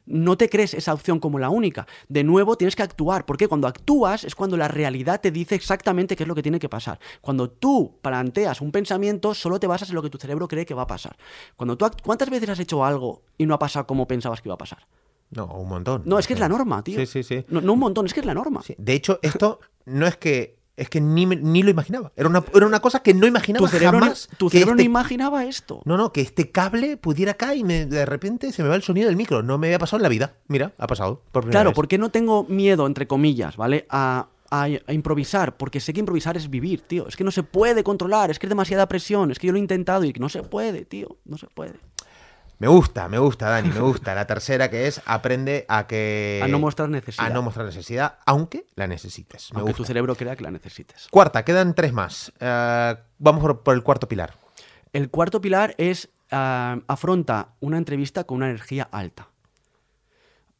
no 0.06 0.36
te 0.36 0.48
crees 0.48 0.74
esa 0.74 0.94
opción 0.94 1.20
como 1.20 1.38
la 1.38 1.50
única. 1.50 1.86
De 2.08 2.24
nuevo, 2.24 2.56
tienes 2.56 2.76
que 2.76 2.82
actuar, 2.82 3.26
porque 3.26 3.48
cuando 3.48 3.68
actúas 3.68 4.24
es 4.24 4.34
cuando 4.34 4.56
la 4.56 4.68
realidad 4.68 5.20
te 5.20 5.30
dice 5.30 5.54
exactamente 5.54 6.16
qué 6.16 6.24
es 6.24 6.28
lo 6.28 6.34
que 6.34 6.42
tiene 6.42 6.58
que 6.58 6.68
pasar. 6.68 6.98
Cuando 7.20 7.50
tú 7.50 7.98
planteas 8.02 8.60
un 8.60 8.72
pensamiento, 8.72 9.34
solo 9.34 9.60
te 9.60 9.66
basas 9.66 9.90
en 9.90 9.94
lo 9.94 10.02
que 10.02 10.10
tu 10.10 10.18
cerebro 10.18 10.48
cree 10.48 10.66
que 10.66 10.74
va 10.74 10.82
a 10.82 10.86
pasar. 10.86 11.16
Cuando 11.56 11.76
tú 11.76 11.86
¿Cuántas 12.02 12.30
veces 12.30 12.48
has 12.48 12.58
hecho 12.58 12.84
algo 12.84 13.22
y 13.38 13.46
no 13.46 13.54
ha 13.54 13.58
pasado 13.58 13.86
como 13.86 14.06
pensabas 14.06 14.40
que 14.40 14.48
iba 14.48 14.54
a 14.54 14.58
pasar? 14.58 14.86
No, 15.30 15.46
un 15.46 15.68
montón. 15.68 16.02
No, 16.04 16.18
es 16.18 16.26
que 16.26 16.34
es 16.34 16.40
la 16.40 16.48
norma, 16.48 16.82
tío. 16.82 16.98
Sí, 16.98 17.06
sí, 17.06 17.22
sí. 17.22 17.44
No, 17.48 17.60
no 17.60 17.74
un 17.74 17.78
montón, 17.78 18.06
es 18.06 18.14
que 18.14 18.20
es 18.20 18.26
la 18.26 18.34
norma. 18.34 18.62
Sí. 18.62 18.74
De 18.78 18.94
hecho, 18.94 19.18
esto 19.22 19.60
no 19.84 20.06
es 20.06 20.16
que 20.16 20.59
Es 20.80 20.88
que 20.88 21.00
ni, 21.00 21.26
ni 21.26 21.62
lo 21.62 21.70
imaginaba. 21.70 22.10
Era 22.16 22.28
una, 22.28 22.42
era 22.54 22.66
una 22.66 22.80
cosa 22.80 23.02
que 23.02 23.12
no 23.12 23.26
imaginaba 23.26 23.66
Tu 23.66 23.70
cerebro, 23.70 23.98
jamás. 24.00 24.28
no, 24.32 24.38
tu 24.38 24.48
cerebro 24.50 24.74
no 24.74 24.78
este- 24.80 24.84
imaginaba 24.86 25.44
esto. 25.44 25.82
No, 25.84 25.96
no, 25.98 26.10
que 26.12 26.22
este 26.22 26.50
cable 26.50 26.96
pudiera 26.96 27.32
acá 27.32 27.54
y 27.54 27.64
me- 27.64 27.84
de 27.84 28.06
repente 28.06 28.50
se 28.52 28.62
me 28.62 28.68
va 28.70 28.76
el 28.76 28.82
sonido 28.82 29.08
del 29.08 29.16
micro. 29.16 29.42
No 29.42 29.58
me 29.58 29.66
había 29.66 29.78
pasado 29.78 29.98
en 29.98 30.04
la 30.04 30.08
vida. 30.08 30.34
Mira, 30.48 30.72
ha 30.78 30.86
pasado. 30.86 31.22
Por 31.32 31.48
Claro, 31.50 31.70
vez. 31.70 31.74
¿por 31.76 31.86
qué 31.86 31.98
no 31.98 32.10
tengo 32.10 32.44
miedo, 32.48 32.86
entre 32.86 33.06
comillas, 33.06 33.56
¿vale? 33.58 33.86
A, 33.90 34.28
a- 34.50 34.64
a 34.86 34.92
improvisar, 34.92 35.56
porque 35.56 35.78
sé 35.80 35.92
que 35.92 36.00
improvisar 36.00 36.36
es 36.36 36.48
vivir, 36.50 36.80
tío. 36.80 37.06
Es 37.06 37.14
que 37.16 37.22
no 37.24 37.30
se 37.30 37.42
puede 37.42 37.84
controlar, 37.84 38.30
es 38.30 38.38
que 38.38 38.46
es 38.46 38.50
demasiada 38.50 38.88
presión, 38.88 39.30
es 39.30 39.38
que 39.38 39.46
yo 39.46 39.52
lo 39.52 39.58
he 39.58 39.60
intentado 39.60 40.02
y 40.04 40.12
que 40.12 40.18
no 40.18 40.28
se 40.28 40.42
puede, 40.42 40.84
tío, 40.86 41.18
no 41.24 41.36
se 41.38 41.46
puede. 41.48 41.74
Me 42.60 42.68
gusta, 42.68 43.08
me 43.08 43.18
gusta, 43.18 43.48
Dani, 43.48 43.70
me 43.70 43.80
gusta. 43.80 44.14
La 44.14 44.26
tercera 44.26 44.68
que 44.68 44.86
es 44.86 45.00
aprende 45.06 45.64
a 45.66 45.86
que. 45.86 46.42
A 46.44 46.46
no 46.46 46.58
mostrar 46.58 46.90
necesidad. 46.90 47.26
A 47.26 47.30
no 47.30 47.40
mostrar 47.40 47.64
necesidad, 47.64 48.18
aunque 48.26 48.66
la 48.74 48.86
necesites. 48.86 49.50
Me 49.54 49.60
Aunque 49.60 49.70
gusta. 49.72 49.82
tu 49.82 49.86
cerebro 49.86 50.14
crea 50.14 50.36
que 50.36 50.42
la 50.42 50.50
necesites. 50.50 51.08
Cuarta, 51.10 51.42
quedan 51.42 51.74
tres 51.74 51.94
más. 51.94 52.30
Eh, 52.38 52.96
vamos 53.18 53.40
por, 53.40 53.60
por 53.62 53.74
el 53.74 53.82
cuarto 53.82 54.06
pilar. 54.08 54.34
El 54.92 55.08
cuarto 55.08 55.40
pilar 55.40 55.74
es 55.78 56.10
ah, 56.30 56.78
afronta 56.86 57.54
una 57.60 57.78
entrevista 57.78 58.24
con 58.24 58.36
una 58.36 58.50
energía 58.50 58.86
alta. 58.92 59.28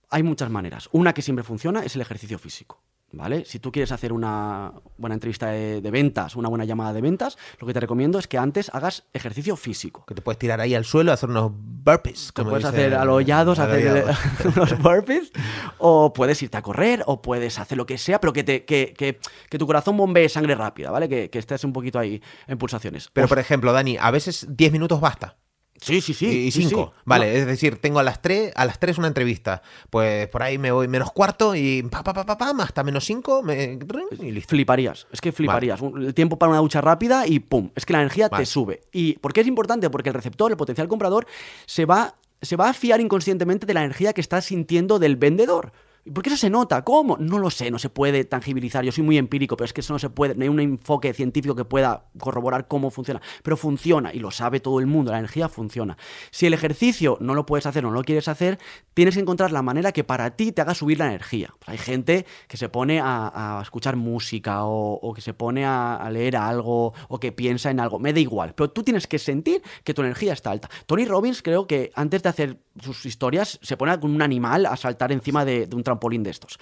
Hay 0.08 0.22
muchas 0.22 0.48
maneras. 0.48 0.88
Una 0.92 1.12
que 1.12 1.20
siempre 1.20 1.44
funciona 1.44 1.84
es 1.84 1.96
el 1.96 2.00
ejercicio 2.00 2.38
físico. 2.38 2.80
¿Vale? 3.12 3.44
Si 3.44 3.58
tú 3.58 3.72
quieres 3.72 3.90
hacer 3.90 4.12
una 4.12 4.72
buena 4.96 5.14
entrevista 5.14 5.48
de, 5.48 5.80
de 5.80 5.90
ventas, 5.90 6.36
una 6.36 6.48
buena 6.48 6.64
llamada 6.64 6.92
de 6.92 7.00
ventas, 7.00 7.36
lo 7.58 7.66
que 7.66 7.72
te 7.72 7.80
recomiendo 7.80 8.20
es 8.20 8.28
que 8.28 8.38
antes 8.38 8.70
hagas 8.72 9.02
ejercicio 9.12 9.56
físico. 9.56 10.04
Que 10.06 10.14
te 10.14 10.22
puedes 10.22 10.38
tirar 10.38 10.60
ahí 10.60 10.76
al 10.76 10.84
suelo, 10.84 11.10
hacer 11.12 11.28
unos 11.28 11.50
burpees. 11.52 12.30
Como 12.30 12.50
puedes 12.50 12.64
hacer 12.66 12.94
alollados, 12.94 13.58
hacer 13.58 14.04
unos 14.56 14.78
burpees, 14.78 15.32
o 15.78 16.12
puedes 16.12 16.40
irte 16.42 16.56
a 16.56 16.62
correr, 16.62 17.02
o 17.06 17.20
puedes 17.20 17.58
hacer 17.58 17.76
lo 17.76 17.84
que 17.84 17.98
sea, 17.98 18.20
pero 18.20 18.32
que, 18.32 18.44
te, 18.44 18.64
que, 18.64 18.94
que- 18.96 19.18
que 19.48 19.58
tu 19.58 19.66
corazón 19.66 19.96
bombee 19.96 20.28
sangre 20.28 20.54
rápida, 20.54 20.92
¿vale? 20.92 21.08
Que, 21.08 21.30
que 21.30 21.40
estés 21.40 21.64
un 21.64 21.72
poquito 21.72 21.98
ahí 21.98 22.22
en 22.46 22.58
pulsaciones. 22.58 23.10
Pero, 23.12 23.26
por 23.26 23.40
ejemplo, 23.40 23.72
Dani, 23.72 23.96
a 24.00 24.12
veces 24.12 24.46
10 24.50 24.70
minutos 24.70 25.00
basta. 25.00 25.36
Sí, 25.80 26.00
sí, 26.00 26.14
sí. 26.14 26.26
y 26.26 26.50
sí, 26.50 26.62
5. 26.68 26.92
sí. 26.94 27.02
Vale, 27.04 27.26
No, 27.26 27.38
es 27.38 27.46
decir, 27.46 27.76
tengo 27.80 27.98
a 27.98 28.02
las 28.02 28.22
3 28.22 28.52
a 28.54 28.64
las 28.64 28.78
3 28.78 28.98
una 28.98 29.08
entrevista. 29.08 29.62
Pues 29.90 30.28
por 30.28 30.42
ahí 30.42 30.58
me 30.58 30.72
voy 30.72 30.88
menos 30.88 31.12
cuarto 31.12 31.54
y 31.54 31.82
pa, 31.82 32.02
pa, 32.02 32.12
pa, 32.12 32.24
pa, 32.24 32.38
pam, 32.38 32.60
hasta 32.60 32.82
menos 32.82 33.04
5 33.04 33.42
me... 33.42 33.78
y 34.20 34.30
listo. 34.30 34.50
Fliparías, 34.50 35.06
es 35.12 35.20
que 35.20 35.32
fliparías. 35.32 35.80
El 35.80 36.14
tiempo 36.14 36.38
para 36.38 36.50
una 36.50 36.60
ducha 36.60 36.80
rápida 36.80 37.26
y 37.26 37.40
pum, 37.40 37.70
es 37.74 37.86
que 37.86 37.92
la 37.92 38.00
energía 38.00 38.28
Vale. 38.28 38.42
te 38.42 38.46
sube. 38.46 38.80
¿Y 38.92 39.14
por 39.14 39.32
qué 39.32 39.40
es 39.40 39.46
importante? 39.46 39.90
Porque 39.90 40.10
el 40.10 40.14
receptor, 40.14 40.50
el 40.50 40.56
potencial 40.56 40.88
comprador, 40.88 41.26
se 41.66 41.84
va, 41.84 42.16
se 42.42 42.56
va 42.56 42.70
a 42.70 42.72
fiar 42.72 43.00
inconscientemente 43.00 43.66
de 43.66 43.74
la 43.74 43.80
energía 43.80 44.12
que 44.12 44.20
está 44.20 44.40
sintiendo 44.40 44.98
del 44.98 45.16
vendedor. 45.16 45.72
¿Y 46.04 46.10
por 46.10 46.22
qué 46.22 46.30
eso 46.30 46.36
se 46.36 46.50
nota? 46.50 46.82
¿Cómo? 46.82 47.16
No 47.18 47.38
lo 47.38 47.50
sé, 47.50 47.70
no 47.70 47.78
se 47.78 47.90
puede 47.90 48.24
tangibilizar. 48.24 48.84
Yo 48.84 48.92
soy 48.92 49.04
muy 49.04 49.18
empírico, 49.18 49.56
pero 49.56 49.66
es 49.66 49.72
que 49.72 49.82
eso 49.82 49.92
no 49.92 49.98
se 49.98 50.08
puede. 50.08 50.34
No 50.34 50.42
hay 50.42 50.48
un 50.48 50.60
enfoque 50.60 51.12
científico 51.12 51.54
que 51.54 51.64
pueda 51.64 52.06
corroborar 52.18 52.68
cómo 52.68 52.90
funciona. 52.90 53.20
Pero 53.42 53.56
funciona 53.56 54.12
y 54.12 54.18
lo 54.18 54.30
sabe 54.30 54.60
todo 54.60 54.80
el 54.80 54.86
mundo. 54.86 55.12
La 55.12 55.18
energía 55.18 55.48
funciona. 55.48 55.98
Si 56.30 56.46
el 56.46 56.54
ejercicio 56.54 57.18
no 57.20 57.34
lo 57.34 57.44
puedes 57.44 57.66
hacer 57.66 57.84
o 57.84 57.90
no 57.90 57.94
lo 57.94 58.02
quieres 58.02 58.28
hacer, 58.28 58.58
tienes 58.94 59.14
que 59.14 59.20
encontrar 59.20 59.52
la 59.52 59.62
manera 59.62 59.92
que 59.92 60.04
para 60.04 60.36
ti 60.36 60.52
te 60.52 60.62
haga 60.62 60.74
subir 60.74 60.98
la 60.98 61.06
energía. 61.06 61.52
Pues 61.58 61.68
hay 61.68 61.78
gente 61.78 62.26
que 62.48 62.56
se 62.56 62.68
pone 62.68 63.00
a, 63.00 63.58
a 63.58 63.62
escuchar 63.62 63.96
música 63.96 64.64
o, 64.64 64.94
o 64.94 65.12
que 65.12 65.20
se 65.20 65.34
pone 65.34 65.66
a, 65.66 65.96
a 65.96 66.10
leer 66.10 66.36
algo 66.36 66.94
o 67.08 67.20
que 67.20 67.32
piensa 67.32 67.70
en 67.70 67.78
algo. 67.78 67.98
Me 67.98 68.12
da 68.12 68.20
igual. 68.20 68.54
Pero 68.54 68.70
tú 68.70 68.82
tienes 68.82 69.06
que 69.06 69.18
sentir 69.18 69.62
que 69.84 69.92
tu 69.92 70.00
energía 70.00 70.32
está 70.32 70.50
alta. 70.50 70.70
Tony 70.86 71.04
Robbins 71.04 71.42
creo 71.42 71.66
que 71.66 71.90
antes 71.94 72.22
de 72.22 72.28
hacer 72.30 72.60
sus 72.80 73.04
historias 73.04 73.58
se 73.62 73.76
pone 73.76 73.98
con 74.00 74.10
un 74.14 74.22
animal 74.22 74.64
a 74.64 74.76
saltar 74.76 75.12
encima 75.12 75.44
de, 75.44 75.66
de 75.66 75.76
un 75.76 75.82
trampolín 75.90 76.22
de 76.22 76.30
estos. 76.30 76.58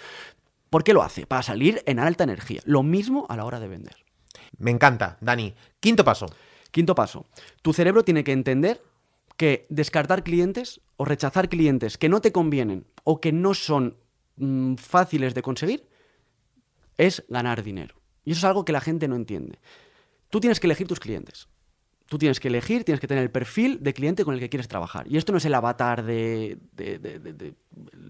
¿Por 0.71 0.85
qué 0.85 0.93
lo 0.93 1.03
hace? 1.03 1.27
Para 1.27 1.43
salir 1.43 1.83
en 1.87 1.99
alta 1.99 2.25
energía. 2.25 2.61
Lo 2.65 2.83
mismo 2.83 3.27
a 3.29 3.37
la 3.37 3.45
hora 3.45 3.61
de 3.61 3.69
vender. 3.69 3.97
Me 4.59 4.71
encanta, 4.71 5.19
Dani. 5.21 5.55
Quinto 5.81 6.05
paso. 6.05 6.27
Quinto 6.71 6.95
paso. 6.95 7.27
Tu 7.63 7.73
cerebro 7.73 8.05
tiene 8.05 8.25
que 8.25 8.33
entender 8.33 8.83
que 9.37 9.67
descartar 9.69 10.25
clientes 10.25 10.81
o 10.97 11.05
rechazar 11.05 11.49
clientes 11.49 11.97
que 11.97 12.09
no 12.09 12.21
te 12.21 12.33
convienen 12.33 12.87
o 13.05 13.21
que 13.21 13.33
no 13.33 13.55
son 13.55 13.97
mm, 14.37 14.75
fáciles 14.75 15.35
de 15.35 15.43
conseguir 15.43 15.89
es 16.97 17.25
ganar 17.29 17.63
dinero. 17.63 17.95
Y 18.25 18.33
eso 18.33 18.41
es 18.41 18.45
algo 18.45 18.65
que 18.65 18.73
la 18.73 18.81
gente 18.81 19.09
no 19.09 19.17
entiende. 19.17 19.59
Tú 20.29 20.41
tienes 20.41 20.59
que 20.59 20.67
elegir 20.67 20.89
tus 20.89 21.01
clientes. 21.01 21.49
Tú 22.09 22.19
tienes 22.19 22.41
que 22.41 22.49
elegir, 22.49 22.85
tienes 22.85 23.01
que 23.01 23.07
tener 23.07 23.23
el 23.23 23.31
perfil 23.31 23.83
de 23.83 23.93
cliente 23.93 24.25
con 24.25 24.35
el 24.35 24.41
que 24.41 24.49
quieres 24.49 24.67
trabajar. 24.67 25.07
Y 25.09 25.19
esto 25.19 25.33
no 25.33 25.39
es 25.39 25.45
el 25.45 25.55
avatar 25.55 26.03
de. 26.05 26.59
de- 26.73 27.55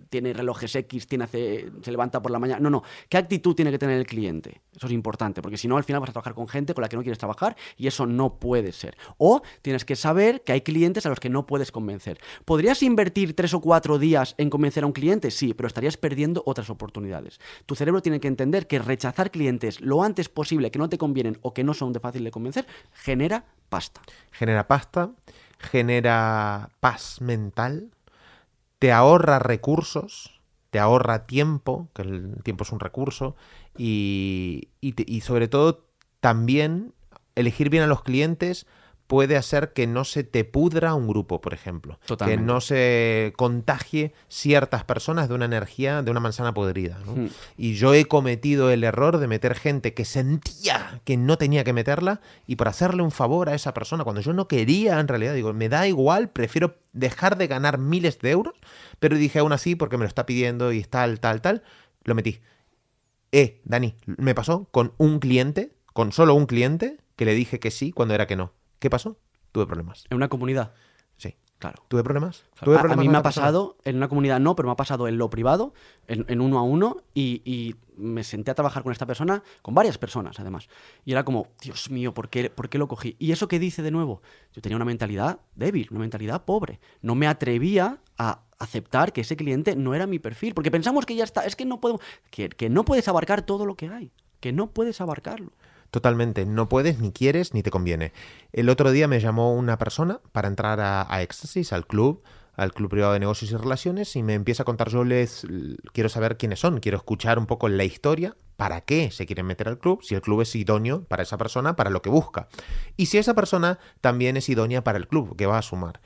tiene 0.09 0.33
relojes 0.33 0.75
X, 0.75 1.07
tiene 1.07 1.27
se 1.27 1.91
levanta 1.91 2.23
por 2.23 2.31
la 2.31 2.39
mañana. 2.39 2.61
No, 2.61 2.71
no. 2.71 2.83
¿Qué 3.09 3.19
actitud 3.19 3.55
tiene 3.55 3.71
que 3.71 3.79
tener 3.79 3.99
el 3.99 4.07
cliente? 4.07 4.63
Eso 4.75 4.87
es 4.87 4.93
importante, 4.93 5.43
porque 5.43 5.59
si 5.59 5.69
no, 5.69 5.77
al 5.77 5.85
final 5.85 6.01
vas 6.01 6.11
a 6.11 6.13
trabajar 6.13 6.35
con 6.35 6.49
gente 6.49 6.73
con 6.73 6.83
la 6.83 6.89
que 6.89 6.97
no 6.97 7.03
quieres 7.03 7.19
trabajar 7.19 7.57
y 7.77 7.87
eso 7.87 8.07
no 8.07 8.39
puede 8.39 8.73
ser. 8.73 8.97
O 9.19 9.43
tienes 9.61 9.85
que 9.85 9.97
saber 9.97 10.43
que 10.43 10.53
hay 10.53 10.61
clientes 10.63 11.05
a 11.05 11.09
los 11.11 11.21
que 11.21 11.29
no 11.29 11.45
puedes 11.47 11.73
convencer. 11.73 12.19
¿Podrías 12.45 12.83
invertir 12.83 13.35
tres 13.35 13.53
o 13.53 13.61
cuatro 13.61 13.99
días 13.99 14.35
en 14.39 14.49
convencer 14.49 14.85
a 14.85 14.87
un 14.87 14.93
cliente? 14.93 15.31
Sí, 15.31 15.53
pero 15.55 15.67
estarías 15.67 15.97
perdiendo 15.97 16.43
otras 16.47 16.71
oportunidades. 16.71 17.39
Tu 17.67 17.75
cerebro 17.75 18.01
tiene 18.01 18.21
que 18.21 18.29
entender 18.29 18.67
que 18.67 18.79
rechazar 18.79 19.31
clientes 19.31 19.81
lo 19.81 20.03
antes 20.03 20.29
posible 20.29 20.71
que 20.71 20.79
no 20.79 20.89
te 20.89 20.97
convienen 20.99 21.39
o 21.43 21.53
que 21.53 21.65
no 21.65 21.75
son 21.75 21.93
de 21.93 22.01
fácil 22.01 22.25
de 22.25 22.31
convencer 22.31 22.67
genera 22.93 23.45
Genera 24.31 24.69
pasta, 24.69 25.11
genera 25.59 26.71
paz 26.81 27.21
mental, 27.21 27.91
te 28.79 28.93
ahorra 28.93 29.39
recursos, 29.39 30.41
te 30.71 30.79
ahorra 30.79 31.27
tiempo, 31.27 31.89
que 31.95 32.03
el 32.03 32.43
tiempo 32.43 32.65
es 32.65 32.73
un 32.73 32.81
recurso, 32.81 33.37
y, 33.77 34.69
y 34.81 34.95
y 35.13 35.21
sobre 35.23 35.49
todo 35.49 35.85
también 36.21 36.95
elegir 37.35 37.71
bien 37.71 37.83
a 37.85 37.87
los 37.87 38.03
clientes 38.03 38.67
puede 39.09 39.37
hacer 39.37 39.73
que 39.73 39.87
no 39.87 40.05
se 40.05 40.23
te 40.23 40.45
pudra 40.45 40.95
un 40.95 41.09
grupo, 41.09 41.41
por 41.41 41.55
ejemplo. 41.55 41.99
Totalmente. 42.07 42.41
Que 42.41 42.47
no 42.47 42.61
se 42.61 43.33
contagie 43.37 44.13
ciertas 44.29 44.85
personas 44.85 45.29
de 45.29 45.35
una 45.35 45.47
energía, 45.47 46.03
de 46.03 46.11
una 46.11 46.21
manzana 46.21 46.55
podrida. 46.55 46.99
¿no? 47.05 47.13
Hmm. 47.13 47.29
Y 47.57 47.75
yo 47.75 47.95
he 47.95 48.05
cometido 48.05 48.71
el 48.71 48.85
error 48.85 49.19
de 49.19 49.27
meter 49.27 49.55
gente 49.55 49.95
que 49.95 50.05
sentía 50.05 51.01
que 51.05 51.17
no 51.17 51.39
tenía 51.39 51.65
que 51.65 51.73
meterla 51.73 52.21
y 52.47 52.57
por 52.57 52.69
hacerle 52.69 53.03
un 53.03 53.11
favor 53.11 53.49
a 53.49 53.55
esa 53.55 53.73
persona, 53.73 54.05
cuando 54.05 54.21
yo 54.21 54.35
no 54.35 54.47
quería 54.47 55.01
en 55.01 55.09
realidad, 55.09 55.35
digo, 55.35 55.55
me 55.55 55.71
da 55.71 55.89
igual, 55.89 56.29
prefiero 56.29 56.77
dejar 56.93 57.39
de 57.39 57.47
ganar 57.47 57.79
miles 57.79 58.19
de 58.19 58.31
euros, 58.31 58.55
pero 58.99 59.17
dije 59.17 59.39
aún 59.39 59.53
así 59.53 59.75
porque 59.75 59.97
me 59.97 60.05
lo 60.05 60.09
está 60.09 60.27
pidiendo 60.27 60.71
y 60.73 60.85
tal, 60.85 61.19
tal, 61.19 61.41
tal, 61.41 61.63
lo 62.05 62.15
metí. 62.15 62.41
Eh, 63.33 63.63
Dani, 63.65 63.95
me 64.05 64.35
pasó 64.35 64.69
con 64.71 64.93
un 64.99 65.19
cliente, 65.19 65.73
con 65.95 66.13
solo 66.13 66.35
un 66.35 66.45
cliente, 66.45 66.99
que 67.17 67.25
le 67.25 67.35
dije 67.35 67.59
que 67.59 67.71
sí 67.71 67.91
cuando 67.91 68.15
era 68.15 68.27
que 68.27 68.37
no. 68.37 68.53
¿Qué 68.79 68.91
pasó? 68.91 69.19
Tuve 69.53 69.67
problemas. 69.67 70.05
En 70.11 70.17
una 70.17 70.29
comunidad, 70.29 70.73
Sí. 71.17 71.35
claro. 71.59 71.83
¿Tuve 71.89 72.05
problemas? 72.05 72.45
¿Tuve 72.63 72.77
a- 72.77 72.79
a, 72.79 72.83
problemas 72.83 73.05
mí 73.05 73.09
me 73.09 73.19
ha 73.19 73.23
persona? 73.23 73.43
pasado, 73.47 73.77
en 73.85 73.97
una 73.97 74.09
comunidad 74.09 74.39
no, 74.41 74.55
pero 74.55 74.69
me 74.69 74.73
ha 74.73 74.77
pasado 74.77 75.09
en 75.09 75.19
lo 75.19 75.29
privado, 75.31 75.75
en, 76.07 76.25
en 76.29 76.41
uno 76.41 76.59
a 76.59 76.63
uno, 76.63 76.99
y, 77.15 77.43
y 77.45 77.75
me 77.97 78.23
senté 78.23 78.51
a 78.53 78.55
trabajar 78.55 78.83
con 78.85 78.93
esta 78.93 79.07
persona, 79.07 79.43
con 79.63 79.75
varias 79.75 79.99
personas 79.99 80.39
además. 80.39 80.69
Y 81.05 81.13
era 81.13 81.25
como, 81.25 81.49
Dios 81.61 81.91
mío, 81.91 82.15
¿por 82.15 82.29
qué, 82.29 82.51
¿por 82.51 82.69
qué 82.69 82.79
lo 82.79 82.87
cogí? 82.87 83.17
Y 83.19 83.33
eso 83.33 83.49
que 83.49 83.59
dice 83.59 83.83
de 83.83 83.91
nuevo, 83.91 84.23
yo 84.53 84.63
tenía 84.63 84.77
una 84.77 84.85
mentalidad 84.85 85.41
débil, 85.57 85.89
una 85.91 86.01
mentalidad 86.01 86.45
pobre. 86.45 86.79
No 87.03 87.15
me 87.17 87.27
atrevía 87.27 87.99
a 88.19 88.43
aceptar 88.61 89.13
que 89.13 89.23
ese 89.23 89.37
cliente 89.37 89.75
no 89.77 89.95
era 89.95 90.07
mi 90.07 90.19
perfil, 90.21 90.55
porque 90.55 90.71
pensamos 90.71 91.07
que 91.07 91.17
ya 91.17 91.25
está, 91.25 91.45
es 91.47 91.57
que 91.57 91.65
no 91.65 91.81
podemos, 91.81 92.03
que, 92.31 92.49
que 92.49 92.69
no 92.69 92.85
puedes 92.85 93.09
abarcar 93.09 93.43
todo 93.43 93.67
lo 93.67 93.75
que 93.77 93.89
hay, 93.89 94.13
que 94.41 94.53
no 94.53 94.71
puedes 94.71 95.01
abarcarlo. 95.01 95.51
Totalmente, 95.91 96.45
no 96.45 96.69
puedes, 96.69 96.99
ni 96.99 97.13
quieres, 97.13 97.55
ni 97.55 97.63
te 97.63 97.71
conviene. 97.71 98.13
El 98.53 98.69
otro 98.69 98.91
día 98.91 99.09
me 99.09 99.21
llamó 99.21 99.55
una 99.55 99.79
persona 99.79 100.21
para 100.33 100.49
entrar 100.49 100.81
a, 100.81 101.13
a 101.13 101.23
Éxtasis, 101.23 101.73
al 101.73 101.87
club, 101.87 102.23
al 102.59 102.75
Club 102.75 102.91
Privado 102.91 103.13
de 103.13 103.21
Negocios 103.21 103.53
y 103.53 103.57
Relaciones, 103.57 104.17
y 104.17 104.23
me 104.23 104.35
empieza 104.35 104.65
a 104.65 104.67
contar, 104.67 104.91
yo 104.91 105.05
les 105.05 105.47
quiero 105.93 106.09
saber 106.09 106.37
quiénes 106.37 106.59
son, 106.59 106.81
quiero 106.81 106.99
escuchar 106.99 107.39
un 107.39 107.47
poco 107.47 107.69
la 107.69 107.85
historia, 107.85 108.37
para 108.57 108.81
qué 108.81 109.13
se 109.13 109.25
quieren 109.25 109.47
meter 109.47 109.69
al 109.69 109.79
club, 109.79 110.03
si 110.03 110.17
el 110.17 110.21
club 110.21 110.41
es 110.41 110.53
idóneo 110.57 111.05
para 111.05 111.23
esa 111.23 111.39
persona, 111.39 111.77
para 111.77 111.91
lo 111.91 112.03
que 112.03 112.11
busca, 112.11 112.49
y 112.97 113.07
si 113.07 113.17
esa 113.17 113.35
persona 113.35 113.79
también 114.01 114.37
es 114.37 114.49
idónea 114.49 114.83
para 114.83 114.99
el 114.99 115.07
club, 115.07 115.37
que 115.37 115.47
va 115.47 115.59
a 115.59 115.63
sumar. 115.63 116.01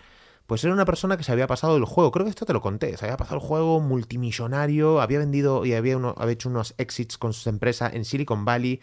Pues 0.46 0.62
era 0.62 0.74
una 0.74 0.84
persona 0.84 1.16
que 1.16 1.24
se 1.24 1.32
había 1.32 1.46
pasado 1.46 1.78
el 1.78 1.86
juego, 1.86 2.10
creo 2.10 2.26
que 2.26 2.30
esto 2.30 2.44
te 2.44 2.52
lo 2.52 2.60
conté, 2.60 2.94
se 2.98 3.06
había 3.06 3.16
pasado 3.16 3.36
el 3.36 3.46
juego 3.46 3.80
multimillonario, 3.80 5.00
había 5.00 5.20
vendido 5.20 5.64
y 5.64 5.72
había, 5.72 5.96
uno, 5.96 6.14
había 6.18 6.34
hecho 6.34 6.50
unos 6.50 6.74
exits 6.76 7.16
con 7.16 7.32
sus 7.32 7.46
empresas 7.46 7.94
en 7.94 8.04
Silicon 8.04 8.44
Valley, 8.44 8.82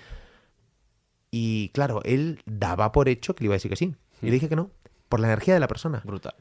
y 1.31 1.69
claro, 1.69 2.01
él 2.03 2.41
daba 2.45 2.91
por 2.91 3.07
hecho 3.09 3.35
que 3.35 3.43
le 3.43 3.47
iba 3.47 3.53
a 3.53 3.57
decir 3.57 3.69
que 3.71 3.77
sí. 3.77 3.95
Y 4.21 4.25
le 4.27 4.31
dije 4.33 4.49
que 4.49 4.55
no, 4.55 4.71
por 5.07 5.19
la 5.19 5.27
energía 5.27 5.53
de 5.53 5.59
la 5.59 5.67
persona. 5.67 6.01
Brutal. 6.03 6.35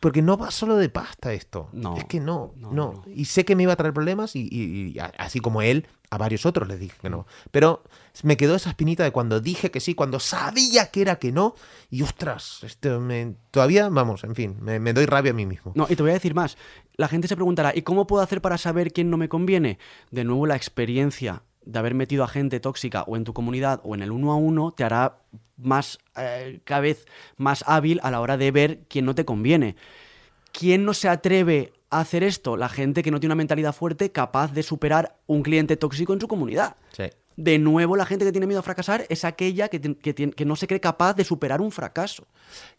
Porque 0.00 0.22
no 0.22 0.36
va 0.36 0.50
solo 0.50 0.76
de 0.76 0.88
pasta 0.88 1.32
esto. 1.32 1.68
No, 1.72 1.96
es 1.96 2.04
que 2.04 2.20
no, 2.20 2.52
no, 2.56 2.70
no, 2.72 2.92
no. 2.92 3.04
Y 3.12 3.24
sé 3.24 3.44
que 3.44 3.56
me 3.56 3.62
iba 3.62 3.72
a 3.72 3.76
traer 3.76 3.94
problemas 3.94 4.36
y, 4.36 4.48
y- 4.50 4.92
y 4.94 4.98
a- 4.98 5.12
así 5.18 5.40
como 5.40 5.62
él, 5.62 5.86
a 6.10 6.18
varios 6.18 6.44
otros 6.46 6.68
les 6.68 6.78
dije 6.78 6.96
que 7.00 7.08
no. 7.10 7.26
Pero 7.50 7.82
me 8.22 8.36
quedó 8.36 8.54
esa 8.56 8.68
espinita 8.70 9.02
de 9.04 9.10
cuando 9.10 9.40
dije 9.40 9.70
que 9.70 9.80
sí, 9.80 9.94
cuando 9.94 10.20
sabía 10.20 10.90
que 10.90 11.00
era 11.00 11.16
que 11.18 11.32
no. 11.32 11.54
Y 11.90 12.02
ostras, 12.02 12.60
esto 12.62 13.00
me, 13.00 13.36
todavía, 13.50 13.88
vamos, 13.88 14.22
en 14.24 14.34
fin, 14.34 14.56
me, 14.60 14.78
me 14.78 14.92
doy 14.92 15.06
rabia 15.06 15.30
a 15.30 15.34
mí 15.34 15.46
mismo. 15.46 15.72
No, 15.74 15.86
y 15.88 15.96
te 15.96 16.02
voy 16.02 16.10
a 16.10 16.14
decir 16.14 16.34
más. 16.34 16.56
La 16.96 17.08
gente 17.08 17.26
se 17.26 17.34
preguntará, 17.36 17.72
¿y 17.74 17.82
cómo 17.82 18.06
puedo 18.06 18.22
hacer 18.22 18.42
para 18.42 18.58
saber 18.58 18.92
quién 18.92 19.10
no 19.10 19.16
me 19.16 19.28
conviene? 19.28 19.78
De 20.10 20.24
nuevo, 20.24 20.46
la 20.46 20.56
experiencia 20.56 21.42
de 21.66 21.78
haber 21.78 21.94
metido 21.94 22.24
a 22.24 22.28
gente 22.28 22.60
tóxica 22.60 23.02
o 23.02 23.16
en 23.16 23.24
tu 23.24 23.34
comunidad 23.34 23.80
o 23.84 23.94
en 23.94 24.02
el 24.02 24.10
uno 24.10 24.32
a 24.32 24.36
uno 24.36 24.72
te 24.72 24.84
hará 24.84 25.18
más, 25.56 25.98
eh, 26.16 26.60
cada 26.64 26.80
vez 26.80 27.06
más 27.36 27.64
hábil 27.66 28.00
a 28.02 28.10
la 28.10 28.20
hora 28.20 28.36
de 28.36 28.50
ver 28.50 28.80
quién 28.88 29.04
no 29.04 29.14
te 29.14 29.24
conviene. 29.24 29.76
¿Quién 30.52 30.84
no 30.84 30.94
se 30.94 31.08
atreve 31.08 31.72
a 31.90 32.00
hacer 32.00 32.22
esto? 32.22 32.56
La 32.56 32.68
gente 32.68 33.02
que 33.02 33.10
no 33.10 33.20
tiene 33.20 33.32
una 33.32 33.38
mentalidad 33.38 33.74
fuerte 33.74 34.10
capaz 34.10 34.52
de 34.52 34.62
superar 34.62 35.16
un 35.26 35.42
cliente 35.42 35.76
tóxico 35.76 36.14
en 36.14 36.20
su 36.20 36.28
comunidad. 36.28 36.76
Sí. 36.92 37.04
De 37.36 37.58
nuevo, 37.58 37.96
la 37.96 38.06
gente 38.06 38.24
que 38.24 38.32
tiene 38.32 38.46
miedo 38.46 38.60
a 38.60 38.62
fracasar 38.62 39.04
es 39.10 39.24
aquella 39.24 39.68
que, 39.68 39.80
que, 39.96 40.14
que, 40.14 40.44
no 40.46 40.56
se 40.56 40.66
cree 40.66 40.80
capaz 40.80 41.12
de 41.14 41.22
superar 41.22 41.60
un 41.60 41.70
fracaso. 41.70 42.26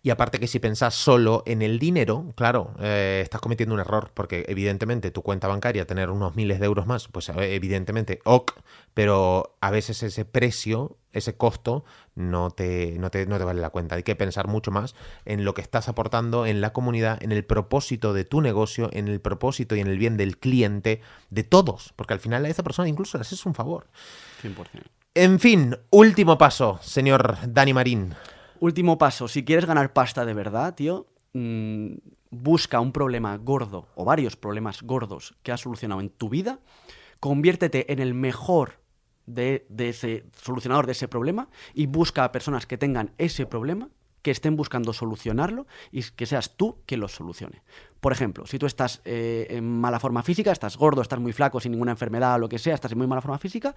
Y 0.01 0.09
aparte 0.09 0.39
que 0.39 0.47
si 0.47 0.57
pensás 0.57 0.95
solo 0.95 1.43
en 1.45 1.61
el 1.61 1.77
dinero, 1.77 2.33
claro, 2.35 2.73
eh, 2.79 3.21
estás 3.23 3.39
cometiendo 3.39 3.75
un 3.75 3.81
error, 3.81 4.09
porque 4.15 4.45
evidentemente 4.47 5.11
tu 5.11 5.21
cuenta 5.21 5.47
bancaria, 5.47 5.85
tener 5.85 6.09
unos 6.09 6.35
miles 6.35 6.59
de 6.59 6.65
euros 6.65 6.87
más, 6.87 7.07
pues 7.07 7.29
eh, 7.29 7.53
evidentemente, 7.53 8.19
ok, 8.23 8.53
pero 8.97 9.55
a 9.61 9.69
veces 9.69 10.01
ese 10.01 10.25
precio 10.25 10.97
ese 11.13 11.37
costo 11.37 11.85
no 12.15 12.49
te, 12.49 12.97
no 12.97 13.11
te, 13.11 13.27
no 13.27 13.37
te 13.37 13.43
vale 13.43 13.61
la 13.61 13.69
cuenta. 13.69 13.93
Hay 13.93 14.01
que 14.01 14.15
pensar 14.15 14.47
mucho 14.47 14.71
más 14.71 14.95
en 15.23 15.45
lo 15.45 15.53
que 15.53 15.61
estás 15.61 15.87
aportando 15.87 16.47
en 16.47 16.61
la 16.61 16.73
comunidad, 16.73 17.21
en 17.21 17.31
el 17.31 17.45
propósito 17.45 18.11
de 18.13 18.25
tu 18.25 18.41
negocio, 18.41 18.89
en 18.91 19.07
el 19.07 19.21
propósito 19.21 19.75
y 19.75 19.81
en 19.81 19.87
el 19.87 19.99
bien 19.99 20.17
del 20.17 20.39
cliente, 20.39 21.01
de 21.29 21.43
todos, 21.43 21.93
porque 21.95 22.15
al 22.15 22.19
final 22.19 22.43
a 22.45 22.49
esa 22.49 22.63
persona 22.63 22.89
incluso 22.89 23.19
le 23.19 23.21
haces 23.21 23.45
un 23.45 23.53
favor. 23.53 23.85
100%. 24.41 24.55
En 25.13 25.39
fin, 25.39 25.77
último 25.91 26.39
paso, 26.39 26.79
señor 26.81 27.37
Dani 27.47 27.73
Marín. 27.73 28.15
Último 28.59 28.97
paso, 28.97 29.27
si 29.27 29.45
quieres 29.45 29.65
ganar 29.65 29.93
pasta 29.93 30.25
de 30.25 30.33
verdad, 30.33 30.73
tío, 30.73 31.05
mmm, 31.33 31.97
busca 32.31 32.79
un 32.79 32.93
problema 32.93 33.37
gordo 33.37 33.89
o 33.93 34.05
varios 34.05 34.35
problemas 34.35 34.81
gordos 34.81 35.35
que 35.43 35.51
has 35.51 35.61
solucionado 35.61 36.01
en 36.01 36.09
tu 36.09 36.29
vida, 36.29 36.61
conviértete 37.19 37.93
en 37.93 37.99
el 37.99 38.15
mejor 38.15 38.86
de, 39.27 39.67
de, 39.69 39.89
ese 39.89 40.25
solucionador 40.41 40.87
de 40.87 40.93
ese 40.93 41.07
problema 41.07 41.49
y 41.73 41.85
busca 41.85 42.23
a 42.23 42.31
personas 42.31 42.65
que 42.65 42.77
tengan 42.77 43.11
ese 43.19 43.45
problema, 43.45 43.89
que 44.23 44.31
estén 44.31 44.55
buscando 44.55 44.91
solucionarlo 44.93 45.67
y 45.91 46.01
que 46.03 46.25
seas 46.25 46.57
tú 46.57 46.77
quien 46.85 46.99
lo 46.99 47.07
solucione. 47.07 47.61
Por 47.99 48.11
ejemplo, 48.11 48.45
si 48.45 48.57
tú 48.57 48.65
estás 48.65 49.01
eh, 49.05 49.47
en 49.49 49.79
mala 49.79 49.99
forma 49.99 50.23
física, 50.23 50.51
estás 50.51 50.77
gordo, 50.77 51.01
estás 51.01 51.19
muy 51.19 51.33
flaco, 51.33 51.59
sin 51.59 51.71
ninguna 51.71 51.91
enfermedad 51.91 52.35
o 52.35 52.39
lo 52.39 52.49
que 52.49 52.59
sea, 52.59 52.75
estás 52.75 52.91
en 52.91 52.97
muy 52.97 53.07
mala 53.07 53.21
forma 53.21 53.37
física, 53.37 53.75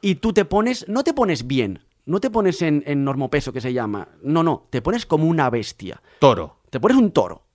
y 0.00 0.16
tú 0.16 0.32
te 0.32 0.44
pones, 0.44 0.88
no 0.88 1.04
te 1.04 1.14
pones 1.14 1.46
bien, 1.46 1.84
no 2.04 2.20
te 2.20 2.30
pones 2.30 2.62
en, 2.62 2.82
en 2.86 3.04
normopeso 3.04 3.52
que 3.52 3.60
se 3.60 3.72
llama, 3.72 4.08
no, 4.22 4.42
no, 4.42 4.66
te 4.70 4.82
pones 4.82 5.06
como 5.06 5.26
una 5.26 5.50
bestia. 5.50 6.02
Toro. 6.18 6.62
Te 6.70 6.80
pones 6.80 6.96
un 6.96 7.12
toro 7.12 7.46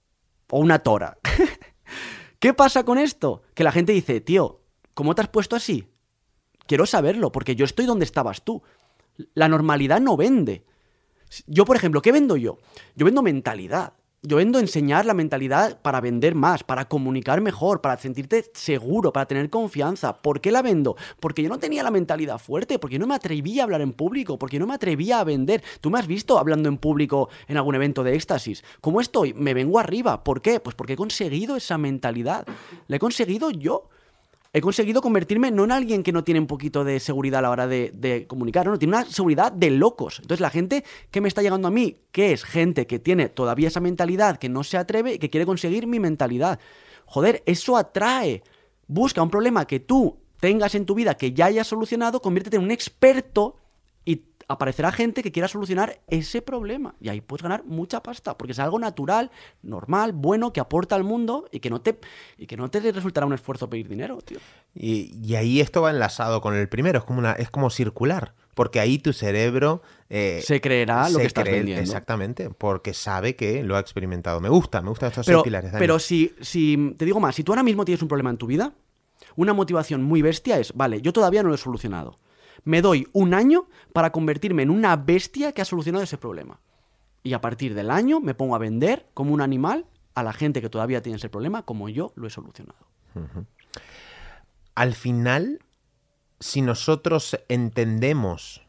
o 0.50 0.60
una 0.60 0.80
tora. 0.80 1.18
¿Qué 2.40 2.54
pasa 2.54 2.84
con 2.84 2.98
esto? 2.98 3.42
Que 3.56 3.64
la 3.64 3.72
gente 3.72 3.92
dice, 3.92 4.22
tío, 4.22 4.62
¿cómo 4.94 5.16
te 5.16 5.22
has 5.22 5.28
puesto 5.28 5.56
así? 5.56 5.90
Quiero 6.68 6.86
saberlo, 6.86 7.32
porque 7.32 7.56
yo 7.56 7.66
estoy 7.66 7.86
donde 7.86 8.06
estabas 8.06 8.44
tú. 8.44 8.62
La 9.34 9.48
normalidad 9.48 10.00
no 10.00 10.18
vende. 10.18 10.64
Yo, 11.48 11.66
por 11.66 11.76
ejemplo, 11.76 12.02
¿qué 12.02 12.12
vendo 12.12 12.38
yo? 12.38 12.58
Yo 12.96 13.06
vendo 13.06 13.22
mentalidad. 13.22 13.94
Yo 14.24 14.38
vendo 14.38 14.60
enseñar 14.60 15.06
la 15.06 15.14
mentalidad 15.14 15.80
para 15.82 16.02
vender 16.02 16.34
más, 16.34 16.64
para 16.64 16.90
comunicar 16.90 17.40
mejor, 17.40 17.82
para 17.82 17.98
sentirte 17.98 18.50
seguro, 18.54 19.14
para 19.14 19.28
tener 19.28 19.50
confianza. 19.50 20.22
¿Por 20.22 20.42
qué 20.42 20.52
la 20.52 20.64
vendo? 20.64 20.98
Porque 21.20 21.44
yo 21.44 21.50
no 21.50 21.60
tenía 21.60 21.84
la 21.84 21.92
mentalidad 21.92 22.40
fuerte, 22.40 22.80
porque 22.80 22.98
no 22.98 23.06
me 23.06 23.14
atrevía 23.16 23.62
a 23.62 23.66
hablar 23.66 23.82
en 23.82 23.94
público, 23.94 24.40
porque 24.40 24.60
no 24.60 24.66
me 24.66 24.74
atrevía 24.74 25.20
a 25.20 25.24
vender. 25.24 25.64
Tú 25.82 25.92
me 25.92 26.00
has 26.00 26.08
visto 26.08 26.40
hablando 26.40 26.68
en 26.68 26.78
público 26.78 27.30
en 27.48 27.58
algún 27.58 27.76
evento 27.76 28.04
de 28.04 28.16
éxtasis. 28.16 28.64
¿Cómo 28.82 29.02
estoy? 29.02 29.34
Me 29.34 29.54
vengo 29.54 29.80
arriba. 29.80 30.24
¿Por 30.24 30.42
qué? 30.42 30.60
Pues 30.60 30.76
porque 30.76 30.94
he 30.94 30.98
conseguido 30.98 31.56
esa 31.56 31.78
mentalidad. 31.78 32.46
La 32.88 32.96
he 32.96 33.00
conseguido 33.00 33.52
yo 33.52 33.88
he 34.58 34.62
conseguido 34.62 35.04
convertirme 35.04 35.52
no 35.52 35.66
en 35.66 35.72
alguien 35.72 36.02
que 36.02 36.12
no 36.12 36.24
tiene 36.24 36.40
un 36.40 36.48
poquito 36.48 36.84
de 36.84 37.00
seguridad 37.00 37.40
a 37.40 37.42
la 37.44 37.52
hora 37.52 37.68
de, 37.68 38.26
comunicar, 38.28 38.66
no, 38.66 38.80
tiene 38.80 38.98
una 38.98 39.06
seguridad 39.06 39.52
de 39.52 39.70
locos. 39.70 40.18
Entonces 40.20 40.42
la 40.42 40.50
gente 40.50 40.84
que 41.12 41.22
me 41.22 41.28
está 41.28 41.44
llegando 41.44 41.68
a 41.68 41.72
mí, 41.72 42.00
que 42.12 42.32
es 42.32 42.44
gente 42.44 42.88
que 42.88 42.98
tiene 42.98 43.30
todavía 43.30 43.68
esa 43.68 43.82
mentalidad, 43.82 44.38
que 44.38 44.50
no 44.50 44.64
se 44.64 44.78
atreve 44.78 45.14
y 45.14 45.20
que 45.20 45.30
quiere 45.30 45.46
conseguir 45.46 45.86
mi 45.86 46.00
mentalidad. 46.00 46.60
Joder, 47.06 47.44
eso 47.46 47.78
atrae. 47.78 48.42
Busca 48.88 49.22
un 49.22 49.30
problema 49.30 49.68
que 49.68 49.80
tú 49.80 50.18
tengas 50.40 50.74
en 50.74 50.88
tu 50.88 50.96
vida 50.96 51.16
que 51.16 51.34
ya 51.34 51.46
hayas 51.46 51.68
solucionado, 51.68 52.20
conviértete 52.20 52.58
en 52.58 52.64
un 52.64 52.72
experto 52.72 53.58
aparecerá 54.48 54.92
gente 54.92 55.22
que 55.22 55.32
quiera 55.32 55.48
solucionar 55.48 56.00
ese 56.08 56.42
problema. 56.42 56.96
Y 57.02 57.10
ahí 57.10 57.22
puedes 57.22 57.44
ganar 57.44 57.66
mucha 57.66 58.02
pasta, 58.02 58.38
porque 58.38 58.54
es 58.54 58.60
algo 58.60 58.80
natural, 58.80 59.30
normal, 59.62 60.14
bueno, 60.14 60.54
que 60.54 60.60
aporta 60.60 60.96
al 60.96 61.04
mundo 61.04 61.48
y 61.52 61.60
que 61.60 61.70
no 61.70 61.82
te, 61.82 62.00
y 62.38 62.48
que 62.48 62.56
no 62.56 62.70
te 62.70 62.80
resultará 62.92 63.26
un 63.26 63.34
esfuerzo 63.34 63.70
pedir 63.70 63.88
dinero, 63.88 64.18
tío. 64.22 64.40
Y, 64.74 65.20
y 65.22 65.36
ahí 65.36 65.60
esto 65.60 65.82
va 65.82 65.92
enlazado 65.92 66.42
con 66.42 66.56
el 66.56 66.70
primero, 66.70 67.00
es 67.00 67.06
como, 67.06 67.20
una, 67.20 67.34
es 67.34 67.50
como 67.50 67.70
circular. 67.70 68.34
Porque 68.54 68.80
ahí 68.80 68.98
tu 68.98 69.14
cerebro... 69.14 69.84
Eh, 70.10 70.42
se 70.44 70.60
creerá 70.62 71.10
lo 71.10 71.18
se 71.18 71.22
que 71.22 71.28
estás 71.28 71.44
cree, 71.44 71.58
vendiendo. 71.58 71.84
Exactamente, 71.84 72.50
porque 72.50 72.94
sabe 72.94 73.36
que 73.36 73.64
lo 73.64 73.76
ha 73.76 73.80
experimentado. 73.80 74.40
Me 74.40 74.50
gusta, 74.50 74.82
me 74.82 74.90
gustan 74.90 75.10
estos 75.10 75.28
pero, 75.28 75.40
seis 75.40 75.44
pilares. 75.44 75.72
Pero 75.78 76.00
si, 76.00 76.34
si, 76.42 76.96
te 76.98 77.06
digo 77.06 77.20
más, 77.20 77.36
si 77.36 77.44
tú 77.44 77.52
ahora 77.52 77.62
mismo 77.62 77.86
tienes 77.86 78.02
un 78.02 78.08
problema 78.08 78.32
en 78.32 78.38
tu 78.38 78.48
vida, 78.48 78.74
una 79.36 79.54
motivación 79.54 80.02
muy 80.02 80.24
bestia 80.24 80.58
es, 80.58 80.74
vale, 80.74 81.02
yo 81.02 81.14
todavía 81.14 81.44
no 81.44 81.50
lo 81.50 81.56
he 81.56 81.60
solucionado 81.60 82.18
me 82.68 82.82
doy 82.82 83.08
un 83.14 83.34
año 83.34 83.66
para 83.94 84.12
convertirme 84.12 84.62
en 84.62 84.70
una 84.70 84.98
bestia 84.98 85.54
que 85.54 85.62
ha 85.62 85.66
solucionado 85.66 86.04
ese 86.04 86.18
problema. 86.18 86.60
Y 87.24 87.34
a 87.34 87.40
partir 87.40 87.74
del 87.74 87.90
año 87.90 88.20
me 88.20 88.36
pongo 88.36 88.56
a 88.56 88.60
vender 88.60 89.08
como 89.14 89.34
un 89.34 89.40
animal 89.42 89.86
a 90.16 90.22
la 90.22 90.34
gente 90.34 90.62
que 90.62 90.70
todavía 90.70 91.02
tiene 91.02 91.16
ese 91.16 91.30
problema 91.30 91.64
como 91.64 91.88
yo 91.88 92.12
lo 92.16 92.28
he 92.28 92.30
solucionado. 92.30 92.78
Al 94.76 94.94
final, 94.96 95.60
si 96.42 96.62
nosotros 96.62 97.40
entendemos 97.48 98.62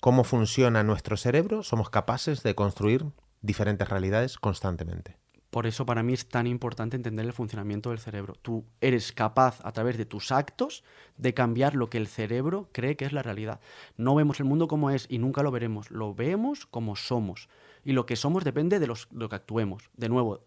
cómo 0.00 0.24
funciona 0.24 0.82
nuestro 0.82 1.18
cerebro, 1.18 1.62
somos 1.62 1.90
capaces 1.90 2.42
de 2.42 2.54
construir 2.54 3.04
diferentes 3.42 3.88
realidades 3.88 4.38
constantemente. 4.38 5.18
Por 5.54 5.68
eso 5.68 5.86
para 5.86 6.02
mí 6.02 6.14
es 6.14 6.26
tan 6.26 6.48
importante 6.48 6.96
entender 6.96 7.24
el 7.24 7.32
funcionamiento 7.32 7.90
del 7.90 8.00
cerebro. 8.00 8.34
Tú 8.42 8.64
eres 8.80 9.12
capaz 9.12 9.60
a 9.64 9.70
través 9.70 9.96
de 9.96 10.04
tus 10.04 10.32
actos 10.32 10.82
de 11.16 11.32
cambiar 11.32 11.76
lo 11.76 11.88
que 11.88 11.96
el 11.96 12.08
cerebro 12.08 12.68
cree 12.72 12.96
que 12.96 13.04
es 13.04 13.12
la 13.12 13.22
realidad. 13.22 13.60
No 13.96 14.16
vemos 14.16 14.40
el 14.40 14.46
mundo 14.46 14.66
como 14.66 14.90
es 14.90 15.06
y 15.08 15.18
nunca 15.18 15.44
lo 15.44 15.52
veremos. 15.52 15.92
Lo 15.92 16.12
vemos 16.12 16.66
como 16.66 16.96
somos. 16.96 17.48
Y 17.84 17.92
lo 17.92 18.04
que 18.04 18.16
somos 18.16 18.42
depende 18.42 18.80
de 18.80 18.88
lo 18.88 19.28
que 19.28 19.36
actuemos. 19.36 19.90
De 19.96 20.08
nuevo, 20.08 20.40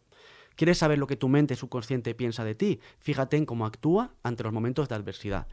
¿quieres 0.57 0.79
saber 0.79 0.99
lo 0.99 1.07
que 1.07 1.15
tu 1.15 1.29
mente 1.29 1.55
subconsciente 1.55 2.13
piensa 2.13 2.43
de 2.43 2.55
ti? 2.55 2.81
Fíjate 2.99 3.37
en 3.37 3.45
cómo 3.45 3.65
actúa 3.65 4.13
ante 4.23 4.43
los 4.43 4.51
momentos 4.51 4.89
de 4.89 4.95
adversidad. 4.95 5.47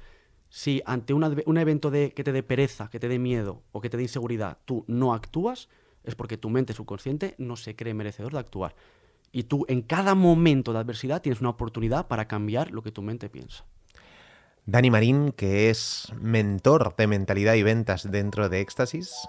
Si 0.48 0.82
ante 0.84 1.14
un 1.14 1.58
evento 1.58 1.92
que 1.92 2.10
te 2.10 2.32
dé 2.32 2.42
pereza, 2.42 2.90
que 2.90 2.98
te 2.98 3.06
dé 3.06 3.20
miedo 3.20 3.62
o 3.70 3.80
que 3.80 3.88
te 3.88 3.98
dé 3.98 4.02
inseguridad, 4.02 4.58
tú 4.64 4.84
no 4.88 5.14
actúas, 5.14 5.68
es 6.02 6.16
porque 6.16 6.38
tu 6.38 6.50
mente 6.50 6.72
subconsciente 6.72 7.36
no 7.38 7.54
se 7.54 7.76
cree 7.76 7.94
merecedor 7.94 8.32
de 8.32 8.40
actuar. 8.40 8.74
Y 9.34 9.42
tú 9.42 9.66
en 9.68 9.82
cada 9.82 10.14
momento 10.14 10.72
de 10.72 10.78
adversidad 10.78 11.20
tienes 11.20 11.40
una 11.40 11.50
oportunidad 11.50 12.06
para 12.06 12.28
cambiar 12.28 12.70
lo 12.70 12.84
que 12.84 12.92
tu 12.92 13.02
mente 13.02 13.28
piensa. 13.28 13.64
Dani 14.64 14.92
Marín, 14.92 15.32
que 15.32 15.70
es 15.70 16.12
mentor 16.20 16.94
de 16.96 17.08
mentalidad 17.08 17.54
y 17.54 17.64
ventas 17.64 18.08
dentro 18.08 18.48
de 18.48 18.60
Éxtasis, 18.60 19.28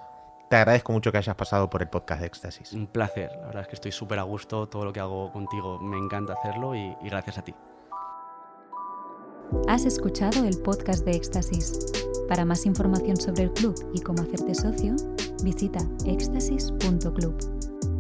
te 0.52 0.58
agradezco 0.58 0.94
mucho 0.94 1.12
que 1.12 1.18
hayas 1.18 1.36
pasado 1.36 1.72
por 1.72 1.82
el 1.82 1.90
podcast 1.90 2.22
de 2.22 2.28
Éxtasis. 2.28 2.72
Un 2.74 2.86
placer, 2.86 3.32
la 3.32 3.48
verdad 3.48 3.64
es 3.64 3.68
que 3.68 3.76
estoy 3.76 3.92
súper 3.92 4.20
a 4.20 4.24
gusto, 4.24 4.70
todo 4.70 4.86
lo 4.86 4.94
que 4.94 5.00
hago 5.00 5.32
contigo 5.32 5.80
me 5.80 5.98
encanta 5.98 6.34
hacerlo 6.34 6.76
y, 6.76 6.96
y 7.02 7.10
gracias 7.10 7.40
a 7.40 7.44
ti. 7.44 7.56
Has 9.68 9.86
escuchado 9.86 10.46
el 10.46 10.62
podcast 10.62 11.04
de 11.04 11.14
Éxtasis. 11.14 11.80
Para 12.30 12.46
más 12.46 12.68
información 12.68 13.18
sobre 13.18 13.44
el 13.44 13.54
club 13.54 13.76
y 13.92 14.02
cómo 14.02 14.22
hacerte 14.22 14.54
socio, 14.54 14.96
visita 15.44 15.80
éxtasis.club. 16.06 17.95